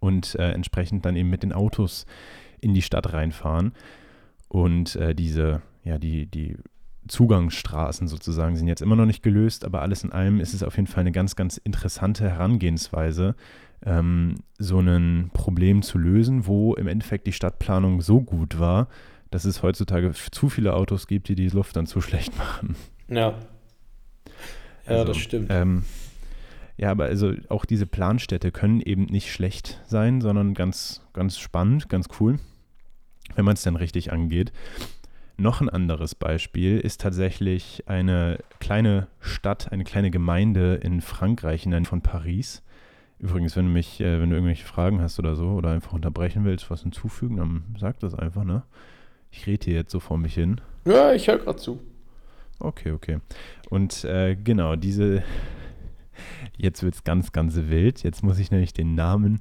und 0.00 0.34
äh, 0.36 0.52
entsprechend 0.52 1.04
dann 1.04 1.16
eben 1.16 1.30
mit 1.30 1.42
den 1.42 1.52
Autos 1.52 2.06
in 2.62 2.72
die 2.72 2.82
Stadt 2.82 3.12
reinfahren. 3.12 3.72
Und 4.48 4.96
äh, 4.96 5.14
diese, 5.14 5.60
ja, 5.84 5.98
die, 5.98 6.26
die 6.26 6.56
Zugangsstraßen 7.08 8.08
sozusagen 8.08 8.56
sind 8.56 8.68
jetzt 8.68 8.82
immer 8.82 8.96
noch 8.96 9.06
nicht 9.06 9.22
gelöst, 9.22 9.64
aber 9.64 9.82
alles 9.82 10.04
in 10.04 10.12
allem 10.12 10.40
ist 10.40 10.54
es 10.54 10.62
auf 10.62 10.76
jeden 10.76 10.86
Fall 10.86 11.02
eine 11.02 11.12
ganz, 11.12 11.36
ganz 11.36 11.56
interessante 11.58 12.30
Herangehensweise, 12.30 13.34
ähm, 13.84 14.36
so 14.58 14.78
ein 14.78 15.30
Problem 15.32 15.82
zu 15.82 15.98
lösen, 15.98 16.46
wo 16.46 16.74
im 16.74 16.86
Endeffekt 16.86 17.26
die 17.26 17.32
Stadtplanung 17.32 18.00
so 18.00 18.20
gut 18.20 18.58
war, 18.58 18.88
dass 19.30 19.44
es 19.44 19.62
heutzutage 19.62 20.12
zu 20.12 20.48
viele 20.48 20.74
Autos 20.74 21.06
gibt, 21.06 21.28
die 21.28 21.34
die 21.34 21.48
Luft 21.48 21.76
dann 21.76 21.86
zu 21.86 22.00
schlecht 22.00 22.36
machen. 22.38 22.76
Ja. 23.08 23.34
Ja, 24.86 24.92
Also, 24.92 25.04
das 25.04 25.16
stimmt. 25.16 25.48
Ähm, 25.50 25.84
ja, 26.76 26.90
aber 26.90 27.04
also 27.04 27.32
auch 27.48 27.64
diese 27.64 27.86
Planstädte 27.86 28.50
können 28.50 28.80
eben 28.80 29.04
nicht 29.04 29.32
schlecht 29.32 29.80
sein, 29.86 30.20
sondern 30.20 30.54
ganz, 30.54 31.00
ganz 31.12 31.38
spannend, 31.38 31.88
ganz 31.88 32.08
cool, 32.20 32.38
wenn 33.34 33.44
man 33.44 33.54
es 33.54 33.62
dann 33.62 33.76
richtig 33.76 34.12
angeht. 34.12 34.52
Noch 35.38 35.60
ein 35.60 35.68
anderes 35.68 36.14
Beispiel 36.14 36.78
ist 36.78 37.00
tatsächlich 37.00 37.84
eine 37.86 38.38
kleine 38.60 39.08
Stadt, 39.20 39.72
eine 39.72 39.84
kleine 39.84 40.10
Gemeinde 40.10 40.74
in 40.74 41.00
Frankreich, 41.00 41.64
in 41.64 41.70
der 41.70 41.80
Nähe 41.80 41.88
von 41.88 42.02
Paris. 42.02 42.62
Übrigens, 43.18 43.56
wenn 43.56 43.66
du 43.66 43.72
mich, 43.72 44.00
äh, 44.00 44.20
wenn 44.20 44.30
du 44.30 44.36
irgendwelche 44.36 44.64
Fragen 44.64 45.00
hast 45.00 45.18
oder 45.18 45.36
so 45.36 45.50
oder 45.50 45.70
einfach 45.70 45.92
unterbrechen 45.92 46.44
willst, 46.44 46.70
was 46.70 46.82
hinzufügen, 46.82 47.36
dann 47.36 47.64
sag 47.78 47.98
das 48.00 48.14
einfach, 48.14 48.44
ne? 48.44 48.62
Ich 49.30 49.46
rede 49.46 49.64
hier 49.64 49.74
jetzt 49.74 49.92
so 49.92 50.00
vor 50.00 50.18
mich 50.18 50.34
hin. 50.34 50.60
Ja, 50.84 51.12
ich 51.12 51.28
höre 51.28 51.38
gerade 51.38 51.58
zu. 51.58 51.80
Okay, 52.58 52.90
okay. 52.90 53.18
Und 53.70 54.04
äh, 54.04 54.36
genau, 54.36 54.76
diese, 54.76 55.22
jetzt 56.56 56.82
wird 56.82 56.94
es 56.96 57.04
ganz, 57.04 57.32
ganz 57.32 57.56
wild. 57.56 58.02
Jetzt 58.02 58.22
muss 58.22 58.38
ich 58.38 58.50
nämlich 58.50 58.74
den 58.74 58.94
Namen 58.94 59.40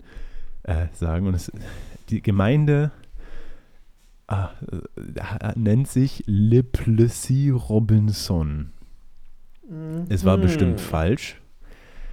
äh, 0.64 0.88
sagen. 0.94 1.28
Und 1.28 1.34
es, 1.34 1.52
die 2.10 2.22
Gemeinde 2.22 2.92
nennt 5.56 5.88
sich 5.88 6.24
Le 6.26 6.64
Plessis-Robinson. 6.64 8.72
Es 10.10 10.26
war 10.26 10.36
Hm. 10.36 10.42
bestimmt 10.42 10.82
falsch. 10.82 11.40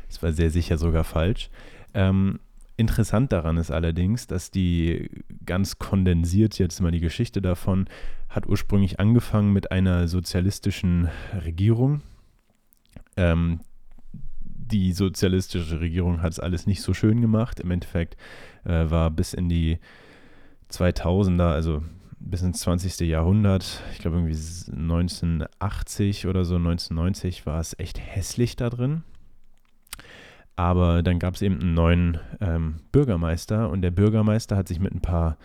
Es 0.08 0.22
war 0.22 0.32
sehr 0.32 0.50
sicher 0.50 0.78
sogar 0.78 1.04
falsch. 1.04 1.50
Ähm, 1.94 2.38
interessant 2.76 3.32
daran 3.32 3.56
ist 3.56 3.70
allerdings, 3.70 4.26
dass 4.26 4.50
die 4.50 5.10
ganz 5.44 5.78
kondensiert 5.78 6.58
jetzt 6.58 6.80
mal 6.80 6.92
die 6.92 7.00
Geschichte 7.00 7.42
davon 7.42 7.88
hat 8.28 8.46
ursprünglich 8.46 9.00
angefangen 9.00 9.52
mit 9.52 9.72
einer 9.72 10.06
sozialistischen 10.06 11.08
Regierung. 11.44 12.02
Ähm, 13.16 13.60
die 14.42 14.92
sozialistische 14.92 15.80
Regierung 15.80 16.22
hat 16.22 16.32
es 16.32 16.40
alles 16.40 16.66
nicht 16.66 16.82
so 16.82 16.94
schön 16.94 17.20
gemacht. 17.20 17.58
Im 17.58 17.70
Endeffekt 17.70 18.16
äh, 18.64 18.90
war 18.90 19.10
bis 19.10 19.34
in 19.34 19.48
die 19.48 19.78
2000er, 20.70 21.50
also 21.52 21.82
bis 22.20 22.42
ins 22.42 22.60
20. 22.60 23.00
Jahrhundert, 23.00 23.82
ich 23.92 23.98
glaube 23.98 24.16
irgendwie 24.16 24.34
1980 24.34 26.26
oder 26.26 26.44
so, 26.44 26.56
1990 26.56 27.46
war 27.46 27.60
es 27.60 27.78
echt 27.78 27.98
hässlich 28.00 28.56
da 28.56 28.70
drin. 28.70 29.02
Aber 30.56 31.02
dann 31.02 31.18
gab 31.20 31.34
es 31.34 31.42
eben 31.42 31.60
einen 31.60 31.74
neuen 31.74 32.18
ähm, 32.40 32.80
Bürgermeister 32.90 33.70
und 33.70 33.82
der 33.82 33.92
Bürgermeister 33.92 34.56
hat 34.56 34.66
sich 34.66 34.80
mit 34.80 34.92
ein 34.92 35.00
paar 35.00 35.38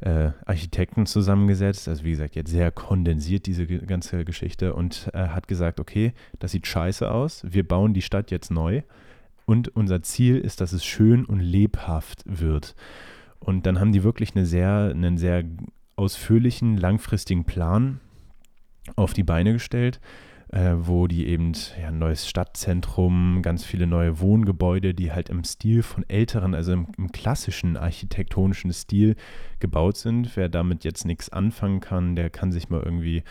äh, 0.00 0.30
Architekten 0.44 1.06
zusammengesetzt, 1.06 1.88
also 1.88 2.04
wie 2.04 2.10
gesagt, 2.10 2.36
jetzt 2.36 2.50
sehr 2.50 2.70
kondensiert 2.70 3.46
diese 3.46 3.66
ganze 3.66 4.24
Geschichte 4.24 4.74
und 4.74 5.10
äh, 5.14 5.28
hat 5.28 5.48
gesagt, 5.48 5.80
okay, 5.80 6.12
das 6.38 6.52
sieht 6.52 6.66
scheiße 6.66 7.10
aus, 7.10 7.44
wir 7.46 7.66
bauen 7.66 7.94
die 7.94 8.02
Stadt 8.02 8.30
jetzt 8.30 8.50
neu 8.50 8.82
und 9.46 9.74
unser 9.74 10.02
Ziel 10.02 10.38
ist, 10.38 10.60
dass 10.60 10.72
es 10.72 10.84
schön 10.84 11.24
und 11.24 11.40
lebhaft 11.40 12.22
wird. 12.26 12.74
Und 13.38 13.64
dann 13.66 13.78
haben 13.78 13.92
die 13.92 14.02
wirklich 14.02 14.34
eine 14.34 14.44
sehr, 14.44 14.90
einen 14.90 15.18
sehr 15.18 15.44
ausführlichen, 15.96 16.76
langfristigen 16.76 17.44
Plan 17.44 18.00
auf 18.94 19.12
die 19.12 19.24
Beine 19.24 19.54
gestellt, 19.54 20.00
äh, 20.52 20.74
wo 20.78 21.06
die 21.06 21.26
eben 21.26 21.52
ja, 21.80 21.88
ein 21.88 21.98
neues 21.98 22.28
Stadtzentrum, 22.28 23.40
ganz 23.42 23.64
viele 23.64 23.86
neue 23.86 24.20
Wohngebäude, 24.20 24.94
die 24.94 25.12
halt 25.12 25.28
im 25.28 25.42
Stil 25.42 25.82
von 25.82 26.08
älteren, 26.08 26.54
also 26.54 26.72
im, 26.72 26.86
im 26.96 27.10
klassischen 27.10 27.76
architektonischen 27.76 28.72
Stil 28.72 29.16
gebaut 29.58 29.96
sind. 29.96 30.36
Wer 30.36 30.48
damit 30.48 30.84
jetzt 30.84 31.04
nichts 31.04 31.30
anfangen 31.30 31.80
kann, 31.80 32.14
der 32.14 32.30
kann 32.30 32.52
sich 32.52 32.68
mal 32.68 32.82
irgendwie, 32.82 33.24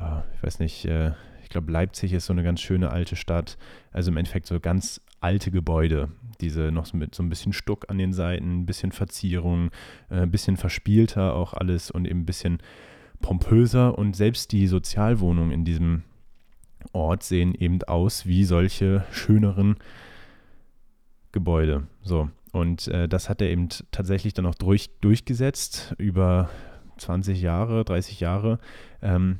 äh, 0.00 0.20
ich 0.34 0.42
weiß 0.42 0.60
nicht, 0.60 0.86
äh, 0.86 1.12
ich 1.42 1.50
glaube 1.50 1.70
Leipzig 1.70 2.12
ist 2.14 2.26
so 2.26 2.32
eine 2.32 2.42
ganz 2.42 2.60
schöne 2.60 2.90
alte 2.90 3.16
Stadt, 3.16 3.58
also 3.92 4.10
im 4.10 4.16
Endeffekt 4.16 4.46
so 4.46 4.58
ganz 4.58 5.02
alte 5.24 5.50
Gebäude, 5.50 6.10
diese 6.42 6.70
noch 6.70 6.92
mit 6.92 7.14
so 7.14 7.22
ein 7.22 7.30
bisschen 7.30 7.54
Stuck 7.54 7.88
an 7.88 7.96
den 7.96 8.12
Seiten, 8.12 8.60
ein 8.60 8.66
bisschen 8.66 8.92
Verzierung, 8.92 9.70
äh, 10.10 10.20
ein 10.20 10.30
bisschen 10.30 10.58
verspielter 10.58 11.34
auch 11.34 11.54
alles 11.54 11.90
und 11.90 12.06
eben 12.06 12.20
ein 12.20 12.26
bisschen 12.26 12.58
pompöser 13.22 13.96
und 13.96 14.14
selbst 14.14 14.52
die 14.52 14.66
Sozialwohnungen 14.66 15.50
in 15.50 15.64
diesem 15.64 16.02
Ort 16.92 17.22
sehen 17.22 17.54
eben 17.54 17.82
aus 17.84 18.26
wie 18.26 18.44
solche 18.44 19.06
schöneren 19.12 19.76
Gebäude. 21.32 21.84
So. 22.02 22.28
Und 22.52 22.86
äh, 22.88 23.08
das 23.08 23.30
hat 23.30 23.40
er 23.40 23.48
eben 23.48 23.70
tatsächlich 23.90 24.34
dann 24.34 24.44
auch 24.44 24.54
durch, 24.54 24.90
durchgesetzt 25.00 25.94
über 25.96 26.50
20 26.98 27.40
Jahre, 27.40 27.82
30 27.82 28.20
Jahre. 28.20 28.58
Ähm, 29.00 29.38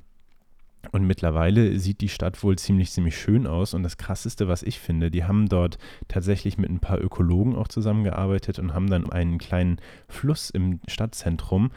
und 0.92 1.06
mittlerweile 1.06 1.78
sieht 1.78 2.00
die 2.00 2.08
Stadt 2.08 2.42
wohl 2.42 2.56
ziemlich, 2.56 2.90
ziemlich 2.90 3.18
schön 3.18 3.46
aus. 3.46 3.74
Und 3.74 3.82
das 3.82 3.96
Krasseste, 3.96 4.48
was 4.48 4.62
ich 4.62 4.78
finde, 4.78 5.10
die 5.10 5.24
haben 5.24 5.48
dort 5.48 5.78
tatsächlich 6.08 6.58
mit 6.58 6.70
ein 6.70 6.80
paar 6.80 7.00
Ökologen 7.00 7.56
auch 7.56 7.68
zusammengearbeitet 7.68 8.58
und 8.58 8.74
haben 8.74 8.88
dann 8.88 9.10
einen 9.10 9.38
kleinen 9.38 9.78
Fluss 10.08 10.50
im 10.50 10.80
Stadtzentrum, 10.88 11.70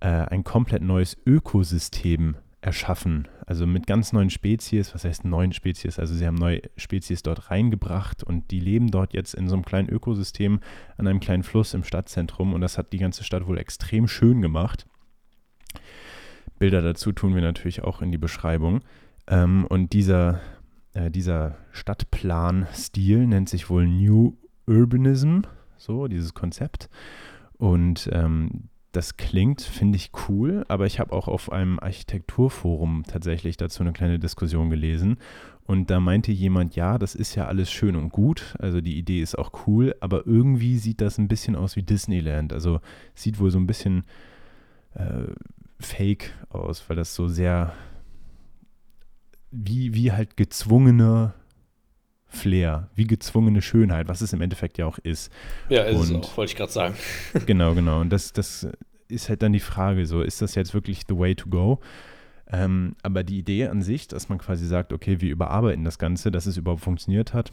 äh, 0.00 0.08
ein 0.08 0.44
komplett 0.44 0.82
neues 0.82 1.16
Ökosystem 1.26 2.36
erschaffen. 2.62 3.26
Also 3.46 3.66
mit 3.66 3.86
ganz 3.86 4.12
neuen 4.12 4.30
Spezies, 4.30 4.94
was 4.94 5.04
heißt 5.04 5.24
neuen 5.24 5.52
Spezies? 5.52 5.98
Also 5.98 6.14
sie 6.14 6.26
haben 6.26 6.36
neue 6.36 6.60
Spezies 6.76 7.22
dort 7.22 7.50
reingebracht 7.50 8.22
und 8.22 8.50
die 8.50 8.60
leben 8.60 8.90
dort 8.90 9.14
jetzt 9.14 9.34
in 9.34 9.48
so 9.48 9.54
einem 9.54 9.64
kleinen 9.64 9.88
Ökosystem 9.88 10.60
an 10.98 11.06
einem 11.06 11.20
kleinen 11.20 11.42
Fluss 11.42 11.74
im 11.74 11.84
Stadtzentrum 11.84 12.52
und 12.52 12.60
das 12.60 12.76
hat 12.76 12.92
die 12.92 12.98
ganze 12.98 13.24
Stadt 13.24 13.46
wohl 13.46 13.58
extrem 13.58 14.08
schön 14.08 14.42
gemacht. 14.42 14.86
Bilder 16.60 16.82
dazu 16.82 17.10
tun 17.10 17.34
wir 17.34 17.42
natürlich 17.42 17.82
auch 17.82 18.02
in 18.02 18.12
die 18.12 18.18
Beschreibung. 18.18 18.82
Ähm, 19.26 19.66
und 19.66 19.94
dieser, 19.94 20.40
äh, 20.92 21.10
dieser 21.10 21.56
Stadtplan-Stil 21.72 23.26
nennt 23.26 23.48
sich 23.48 23.70
wohl 23.70 23.88
New 23.88 24.36
Urbanism, 24.66 25.40
so 25.78 26.06
dieses 26.06 26.34
Konzept. 26.34 26.90
Und 27.56 28.10
ähm, 28.12 28.68
das 28.92 29.16
klingt, 29.16 29.62
finde 29.62 29.96
ich 29.96 30.10
cool, 30.28 30.64
aber 30.68 30.84
ich 30.84 31.00
habe 31.00 31.12
auch 31.14 31.28
auf 31.28 31.50
einem 31.50 31.78
Architekturforum 31.78 33.04
tatsächlich 33.06 33.56
dazu 33.56 33.82
eine 33.82 33.92
kleine 33.92 34.18
Diskussion 34.18 34.68
gelesen. 34.68 35.16
Und 35.64 35.88
da 35.88 35.98
meinte 35.98 36.30
jemand, 36.30 36.76
ja, 36.76 36.98
das 36.98 37.14
ist 37.14 37.36
ja 37.36 37.46
alles 37.46 37.70
schön 37.70 37.96
und 37.96 38.10
gut, 38.10 38.54
also 38.58 38.82
die 38.82 38.98
Idee 38.98 39.22
ist 39.22 39.38
auch 39.38 39.66
cool, 39.66 39.94
aber 40.00 40.26
irgendwie 40.26 40.76
sieht 40.76 41.00
das 41.00 41.16
ein 41.16 41.28
bisschen 41.28 41.56
aus 41.56 41.76
wie 41.76 41.82
Disneyland. 41.82 42.52
Also 42.52 42.80
sieht 43.14 43.38
wohl 43.38 43.50
so 43.50 43.58
ein 43.58 43.66
bisschen 43.68 44.04
äh, 44.94 45.32
fake 45.80 46.32
aus, 46.50 46.88
weil 46.88 46.96
das 46.96 47.14
so 47.14 47.28
sehr 47.28 47.72
wie, 49.50 49.94
wie 49.94 50.12
halt 50.12 50.36
gezwungene 50.36 51.34
Flair, 52.26 52.88
wie 52.94 53.06
gezwungene 53.06 53.60
Schönheit, 53.60 54.06
was 54.08 54.20
es 54.20 54.32
im 54.32 54.40
Endeffekt 54.40 54.78
ja 54.78 54.86
auch 54.86 54.98
ist. 54.98 55.32
Ja, 55.68 55.82
ist 55.82 55.98
es 55.98 56.10
Und- 56.10 56.24
auch, 56.24 56.36
wollte 56.36 56.52
ich 56.52 56.56
gerade 56.56 56.72
sagen. 56.72 56.94
Genau, 57.46 57.74
genau. 57.74 58.00
Und 58.00 58.10
das, 58.10 58.32
das 58.32 58.68
ist 59.08 59.28
halt 59.28 59.42
dann 59.42 59.52
die 59.52 59.58
Frage, 59.60 60.06
so 60.06 60.22
ist 60.22 60.40
das 60.40 60.54
jetzt 60.54 60.72
wirklich 60.72 61.02
the 61.08 61.18
way 61.18 61.34
to 61.34 61.48
go? 61.48 61.80
Ähm, 62.52 62.94
aber 63.02 63.24
die 63.24 63.38
Idee 63.38 63.66
an 63.66 63.82
sich, 63.82 64.06
dass 64.08 64.28
man 64.28 64.38
quasi 64.38 64.66
sagt, 64.66 64.92
okay, 64.92 65.20
wir 65.20 65.30
überarbeiten 65.30 65.84
das 65.84 65.98
Ganze, 65.98 66.30
dass 66.30 66.46
es 66.46 66.56
überhaupt 66.56 66.82
funktioniert 66.82 67.34
hat. 67.34 67.50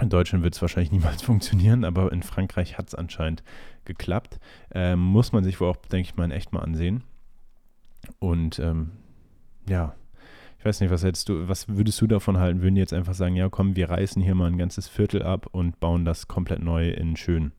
In 0.00 0.08
Deutschland 0.08 0.44
wird 0.44 0.54
es 0.54 0.60
wahrscheinlich 0.62 0.92
niemals 0.92 1.22
funktionieren, 1.22 1.84
aber 1.84 2.12
in 2.12 2.22
Frankreich 2.22 2.76
hat 2.76 2.88
es 2.88 2.94
anscheinend 2.94 3.42
geklappt. 3.86 4.38
Ähm, 4.74 4.98
muss 4.98 5.32
man 5.32 5.44
sich 5.44 5.58
wohl 5.60 5.68
auch, 5.70 5.76
denke 5.76 6.08
ich 6.10 6.16
mal, 6.16 6.30
echt 6.30 6.52
mal 6.52 6.60
ansehen. 6.60 7.04
Und 8.18 8.58
ähm, 8.58 8.92
ja, 9.68 9.94
ich 10.58 10.64
weiß 10.64 10.80
nicht, 10.80 10.90
was 10.90 11.02
hättest 11.02 11.28
du, 11.28 11.48
was 11.48 11.68
würdest 11.68 12.00
du 12.00 12.06
davon 12.06 12.38
halten? 12.38 12.62
Würden 12.62 12.76
die 12.76 12.80
jetzt 12.80 12.92
einfach 12.92 13.14
sagen, 13.14 13.34
ja 13.34 13.48
komm, 13.48 13.74
wir 13.74 13.90
reißen 13.90 14.22
hier 14.22 14.34
mal 14.34 14.46
ein 14.46 14.58
ganzes 14.58 14.88
Viertel 14.88 15.22
ab 15.22 15.48
und 15.50 15.80
bauen 15.80 16.04
das 16.04 16.28
komplett 16.28 16.62
neu 16.62 16.90
in 16.90 17.16
schön? 17.16 17.52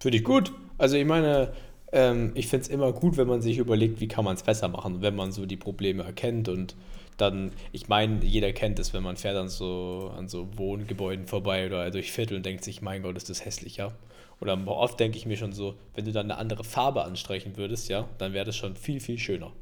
Finde 0.00 0.18
ich 0.18 0.24
gut. 0.24 0.52
Also 0.76 0.96
ich 0.96 1.06
meine, 1.06 1.52
ähm, 1.92 2.32
ich 2.34 2.48
finde 2.48 2.64
es 2.64 2.68
immer 2.68 2.92
gut, 2.92 3.16
wenn 3.16 3.28
man 3.28 3.42
sich 3.42 3.58
überlegt, 3.58 4.00
wie 4.00 4.08
kann 4.08 4.24
man 4.24 4.34
es 4.34 4.42
besser 4.42 4.68
machen, 4.68 5.02
wenn 5.02 5.14
man 5.14 5.30
so 5.30 5.46
die 5.46 5.56
Probleme 5.56 6.02
erkennt 6.02 6.48
und 6.48 6.74
dann, 7.16 7.52
ich 7.72 7.88
meine, 7.88 8.24
jeder 8.24 8.52
kennt 8.52 8.78
es, 8.78 8.92
wenn 8.92 9.02
man 9.02 9.16
fährt 9.16 9.36
an 9.36 9.48
so, 9.48 10.12
an 10.16 10.28
so 10.28 10.48
Wohngebäuden 10.56 11.26
vorbei 11.26 11.66
oder 11.66 11.90
durch 11.90 12.12
Viertel 12.12 12.36
und 12.36 12.46
denkt 12.46 12.64
sich, 12.64 12.82
mein 12.82 13.02
Gott, 13.02 13.16
ist 13.16 13.30
das 13.30 13.44
hässlich, 13.44 13.76
ja. 13.76 13.92
Oder 14.40 14.58
oft 14.66 14.98
denke 14.98 15.16
ich 15.16 15.26
mir 15.26 15.36
schon 15.36 15.52
so, 15.52 15.76
wenn 15.94 16.04
du 16.04 16.12
dann 16.12 16.30
eine 16.30 16.38
andere 16.38 16.64
Farbe 16.64 17.04
anstreichen 17.04 17.56
würdest, 17.56 17.88
ja, 17.88 18.08
dann 18.18 18.32
wäre 18.32 18.44
das 18.44 18.56
schon 18.56 18.76
viel, 18.76 19.00
viel 19.00 19.18
schöner. 19.18 19.52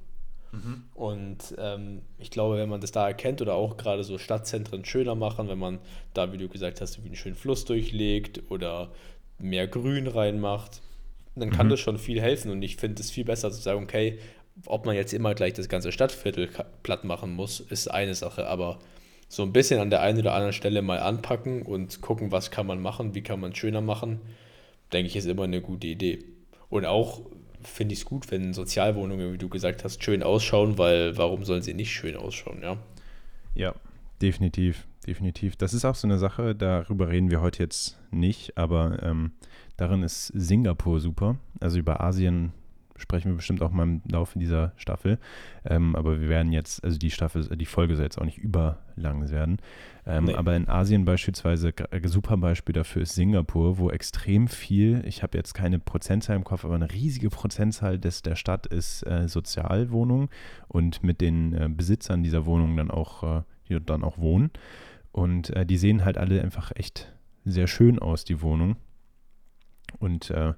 Mhm. 0.53 0.85
Und 0.95 1.55
ähm, 1.59 2.03
ich 2.19 2.31
glaube, 2.31 2.57
wenn 2.57 2.69
man 2.69 2.81
das 2.81 2.93
da 2.93 3.07
erkennt 3.07 3.41
oder 3.43 3.55
auch 3.55 3.77
gerade 3.77 4.05
so 4.05 4.19
Stadtzentren 4.19 4.85
schöner 4.85 5.15
machen, 5.15 5.49
wenn 5.49 5.59
man 5.59 5.79
da, 6.15 6.33
wie 6.33 6.39
du 6.39 6.49
gesagt 6.49 6.81
hast, 6.81 7.03
wie 7.03 7.07
einen 7.07 7.17
schönen 7.17 7.37
Fluss 7.37 7.65
durchlegt 7.65 8.43
oder 8.51 8.93
mehr 9.39 9.67
Grün 9.67 10.07
reinmacht, 10.07 10.83
dann 11.35 11.51
kann 11.51 11.67
mhm. 11.67 11.71
das 11.71 11.81
schon 11.81 11.99
viel 11.99 12.21
helfen. 12.21 12.51
Und 12.51 12.63
ich 12.63 12.77
finde 12.77 13.01
es 13.01 13.11
viel 13.11 13.25
besser 13.25 13.51
zu 13.51 13.61
sagen, 13.61 13.83
okay, 13.83 14.19
ob 14.67 14.87
man 14.87 14.95
jetzt 14.95 15.13
immer 15.13 15.35
gleich 15.35 15.55
das 15.55 15.69
ganze 15.69 15.93
Stadtviertel 15.93 16.49
platt 16.83 17.05
machen 17.05 17.35
muss, 17.35 17.61
ist 17.61 17.89
eine 17.89 18.15
Sache, 18.15 18.47
aber 18.47 18.79
so 19.29 19.43
ein 19.43 19.53
bisschen 19.53 19.81
an 19.81 19.91
der 19.91 20.03
einen 20.03 20.19
oder 20.19 20.35
anderen 20.35 20.53
Stelle 20.53 20.83
mal 20.83 20.99
anpacken 20.99 21.63
und 21.63 22.03
gucken, 22.03 22.33
was 22.33 22.51
kann 22.51 22.67
man 22.67 22.83
machen, 22.83 23.15
wie 23.15 23.23
kann 23.23 23.41
man 23.41 23.53
es 23.53 23.59
schöner 23.59 23.81
machen, 23.81 24.21
denke 24.93 25.09
ich, 25.09 25.17
ist 25.17 25.27
immer 25.27 25.45
eine 25.45 25.63
gute 25.63 25.87
Idee. 25.87 26.25
Und 26.69 26.85
auch 26.85 27.23
finde 27.63 27.95
ich 27.95 28.01
es 28.01 28.05
gut, 28.05 28.31
wenn 28.31 28.53
Sozialwohnungen, 28.53 29.33
wie 29.33 29.39
du 29.39 29.49
gesagt 29.49 29.85
hast, 29.85 30.05
schön 30.05 30.23
ausschauen, 30.23 30.79
weil 30.79 31.17
warum 31.17 31.45
sollen 31.45 31.63
sie 31.63 31.75
nicht 31.75 31.93
schön 31.93 32.17
ausschauen, 32.17 32.61
ja? 32.63 32.77
Ja, 33.55 33.75
definitiv, 34.21 34.87
definitiv. 35.07 35.57
Das 35.57 35.75
ist 35.75 35.85
auch 35.85 35.95
so 35.95 36.07
eine 36.07 36.19
Sache, 36.19 36.55
darüber 36.55 37.09
reden 37.09 37.31
wir 37.31 37.41
heute 37.41 37.63
jetzt 37.63 37.99
nicht, 38.11 38.59
aber 38.59 39.03
ähm, 39.03 39.33
darin 39.77 40.03
ist 40.03 40.27
Singapur 40.29 41.01
super. 41.01 41.37
Also 41.61 41.79
über 41.79 42.01
Asien 42.03 42.53
sprechen 43.03 43.31
wir 43.31 43.37
bestimmt 43.37 43.63
auch 43.63 43.71
mal 43.71 43.83
im 43.83 44.03
Laufe 44.11 44.39
dieser 44.39 44.73
Staffel. 44.77 45.19
Ähm, 45.65 45.95
aber 45.95 46.21
wir 46.21 46.29
werden 46.29 46.53
jetzt, 46.53 46.83
also 46.83 46.99
die 46.99 47.11
Staffel, 47.11 47.45
die 47.57 47.67
Folge 47.67 47.97
soll 47.97 48.05
jetzt 48.05 48.19
auch 48.19 48.25
nicht 48.25 48.39
überlang 48.39 49.29
werden. 49.31 49.59
Ähm, 50.07 50.25
nee. 50.25 50.35
Aber 50.35 50.57
in 50.57 50.69
Asien 50.69 51.05
beispielsweise, 51.05 51.73
ein 51.91 52.09
super 52.09 52.37
Beispiel 52.37 52.73
dafür 52.73 53.03
ist 53.03 53.15
Singapur, 53.15 53.79
wo 53.79 53.91
extrem 53.91 54.49
viel, 54.49 55.03
ich 55.07 55.23
habe 55.23 55.37
jetzt 55.37 55.53
keine 55.53 55.79
Prozentzahl 55.79 56.37
im 56.37 56.45
Kopf, 56.45 56.65
aber 56.65 56.77
eine 56.77 56.91
riesige 56.91 57.29
Prozentzahl 57.29 57.99
des, 57.99 58.23
der 58.23 58.37
Stadt 58.37 58.67
ist 58.67 59.07
äh, 59.07 59.29
Sozialwohnung 59.29 60.31
und 60.69 61.03
mit 61.03 61.21
den 61.21 61.53
äh, 61.53 61.69
Besitzern 61.69 62.23
dieser 62.23 62.47
Wohnungen 62.47 62.77
dann 62.77 62.91
auch, 62.91 63.41
äh, 63.41 63.43
die 63.69 63.79
dann 63.85 64.05
auch 64.05 64.19
wohnen. 64.19 64.51
Und 65.13 65.51
äh, 65.51 65.67
die 65.67 65.77
sehen 65.77 66.05
halt 66.05 66.17
alle 66.17 66.41
einfach 66.41 66.73
echt 66.75 67.13
sehr 67.45 67.67
schön 67.67 67.99
aus, 67.99 68.25
die 68.25 68.41
Wohnung. 68.41 68.77
Und 69.99 70.31
äh, 70.31 70.55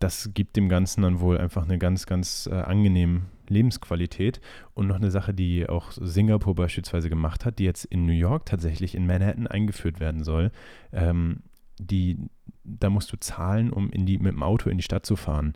das 0.00 0.30
gibt 0.34 0.56
dem 0.56 0.68
Ganzen 0.68 1.02
dann 1.02 1.20
wohl 1.20 1.38
einfach 1.38 1.64
eine 1.64 1.78
ganz, 1.78 2.06
ganz 2.06 2.48
äh, 2.50 2.54
angenehme 2.54 3.22
Lebensqualität. 3.48 4.40
Und 4.74 4.86
noch 4.86 4.96
eine 4.96 5.10
Sache, 5.10 5.34
die 5.34 5.68
auch 5.68 5.92
Singapur 5.92 6.54
beispielsweise 6.54 7.10
gemacht 7.10 7.44
hat, 7.44 7.58
die 7.58 7.64
jetzt 7.64 7.84
in 7.84 8.06
New 8.06 8.12
York 8.12 8.46
tatsächlich 8.46 8.94
in 8.94 9.06
Manhattan 9.06 9.46
eingeführt 9.46 10.00
werden 10.00 10.24
soll. 10.24 10.50
Ähm, 10.92 11.42
die, 11.78 12.18
da 12.64 12.88
musst 12.88 13.12
du 13.12 13.18
zahlen, 13.18 13.70
um 13.70 13.90
in 13.90 14.06
die, 14.06 14.18
mit 14.18 14.32
dem 14.32 14.42
Auto 14.42 14.70
in 14.70 14.78
die 14.78 14.84
Stadt 14.84 15.04
zu 15.04 15.16
fahren. 15.16 15.52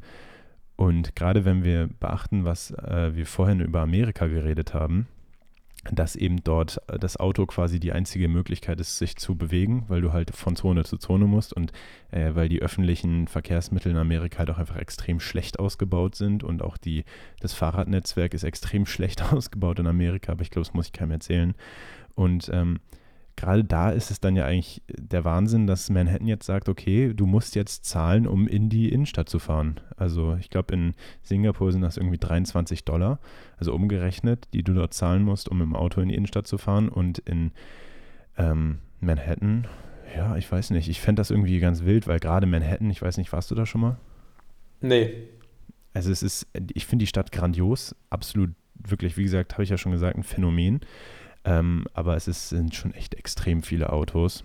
Und 0.76 1.16
gerade 1.16 1.44
wenn 1.44 1.64
wir 1.64 1.88
beachten, 2.00 2.44
was 2.44 2.70
äh, 2.72 3.14
wir 3.14 3.26
vorhin 3.26 3.60
über 3.60 3.80
Amerika 3.80 4.26
geredet 4.26 4.74
haben, 4.74 5.06
dass 5.92 6.16
eben 6.16 6.42
dort 6.42 6.80
äh, 6.88 6.98
das 6.98 7.16
Auto 7.16 7.46
quasi 7.46 7.80
die 7.80 7.92
einzige 7.92 8.28
Möglichkeit 8.28 8.80
ist, 8.80 8.98
sich 8.98 9.16
zu 9.16 9.36
bewegen, 9.36 9.84
weil 9.88 10.00
du 10.00 10.12
halt 10.12 10.34
von 10.34 10.56
Zone 10.56 10.84
zu 10.84 10.96
Zone 10.96 11.26
musst 11.26 11.52
und 11.52 11.72
äh, 12.10 12.34
weil 12.34 12.48
die 12.48 12.62
öffentlichen 12.62 13.28
Verkehrsmittel 13.28 13.92
in 13.92 13.98
Amerika 13.98 14.38
halt 14.38 14.50
auch 14.50 14.58
einfach 14.58 14.76
extrem 14.76 15.20
schlecht 15.20 15.58
ausgebaut 15.58 16.14
sind 16.14 16.44
und 16.44 16.62
auch 16.62 16.76
die, 16.76 17.04
das 17.40 17.54
Fahrradnetzwerk 17.54 18.34
ist 18.34 18.44
extrem 18.44 18.86
schlecht 18.94 19.22
ausgebaut 19.32 19.78
in 19.78 19.86
Amerika, 19.86 20.32
aber 20.32 20.42
ich 20.42 20.50
glaube, 20.50 20.66
das 20.66 20.74
muss 20.74 20.86
ich 20.86 20.92
keinem 20.92 21.12
erzählen. 21.12 21.54
Und 22.14 22.48
ähm, 22.52 22.80
gerade 23.36 23.64
da 23.64 23.90
ist 23.90 24.10
es 24.10 24.20
dann 24.20 24.36
ja 24.36 24.44
eigentlich 24.44 24.82
der 24.88 25.24
Wahnsinn, 25.24 25.66
dass 25.66 25.90
Manhattan 25.90 26.26
jetzt 26.26 26.46
sagt, 26.46 26.68
okay, 26.68 27.12
du 27.14 27.26
musst 27.26 27.54
jetzt 27.54 27.84
zahlen, 27.84 28.26
um 28.26 28.46
in 28.46 28.68
die 28.68 28.90
Innenstadt 28.90 29.28
zu 29.28 29.38
fahren. 29.38 29.80
Also 29.96 30.36
ich 30.38 30.50
glaube, 30.50 30.74
in 30.74 30.94
Singapur 31.22 31.72
sind 31.72 31.82
das 31.82 31.96
irgendwie 31.96 32.18
23 32.18 32.84
Dollar, 32.84 33.18
also 33.56 33.74
umgerechnet, 33.74 34.48
die 34.52 34.62
du 34.62 34.72
dort 34.72 34.94
zahlen 34.94 35.22
musst, 35.22 35.48
um 35.48 35.60
im 35.60 35.74
Auto 35.74 36.00
in 36.00 36.08
die 36.08 36.14
Innenstadt 36.14 36.46
zu 36.46 36.58
fahren. 36.58 36.88
Und 36.88 37.18
in 37.20 37.52
ähm, 38.38 38.78
Manhattan, 39.00 39.66
ja, 40.16 40.36
ich 40.36 40.50
weiß 40.50 40.70
nicht, 40.70 40.88
ich 40.88 41.00
fände 41.00 41.20
das 41.20 41.30
irgendwie 41.30 41.58
ganz 41.58 41.84
wild, 41.84 42.06
weil 42.06 42.20
gerade 42.20 42.46
Manhattan, 42.46 42.90
ich 42.90 43.02
weiß 43.02 43.16
nicht, 43.18 43.32
warst 43.32 43.50
du 43.50 43.54
da 43.54 43.66
schon 43.66 43.80
mal? 43.80 43.98
Nee. 44.80 45.12
Also 45.92 46.10
es 46.10 46.22
ist, 46.22 46.46
ich 46.72 46.86
finde 46.86 47.04
die 47.04 47.08
Stadt 47.08 47.32
grandios, 47.32 47.94
absolut, 48.10 48.50
wirklich, 48.74 49.16
wie 49.16 49.22
gesagt, 49.22 49.54
habe 49.54 49.62
ich 49.62 49.70
ja 49.70 49.78
schon 49.78 49.92
gesagt, 49.92 50.16
ein 50.16 50.22
Phänomen. 50.22 50.80
Ähm, 51.44 51.84
aber 51.92 52.16
es 52.16 52.26
ist, 52.28 52.48
sind 52.48 52.74
schon 52.74 52.94
echt 52.94 53.14
extrem 53.14 53.62
viele 53.62 53.92
Autos. 53.92 54.44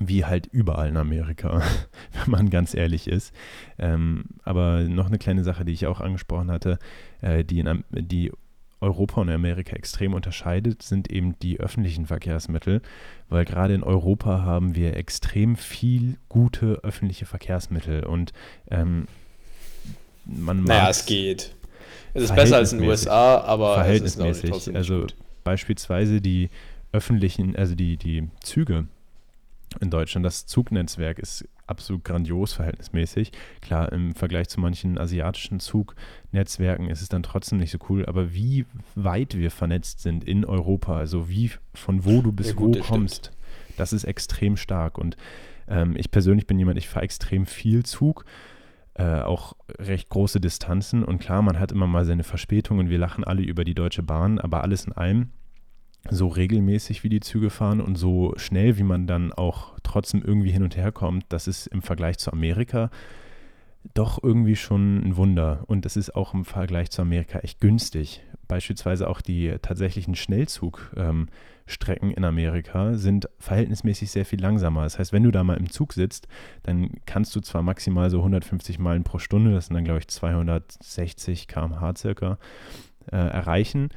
Wie 0.00 0.24
halt 0.24 0.46
überall 0.46 0.88
in 0.88 0.96
Amerika, 0.96 1.62
wenn 2.12 2.30
man 2.30 2.50
ganz 2.50 2.72
ehrlich 2.72 3.08
ist. 3.08 3.34
Ähm, 3.78 4.24
aber 4.42 4.80
noch 4.84 5.06
eine 5.06 5.18
kleine 5.18 5.44
Sache, 5.44 5.66
die 5.66 5.72
ich 5.72 5.86
auch 5.86 6.00
angesprochen 6.00 6.50
hatte, 6.50 6.78
äh, 7.20 7.44
die, 7.44 7.60
in, 7.60 7.84
die 7.90 8.32
Europa 8.80 9.20
und 9.20 9.28
Amerika 9.28 9.76
extrem 9.76 10.14
unterscheidet, 10.14 10.82
sind 10.82 11.10
eben 11.10 11.38
die 11.40 11.60
öffentlichen 11.60 12.06
Verkehrsmittel, 12.06 12.80
weil 13.28 13.44
gerade 13.44 13.74
in 13.74 13.82
Europa 13.82 14.40
haben 14.40 14.74
wir 14.74 14.96
extrem 14.96 15.56
viel 15.56 16.16
gute 16.30 16.80
öffentliche 16.82 17.26
Verkehrsmittel 17.26 18.04
und 18.04 18.32
ähm, 18.70 19.06
man 20.24 20.64
Naja, 20.64 20.88
es 20.88 21.04
geht. 21.04 21.54
Es 22.14 22.24
ist 22.24 22.34
besser 22.34 22.56
als 22.56 22.72
in 22.72 22.78
den 22.78 22.88
USA, 22.88 23.40
aber 23.42 23.74
verhältnismäßig. 23.74 24.50
Es 24.50 24.68
ist 24.68 24.74
also 24.74 25.00
gut 25.00 25.14
beispielsweise 25.44 26.20
die 26.20 26.50
öffentlichen, 26.92 27.56
also 27.56 27.74
die, 27.74 27.96
die 27.96 28.28
Züge 28.40 28.86
in 29.80 29.90
Deutschland, 29.90 30.26
das 30.26 30.46
Zugnetzwerk 30.46 31.18
ist 31.18 31.48
absolut 31.66 32.04
grandios 32.04 32.52
verhältnismäßig. 32.52 33.32
Klar, 33.62 33.92
im 33.92 34.14
Vergleich 34.14 34.48
zu 34.48 34.60
manchen 34.60 34.98
asiatischen 34.98 35.60
Zugnetzwerken 35.60 36.90
ist 36.90 37.00
es 37.00 37.08
dann 37.08 37.22
trotzdem 37.22 37.58
nicht 37.58 37.70
so 37.70 37.78
cool, 37.88 38.04
aber 38.06 38.34
wie 38.34 38.66
weit 38.94 39.36
wir 39.36 39.50
vernetzt 39.50 40.00
sind 40.00 40.24
in 40.24 40.44
Europa, 40.44 40.96
also 40.96 41.28
wie 41.28 41.50
von 41.74 42.04
wo 42.04 42.20
du 42.20 42.32
bis 42.32 42.48
ja, 42.48 42.54
gut, 42.54 42.78
wo 42.78 42.82
kommst, 42.82 43.26
stimmt. 43.26 43.78
das 43.78 43.92
ist 43.92 44.04
extrem 44.04 44.56
stark. 44.56 44.98
Und 44.98 45.16
ähm, 45.68 45.96
ich 45.96 46.10
persönlich 46.10 46.46
bin 46.46 46.58
jemand, 46.58 46.78
ich 46.78 46.88
fahre 46.88 47.04
extrem 47.04 47.46
viel 47.46 47.84
Zug. 47.84 48.24
Äh, 48.94 49.20
auch 49.22 49.54
recht 49.78 50.10
große 50.10 50.38
Distanzen 50.38 51.02
und 51.02 51.18
klar, 51.18 51.40
man 51.40 51.58
hat 51.58 51.72
immer 51.72 51.86
mal 51.86 52.04
seine 52.04 52.24
Verspätungen. 52.24 52.90
Wir 52.90 52.98
lachen 52.98 53.24
alle 53.24 53.42
über 53.42 53.64
die 53.64 53.74
Deutsche 53.74 54.02
Bahn, 54.02 54.38
aber 54.38 54.62
alles 54.62 54.84
in 54.84 54.92
allem 54.92 55.30
so 56.10 56.28
regelmäßig 56.28 57.04
wie 57.04 57.08
die 57.08 57.20
Züge 57.20 57.48
fahren 57.48 57.80
und 57.80 57.96
so 57.96 58.34
schnell, 58.36 58.76
wie 58.76 58.82
man 58.82 59.06
dann 59.06 59.32
auch 59.32 59.78
trotzdem 59.82 60.22
irgendwie 60.22 60.50
hin 60.50 60.62
und 60.62 60.76
her 60.76 60.92
kommt, 60.92 61.24
das 61.30 61.46
ist 61.46 61.68
im 61.68 61.80
Vergleich 61.80 62.18
zu 62.18 62.32
Amerika 62.32 62.90
doch 63.94 64.22
irgendwie 64.22 64.56
schon 64.56 64.98
ein 65.04 65.16
Wunder. 65.16 65.64
Und 65.66 65.86
es 65.86 65.96
ist 65.96 66.14
auch 66.14 66.34
im 66.34 66.44
Vergleich 66.44 66.90
zu 66.90 67.02
Amerika 67.02 67.40
echt 67.40 67.60
günstig. 67.60 68.22
Beispielsweise 68.48 69.08
auch 69.08 69.20
die 69.20 69.56
tatsächlichen 69.62 70.14
Schnellzugstrecken 70.14 72.10
ähm, 72.10 72.14
in 72.16 72.24
Amerika 72.24 72.94
sind 72.94 73.28
verhältnismäßig 73.38 74.10
sehr 74.10 74.24
viel 74.24 74.40
langsamer. 74.40 74.82
Das 74.82 74.98
heißt, 74.98 75.12
wenn 75.12 75.22
du 75.22 75.30
da 75.30 75.42
mal 75.44 75.56
im 75.56 75.70
Zug 75.70 75.92
sitzt, 75.92 76.28
dann 76.62 76.90
kannst 77.06 77.34
du 77.34 77.40
zwar 77.40 77.62
maximal 77.62 78.10
so 78.10 78.18
150 78.18 78.78
Meilen 78.78 79.04
pro 79.04 79.18
Stunde, 79.18 79.52
das 79.52 79.66
sind 79.66 79.74
dann 79.74 79.84
glaube 79.84 80.00
ich 80.00 80.08
260 80.08 81.48
km/h 81.48 81.96
circa, 81.96 82.38
äh, 83.10 83.16
erreichen 83.16 83.90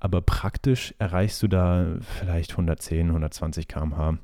aber 0.00 0.20
praktisch 0.20 0.94
erreichst 0.98 1.42
du 1.42 1.48
da 1.48 1.86
vielleicht 2.00 2.52
110, 2.52 3.08
120 3.08 3.68
km/h. 3.68 4.18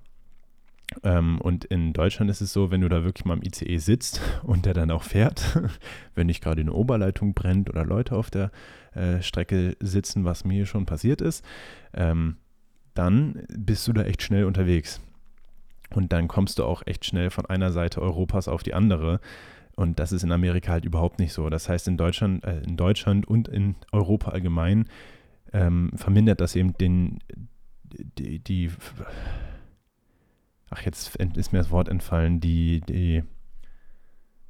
Ähm, 1.03 1.41
und 1.41 1.65
in 1.65 1.93
Deutschland 1.93 2.31
ist 2.31 2.41
es 2.41 2.53
so, 2.53 2.71
wenn 2.71 2.81
du 2.81 2.89
da 2.89 3.05
wirklich 3.05 3.25
mal 3.25 3.37
im 3.37 3.43
ICE 3.43 3.79
sitzt 3.79 4.21
und 4.43 4.67
der 4.67 4.75
dann 4.75 4.91
auch 4.91 5.03
fährt, 5.03 5.61
wenn 6.15 6.27
nicht 6.27 6.43
gerade 6.43 6.61
eine 6.61 6.73
Oberleitung 6.73 7.35
brennt 7.35 7.71
oder 7.71 7.85
Leute 7.85 8.17
auf 8.17 8.31
der 8.31 8.51
äh, 8.95 9.23
Strecke 9.23 9.77
sitzen, 9.81 10.25
was 10.25 10.45
mir 10.45 10.67
schon 10.67 10.87
passiert 10.87 11.21
ist, 11.21 11.45
ähm, 11.95 12.37
dann 12.95 13.45
bist 13.49 13.87
du 13.89 13.93
da 13.93 14.05
echt 14.05 14.23
schnell 14.23 14.45
unterwegs. 14.45 15.01
Und 15.91 16.13
dann 16.13 16.29
kommst 16.29 16.59
du 16.59 16.65
auch 16.65 16.83
echt 16.87 17.05
schnell 17.05 17.31
von 17.31 17.47
einer 17.47 17.73
Seite 17.73 18.01
Europas 18.01 18.49
auf 18.49 18.63
die 18.63 18.75
andere. 18.75 19.21
Und 19.77 19.99
das 19.99 20.13
ist 20.13 20.23
in 20.23 20.33
Amerika 20.33 20.73
halt 20.73 20.85
überhaupt 20.85 21.19
nicht 21.19 21.33
so. 21.33 21.51
Das 21.51 21.69
heißt, 21.69 21.89
in 21.89 21.97
Deutschland, 21.97 22.45
äh, 22.45 22.61
in 22.61 22.77
Deutschland 22.77 23.27
und 23.27 23.49
in 23.49 23.75
Europa 23.93 24.31
allgemein 24.31 24.89
ähm, 25.53 25.91
vermindert 25.95 26.41
das 26.41 26.57
eben 26.57 26.77
den, 26.79 27.19
die, 28.19 28.39
die, 28.39 28.71
ach 30.75 30.83
jetzt 30.83 31.17
ist 31.17 31.53
mir 31.53 31.59
das 31.59 31.71
Wort 31.71 31.89
entfallen, 31.89 32.41
die, 32.41 32.81
die 32.81 33.23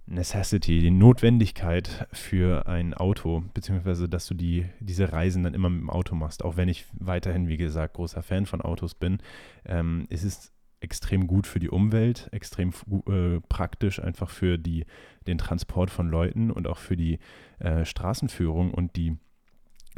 Necessity, 0.07 0.81
die 0.81 0.91
Notwendigkeit 0.91 2.07
für 2.13 2.67
ein 2.67 2.95
Auto, 2.95 3.45
beziehungsweise 3.53 4.09
dass 4.09 4.27
du 4.27 4.35
die, 4.35 4.67
diese 4.81 5.13
Reisen 5.13 5.43
dann 5.43 5.55
immer 5.55 5.71
mit 5.71 5.81
dem 5.81 5.91
Auto 5.91 6.15
machst, 6.15 6.45
auch 6.45 6.57
wenn 6.57 6.69
ich 6.69 6.87
weiterhin, 6.93 7.49
wie 7.49 7.57
gesagt, 7.57 7.95
großer 7.95 8.23
Fan 8.23 8.47
von 8.47 8.61
Autos 8.61 8.95
bin, 8.95 9.19
ähm, 9.67 10.07
ist 10.09 10.25
es 10.25 10.53
extrem 10.81 11.27
gut 11.27 11.47
für 11.47 11.61
die 11.61 11.71
Umwelt, 11.71 12.29
extrem 12.33 12.71
äh, 13.09 13.41
praktisch 13.49 14.01
einfach 14.01 14.29
für 14.29 14.59
die, 14.59 14.85
den 15.27 15.39
Transport 15.39 15.91
von 15.91 16.09
Leuten 16.09 16.51
und 16.51 16.67
auch 16.67 16.79
für 16.79 16.97
die 16.97 17.19
äh, 17.59 17.85
Straßenführung 17.85 18.73
und 18.73 18.97
die 18.97 19.17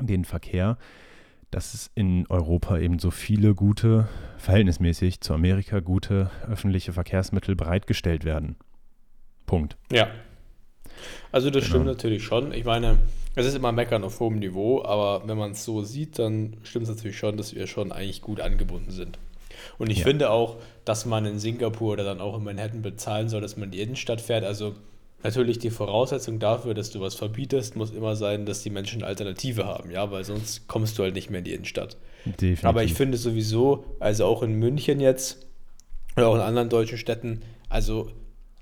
den 0.00 0.24
Verkehr. 0.24 0.78
Dass 1.50 1.74
es 1.74 1.90
in 1.94 2.26
Europa 2.28 2.78
eben 2.78 2.98
so 2.98 3.10
viele 3.10 3.54
gute, 3.54 4.08
verhältnismäßig 4.38 5.20
zu 5.20 5.32
Amerika 5.32 5.80
gute 5.80 6.30
öffentliche 6.48 6.92
Verkehrsmittel 6.92 7.56
bereitgestellt 7.56 8.24
werden. 8.24 8.56
Punkt. 9.46 9.76
Ja. 9.90 10.08
Also 11.30 11.50
das 11.50 11.64
genau. 11.64 11.74
stimmt 11.74 11.86
natürlich 11.86 12.24
schon. 12.24 12.52
Ich 12.52 12.64
meine, 12.64 12.98
es 13.34 13.46
ist 13.46 13.54
immer 13.54 13.72
Meckern 13.72 14.02
auf 14.04 14.18
hohem 14.20 14.38
Niveau, 14.38 14.82
aber 14.82 15.26
wenn 15.28 15.36
man 15.36 15.52
es 15.52 15.64
so 15.64 15.82
sieht, 15.82 16.18
dann 16.18 16.56
stimmt 16.62 16.88
es 16.88 16.94
natürlich 16.94 17.18
schon, 17.18 17.36
dass 17.36 17.54
wir 17.54 17.66
schon 17.66 17.92
eigentlich 17.92 18.22
gut 18.22 18.40
angebunden 18.40 18.90
sind. 18.90 19.18
Und 19.78 19.90
ich 19.90 19.98
ja. 19.98 20.04
finde 20.04 20.30
auch, 20.30 20.56
dass 20.84 21.06
man 21.06 21.26
in 21.26 21.38
Singapur 21.38 21.92
oder 21.92 22.04
dann 22.04 22.20
auch 22.20 22.36
in 22.36 22.44
Manhattan 22.44 22.82
bezahlen 22.82 23.28
soll, 23.28 23.40
dass 23.40 23.56
man 23.56 23.66
in 23.66 23.70
die 23.72 23.80
Innenstadt 23.80 24.20
fährt. 24.20 24.44
Also 24.44 24.74
natürlich 25.22 25.58
die 25.58 25.70
Voraussetzung 25.70 26.38
dafür, 26.38 26.74
dass 26.74 26.90
du 26.90 27.00
was 27.00 27.14
verbietest, 27.14 27.76
muss 27.76 27.90
immer 27.90 28.16
sein, 28.16 28.46
dass 28.46 28.62
die 28.62 28.70
Menschen 28.70 29.02
eine 29.02 29.08
Alternative 29.08 29.66
haben, 29.66 29.90
ja, 29.90 30.10
weil 30.10 30.24
sonst 30.24 30.68
kommst 30.68 30.98
du 30.98 31.02
halt 31.02 31.14
nicht 31.14 31.30
mehr 31.30 31.38
in 31.38 31.44
die 31.44 31.54
Innenstadt. 31.54 31.96
Definitiv. 32.24 32.64
Aber 32.64 32.84
ich 32.84 32.94
finde 32.94 33.18
sowieso, 33.18 33.84
also 34.00 34.24
auch 34.26 34.42
in 34.42 34.54
München 34.54 35.00
jetzt 35.00 35.46
oder 36.16 36.28
auch 36.28 36.34
in 36.34 36.40
anderen 36.40 36.68
deutschen 36.68 36.98
Städten, 36.98 37.42
also 37.68 38.10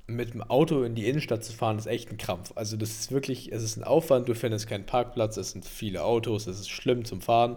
mit 0.07 0.34
dem 0.34 0.42
Auto 0.42 0.82
in 0.82 0.94
die 0.94 1.09
Innenstadt 1.09 1.44
zu 1.44 1.52
fahren, 1.52 1.78
ist 1.78 1.86
echt 1.86 2.11
ein 2.11 2.18
Krampf. 2.18 2.52
Also 2.57 2.76
das 2.76 2.90
ist 2.90 3.12
wirklich, 3.12 3.52
es 3.52 3.62
ist 3.62 3.76
ein 3.76 3.84
Aufwand, 3.84 4.28
du 4.28 4.34
findest 4.34 4.68
keinen 4.68 4.86
Parkplatz, 4.86 5.36
es 5.36 5.52
sind 5.52 5.64
viele 5.64 6.05
Autos, 6.05 6.46
es 6.46 6.61
ist 6.61 6.68
schlimm 6.68 7.05
zum 7.05 7.20
Fahren. 7.20 7.57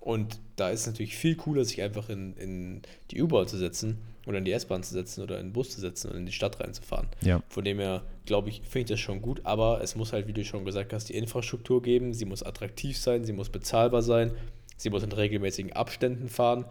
Und 0.00 0.38
da 0.56 0.70
ist 0.70 0.80
es 0.82 0.86
natürlich 0.86 1.16
viel 1.16 1.36
cooler, 1.36 1.64
sich 1.64 1.82
einfach 1.82 2.08
in, 2.08 2.34
in 2.36 2.82
die 3.10 3.20
U-Bahn 3.20 3.48
zu 3.48 3.56
setzen 3.58 3.98
oder 4.26 4.38
in 4.38 4.44
die 4.44 4.52
S-Bahn 4.52 4.82
zu 4.82 4.92
setzen 4.92 5.22
oder 5.22 5.38
in 5.38 5.48
den 5.48 5.52
Bus 5.52 5.70
zu 5.70 5.80
setzen 5.80 6.10
und 6.10 6.16
in 6.16 6.26
die 6.26 6.32
Stadt 6.32 6.60
reinzufahren. 6.60 7.08
Ja. 7.22 7.42
Von 7.48 7.64
dem 7.64 7.78
her, 7.78 8.02
glaube 8.24 8.48
ich, 8.48 8.62
finde 8.62 8.80
ich 8.80 8.86
das 8.86 9.00
schon 9.00 9.22
gut, 9.22 9.40
aber 9.44 9.80
es 9.82 9.96
muss 9.96 10.12
halt, 10.12 10.26
wie 10.26 10.32
du 10.32 10.44
schon 10.44 10.64
gesagt 10.64 10.92
hast, 10.92 11.08
die 11.08 11.16
Infrastruktur 11.16 11.82
geben, 11.82 12.12
sie 12.12 12.24
muss 12.24 12.42
attraktiv 12.42 12.98
sein, 12.98 13.24
sie 13.24 13.32
muss 13.32 13.48
bezahlbar 13.48 14.02
sein, 14.02 14.32
sie 14.76 14.90
muss 14.90 15.02
in 15.02 15.12
regelmäßigen 15.12 15.72
Abständen 15.72 16.28
fahren, 16.28 16.66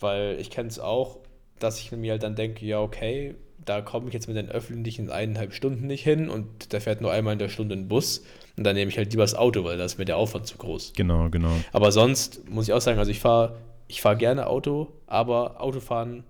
weil 0.00 0.38
ich 0.40 0.50
kenne 0.50 0.68
es 0.68 0.78
auch, 0.78 1.18
dass 1.58 1.78
ich 1.78 1.92
mir 1.92 2.12
halt 2.12 2.22
dann 2.22 2.34
denke, 2.34 2.66
ja, 2.66 2.80
okay, 2.80 3.34
da 3.64 3.80
komme 3.80 4.08
ich 4.08 4.14
jetzt 4.14 4.28
mit 4.28 4.36
den 4.36 4.48
öffentlichen 4.48 5.10
eineinhalb 5.10 5.52
Stunden 5.52 5.86
nicht 5.86 6.02
hin 6.02 6.28
und 6.28 6.72
der 6.72 6.80
fährt 6.80 7.00
nur 7.00 7.12
einmal 7.12 7.34
in 7.34 7.38
der 7.38 7.48
Stunde 7.48 7.74
ein 7.74 7.88
Bus 7.88 8.24
und 8.56 8.64
dann 8.64 8.74
nehme 8.74 8.90
ich 8.90 8.98
halt 8.98 9.12
lieber 9.12 9.22
das 9.22 9.34
Auto, 9.34 9.64
weil 9.64 9.78
da 9.78 9.84
ist 9.84 9.98
mir 9.98 10.04
der 10.04 10.16
Aufwand 10.16 10.46
zu 10.46 10.58
groß. 10.58 10.92
Genau, 10.94 11.30
genau. 11.30 11.52
Aber 11.72 11.92
sonst 11.92 12.48
muss 12.48 12.68
ich 12.68 12.74
auch 12.74 12.80
sagen, 12.80 12.98
also 12.98 13.10
ich 13.10 13.20
fahre 13.20 13.56
ich 13.88 14.00
fahr 14.00 14.16
gerne 14.16 14.46
Auto, 14.46 14.92
aber 15.06 15.60
Autofahren 15.60 16.24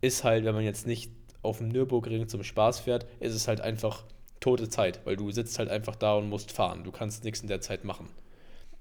ist 0.00 0.24
halt, 0.24 0.44
wenn 0.44 0.54
man 0.54 0.64
jetzt 0.64 0.86
nicht 0.86 1.12
auf 1.42 1.58
dem 1.58 1.68
Nürburgring 1.68 2.28
zum 2.28 2.42
Spaß 2.42 2.80
fährt, 2.80 3.06
ist 3.20 3.34
es 3.34 3.46
halt 3.46 3.60
einfach 3.60 4.04
tote 4.40 4.68
Zeit, 4.68 5.00
weil 5.04 5.16
du 5.16 5.30
sitzt 5.30 5.58
halt 5.58 5.68
einfach 5.68 5.94
da 5.94 6.14
und 6.14 6.28
musst 6.28 6.50
fahren. 6.50 6.82
Du 6.82 6.90
kannst 6.90 7.22
nichts 7.22 7.40
in 7.40 7.48
der 7.48 7.60
Zeit 7.60 7.84
machen. 7.84 8.08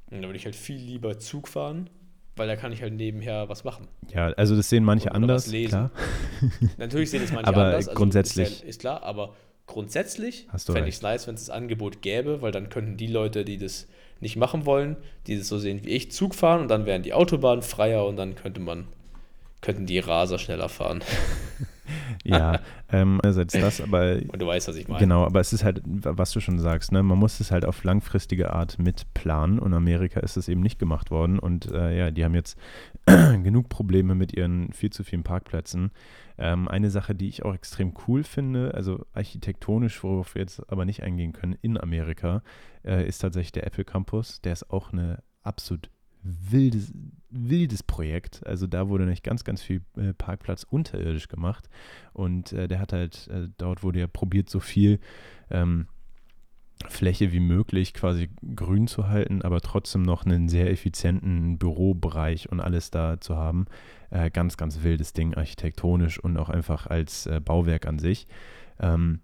Und 0.10 0.22
da 0.22 0.28
würde 0.28 0.38
ich 0.38 0.46
halt 0.46 0.56
viel 0.56 0.78
lieber 0.78 1.20
Zug 1.20 1.48
fahren 1.48 1.90
weil 2.36 2.48
da 2.48 2.56
kann 2.56 2.72
ich 2.72 2.82
halt 2.82 2.94
nebenher 2.94 3.50
was 3.50 3.64
machen. 3.64 3.88
Ja, 4.14 4.28
also 4.32 4.56
das 4.56 4.70
sehen 4.70 4.84
manche 4.84 5.12
anders, 5.12 5.50
klar. 5.50 5.92
Natürlich 6.78 7.12
sehen 7.12 7.24
es 7.24 7.32
manche 7.32 7.48
aber 7.48 7.66
anders. 7.66 7.88
Also 7.88 7.98
grundsätzlich. 7.98 8.50
Ist, 8.50 8.62
ja, 8.62 8.70
ist, 8.70 8.80
klar, 8.80 9.04
aber 9.04 9.36
grundsätzlich 9.68 10.48
fände 10.66 10.90
ich 10.90 10.96
es 10.96 11.02
nice, 11.02 11.28
wenn 11.28 11.36
es 11.36 11.46
das 11.46 11.50
Angebot 11.50 12.02
gäbe, 12.02 12.42
weil 12.42 12.52
dann 12.52 12.70
könnten 12.70 12.98
die 12.98 13.08
Leute, 13.08 13.46
die 13.46 13.58
das 13.58 13.88
nicht 14.20 14.36
machen 14.36 14.66
wollen, 14.66 14.98
die 15.28 15.38
das 15.38 15.48
so 15.48 15.58
sehen 15.58 15.84
wie 15.84 15.90
ich, 15.90 16.12
Zug 16.12 16.34
fahren 16.34 16.62
und 16.62 16.68
dann 16.70 16.86
wären 16.86 17.04
die 17.04 17.14
Autobahnen 17.14 17.62
freier 17.62 18.06
und 18.06 18.16
dann 18.16 18.36
könnte 18.36 18.62
man, 18.62 18.88
könnten 19.62 19.86
die 19.86 20.00
Raser 20.00 20.40
schneller 20.40 20.70
fahren. 20.70 21.04
ja, 22.24 22.60
ähm, 22.92 23.20
einerseits 23.22 23.54
das, 23.54 23.82
aber. 23.82 24.16
Und 24.32 24.42
du 24.42 24.48
weißt, 24.48 24.68
was 24.68 24.76
ich 24.76 24.88
meine. 24.88 25.00
Genau, 25.00 25.26
aber 25.26 25.40
es 25.40 25.54
ist 25.54 25.64
halt, 25.64 25.82
was 25.86 26.32
du 26.32 26.40
schon 26.40 26.60
sagst, 26.60 26.92
ne? 26.92 27.04
man 27.04 27.18
muss 27.18 27.40
es 27.40 27.52
halt 27.52 27.66
auf 27.66 27.84
langfristige 27.84 28.54
Art 28.54 28.80
mitplanen 28.80 29.60
und 29.60 29.74
Amerika 29.74 30.20
ist 30.20 30.38
es 30.38 30.48
eben 30.48 30.62
nicht 30.62 30.80
gemacht 30.80 31.12
worden 31.12 31.40
und 31.40 31.72
äh, 31.72 31.98
ja, 31.98 32.12
die 32.12 32.24
haben 32.24 32.36
jetzt 32.36 32.58
genug 33.06 33.70
Probleme 33.70 34.16
mit 34.16 34.34
ihren 34.34 34.72
viel 34.74 34.92
zu 34.92 35.04
vielen 35.04 35.24
Parkplätzen. 35.24 35.92
Ähm, 36.38 36.68
eine 36.68 36.90
Sache, 36.90 37.14
die 37.14 37.30
ich 37.30 37.44
auch 37.46 37.54
extrem 37.54 37.94
cool 38.08 38.24
finde, 38.24 38.74
also 38.74 39.06
architektonisch, 39.14 40.04
worauf 40.04 40.36
wir 40.36 40.42
jetzt 40.42 40.62
aber 40.72 40.86
nicht 40.86 41.04
eingehen 41.04 41.34
können, 41.34 41.56
in 41.62 41.80
Amerika, 41.80 42.42
äh, 42.84 43.08
ist 43.08 43.20
tatsächlich 43.20 43.52
der 43.52 43.68
Apple 43.68 43.86
Campus. 43.86 44.42
Der 44.42 44.54
ist 44.54 44.70
auch 44.70 44.92
eine 44.92 45.22
absolut 45.44 45.90
wildes, 46.24 46.94
wildes 47.30 47.84
Projekt. 47.84 48.46
Also 48.46 48.68
da 48.68 48.90
wurde 48.90 49.06
nicht 49.06 49.24
ganz, 49.24 49.44
ganz 49.44 49.62
viel 49.62 49.82
äh, 49.98 50.14
Parkplatz 50.14 50.64
unterirdisch 50.64 51.28
gemacht. 51.28 51.70
Und 52.14 52.54
äh, 52.54 52.68
der 52.68 52.80
hat 52.80 52.94
halt, 52.94 53.28
äh, 53.28 53.50
dort 53.58 53.84
wurde 53.84 54.00
ja 54.00 54.08
probiert, 54.08 54.50
so 54.50 54.60
viel 54.60 55.00
ähm, 55.50 55.88
Fläche 56.90 57.32
wie 57.32 57.40
möglich 57.40 57.94
quasi 57.94 58.30
grün 58.56 58.88
zu 58.88 59.08
halten, 59.08 59.42
aber 59.42 59.62
trotzdem 59.62 60.02
noch 60.02 60.26
einen 60.26 60.50
sehr 60.50 60.70
effizienten 60.70 61.58
Bürobereich 61.58 62.52
und 62.52 62.60
alles 62.60 62.92
da 62.92 63.20
zu 63.20 63.36
haben. 63.36 63.66
Äh, 64.10 64.30
ganz, 64.32 64.58
ganz 64.58 64.84
wildes 64.84 65.14
Ding, 65.14 65.34
architektonisch 65.34 66.20
und 66.20 66.38
auch 66.38 66.50
einfach 66.50 66.88
als 66.88 67.26
äh, 67.26 67.40
Bauwerk 67.40 67.86
an 67.88 68.00
sich. 68.00 68.28
Ähm, 68.80 69.22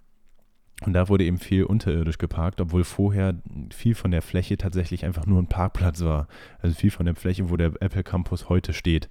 und 0.85 0.93
da 0.93 1.09
wurde 1.09 1.25
eben 1.25 1.39
viel 1.39 1.63
unterirdisch 1.63 2.17
geparkt, 2.17 2.61
obwohl 2.61 2.83
vorher 2.83 3.35
viel 3.73 3.95
von 3.95 4.11
der 4.11 4.21
Fläche 4.21 4.57
tatsächlich 4.57 5.03
einfach 5.03 5.25
nur 5.25 5.41
ein 5.41 5.47
Parkplatz 5.47 6.01
war. 6.01 6.27
Also 6.61 6.75
viel 6.75 6.91
von 6.91 7.05
der 7.05 7.15
Fläche, 7.15 7.49
wo 7.49 7.57
der 7.57 7.73
Apple 7.81 8.03
Campus 8.03 8.47
heute 8.47 8.71
steht. 8.73 9.09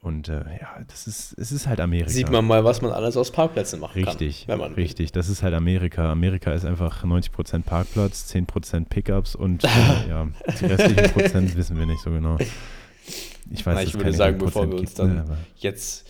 Und 0.00 0.28
äh, 0.28 0.44
ja, 0.60 0.84
das 0.86 1.06
ist, 1.06 1.32
es 1.38 1.52
ist 1.52 1.66
halt 1.66 1.80
Amerika. 1.80 2.10
Sieht 2.10 2.30
man 2.30 2.44
mal, 2.44 2.64
was 2.64 2.82
man 2.82 2.92
alles 2.92 3.16
aus 3.16 3.32
Parkplätzen 3.32 3.80
machen 3.80 3.94
richtig, 3.94 4.46
kann. 4.46 4.60
Richtig, 4.60 4.76
richtig. 4.76 5.12
Das 5.12 5.28
ist 5.28 5.42
halt 5.42 5.54
Amerika. 5.54 6.10
Amerika 6.10 6.52
ist 6.52 6.64
einfach 6.64 7.04
90% 7.04 7.62
Parkplatz, 7.62 8.32
10% 8.32 8.88
Pickups 8.88 9.34
und 9.34 9.64
äh, 9.64 9.68
ja, 10.08 10.28
die 10.60 10.66
restlichen 10.66 11.12
Prozent 11.12 11.56
wissen 11.56 11.78
wir 11.78 11.86
nicht 11.86 12.00
so 12.02 12.10
genau. 12.10 12.38
Ich 13.50 13.64
weiß, 13.64 13.74
Na, 13.74 13.82
ich 13.82 13.94
würde 13.94 14.12
sagen, 14.12 14.38
bevor 14.38 14.68
wir 14.68 14.78
uns 14.78 14.90
gibt, 14.90 14.98
dann 14.98 15.14
ne, 15.14 15.38
jetzt 15.56 16.06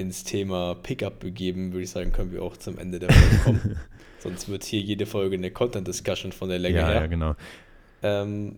ins 0.00 0.24
Thema 0.24 0.74
Pickup 0.74 1.20
begeben, 1.20 1.72
würde 1.72 1.84
ich 1.84 1.90
sagen, 1.90 2.12
können 2.12 2.32
wir 2.32 2.42
auch 2.42 2.56
zum 2.56 2.78
Ende 2.78 2.98
der 2.98 3.12
Folge 3.12 3.36
kommen. 3.44 3.76
Sonst 4.18 4.48
wird 4.48 4.64
hier 4.64 4.80
jede 4.80 5.06
Folge 5.06 5.36
eine 5.36 5.50
Content-Discussion 5.50 6.32
von 6.32 6.48
der 6.48 6.58
Länge 6.58 6.78
ja, 6.78 6.88
her. 6.88 7.00
Ja, 7.00 7.06
genau. 7.06 7.34
Ähm, 8.02 8.56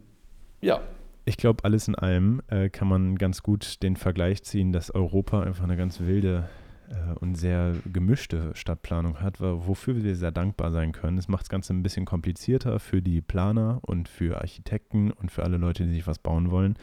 ja. 0.61 0.81
Ich 1.25 1.37
glaube, 1.37 1.65
alles 1.65 1.87
in 1.87 1.95
allem 1.95 2.43
äh, 2.49 2.69
kann 2.69 2.89
man 2.89 3.17
ganz 3.17 3.43
gut 3.43 3.83
den 3.83 3.97
Vergleich 3.97 4.43
ziehen, 4.43 4.73
dass 4.73 4.93
Europa 4.93 5.43
einfach 5.43 5.63
eine 5.63 5.77
ganz 5.77 6.01
wilde 6.01 6.49
äh, 6.93 7.15
und 7.21 7.37
sehr 7.37 7.77
gemischte 7.93 8.51
Stadtplanung 8.55 9.21
hat, 9.21 9.41
wofür 9.41 10.03
wir 10.03 10.17
sehr 10.17 10.33
dankbar 10.33 10.73
sein 10.73 10.93
können. 10.93 11.19
Es 11.19 11.29
macht 11.29 11.43
das 11.43 11.49
Ganze 11.49 11.75
ein 11.75 11.83
bisschen 11.83 12.07
komplizierter 12.07 12.81
für 12.81 13.03
die 13.03 13.21
Planer 13.21 13.79
und 13.83 14.09
für 14.09 14.41
Architekten 14.41 15.13
und 15.13 15.31
für 15.31 15.45
alle 15.45 15.59
Leute, 15.59 15.85
die 15.85 15.93
sich 15.93 16.07
was 16.07 16.19
bauen 16.19 16.51
wollen. 16.51 16.77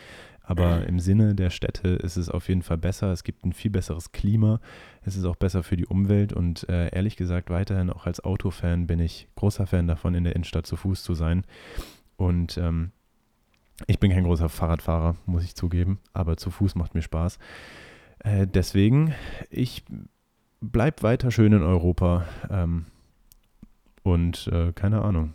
Aber 0.50 0.88
im 0.88 1.00
Sinne 1.00 1.36
der 1.36 1.52
Städte 1.52 1.90
ist 1.90 2.18
es 2.18 2.28
auf 2.28 2.50
jeden 2.50 2.64
Fall 2.64 2.80
besser. 2.80 3.12
Es 3.12 3.24
gibt 3.24 3.46
ein 3.46 3.54
viel 3.54 3.70
besseres 3.70 4.12
Klima. 4.12 4.60
Es 5.04 5.16
ist 5.16 5.26
auch 5.26 5.36
besser 5.36 5.62
für 5.62 5.78
die 5.78 5.86
Umwelt. 5.86 6.34
Und 6.34 6.68
äh, 6.70 6.90
ehrlich 6.90 7.18
gesagt, 7.18 7.52
weiterhin 7.52 7.92
auch 7.92 8.08
als 8.08 8.24
Autofan 8.24 8.88
bin 8.88 9.00
ich 9.00 9.28
großer 9.36 9.68
Fan 9.68 9.86
davon, 9.86 10.16
in 10.16 10.24
der 10.24 10.36
Innenstadt 10.36 10.66
zu 10.66 10.76
Fuß 10.76 11.04
zu 11.04 11.14
sein. 11.14 11.44
Und 12.18 12.58
ähm, 12.58 12.90
ich 13.86 14.00
bin 14.00 14.12
kein 14.12 14.24
großer 14.24 14.50
Fahrradfahrer, 14.50 15.18
muss 15.28 15.44
ich 15.44 15.54
zugeben. 15.54 16.00
Aber 16.14 16.36
zu 16.36 16.50
Fuß 16.50 16.74
macht 16.74 16.96
mir 16.96 17.04
Spaß. 17.04 17.38
Äh, 18.18 18.48
deswegen, 18.48 19.14
ich 19.52 19.86
bleib 20.62 21.04
weiter 21.04 21.30
schön 21.30 21.54
in 21.54 21.62
Europa. 21.62 22.26
Ähm, 22.50 22.88
und 24.02 24.48
äh, 24.52 24.74
keine 24.74 25.04
Ahnung. 25.04 25.34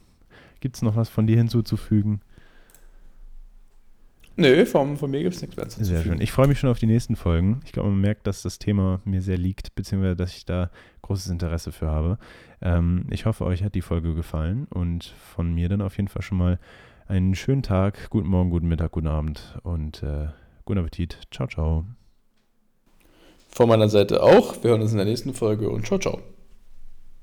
Gibt 0.59 0.75
es 0.75 0.83
noch 0.83 0.97
was 0.97 1.09
von 1.09 1.29
dir 1.29 1.37
hinzuzufügen? 1.37 2.21
Nö, 4.37 4.67
von, 4.67 4.97
von 4.97 5.11
mir 5.11 5.23
gibt 5.23 5.37
es 5.37 5.43
nichts 5.43 5.57
mehr. 5.57 5.69
Sehr 5.69 6.03
schön. 6.03 6.21
Ich 6.21 6.33
freue 6.33 6.49
mich 6.49 6.59
schon 6.59 6.71
auf 6.71 6.79
die 6.79 6.87
nächsten 6.87 7.15
Folgen. 7.15 7.61
Ich 7.65 7.73
glaube, 7.73 7.91
man 7.91 8.01
merkt, 8.01 8.27
dass 8.27 8.43
das 8.43 8.59
Thema 8.59 9.01
mir 9.05 9.23
sehr 9.23 9.39
liegt, 9.39 9.75
beziehungsweise 9.75 10.17
dass 10.17 10.37
ich 10.37 10.45
da 10.45 10.71
großes 11.03 11.29
Interesse 11.29 11.71
für 11.71 11.89
habe. 11.89 12.19
Ähm, 12.61 13.07
ich 13.11 13.27
hoffe, 13.27 13.45
euch 13.45 13.63
hat 13.63 13.75
die 13.75 13.83
Folge 13.83 14.15
gefallen 14.15 14.67
und 14.71 15.15
von 15.35 15.55
mir 15.55 15.69
dann 15.69 15.83
auf 15.83 15.97
jeden 15.97 16.09
Fall 16.09 16.23
schon 16.23 16.39
mal 16.39 16.59
einen 17.07 17.35
schönen 17.35 17.63
Tag, 17.63 18.11
guten 18.11 18.29
Morgen, 18.29 18.51
guten 18.51 18.67
Mittag, 18.67 18.93
guten 18.93 19.07
Abend 19.07 19.59
und 19.63 20.03
äh, 20.03 20.29
guten 20.65 20.81
Appetit. 20.81 21.19
Ciao, 21.31 21.47
ciao. 21.47 21.85
Von 23.51 23.69
meiner 23.69 23.89
Seite 23.89 24.23
auch. 24.23 24.63
Wir 24.65 24.71
hören 24.71 24.83
uns 24.83 24.91
in 24.91 24.97
der 24.97 25.07
nächsten 25.07 25.33
Folge 25.33 25.71
und 25.71 25.87
ciao, 25.87 26.01
ciao. 26.01 26.34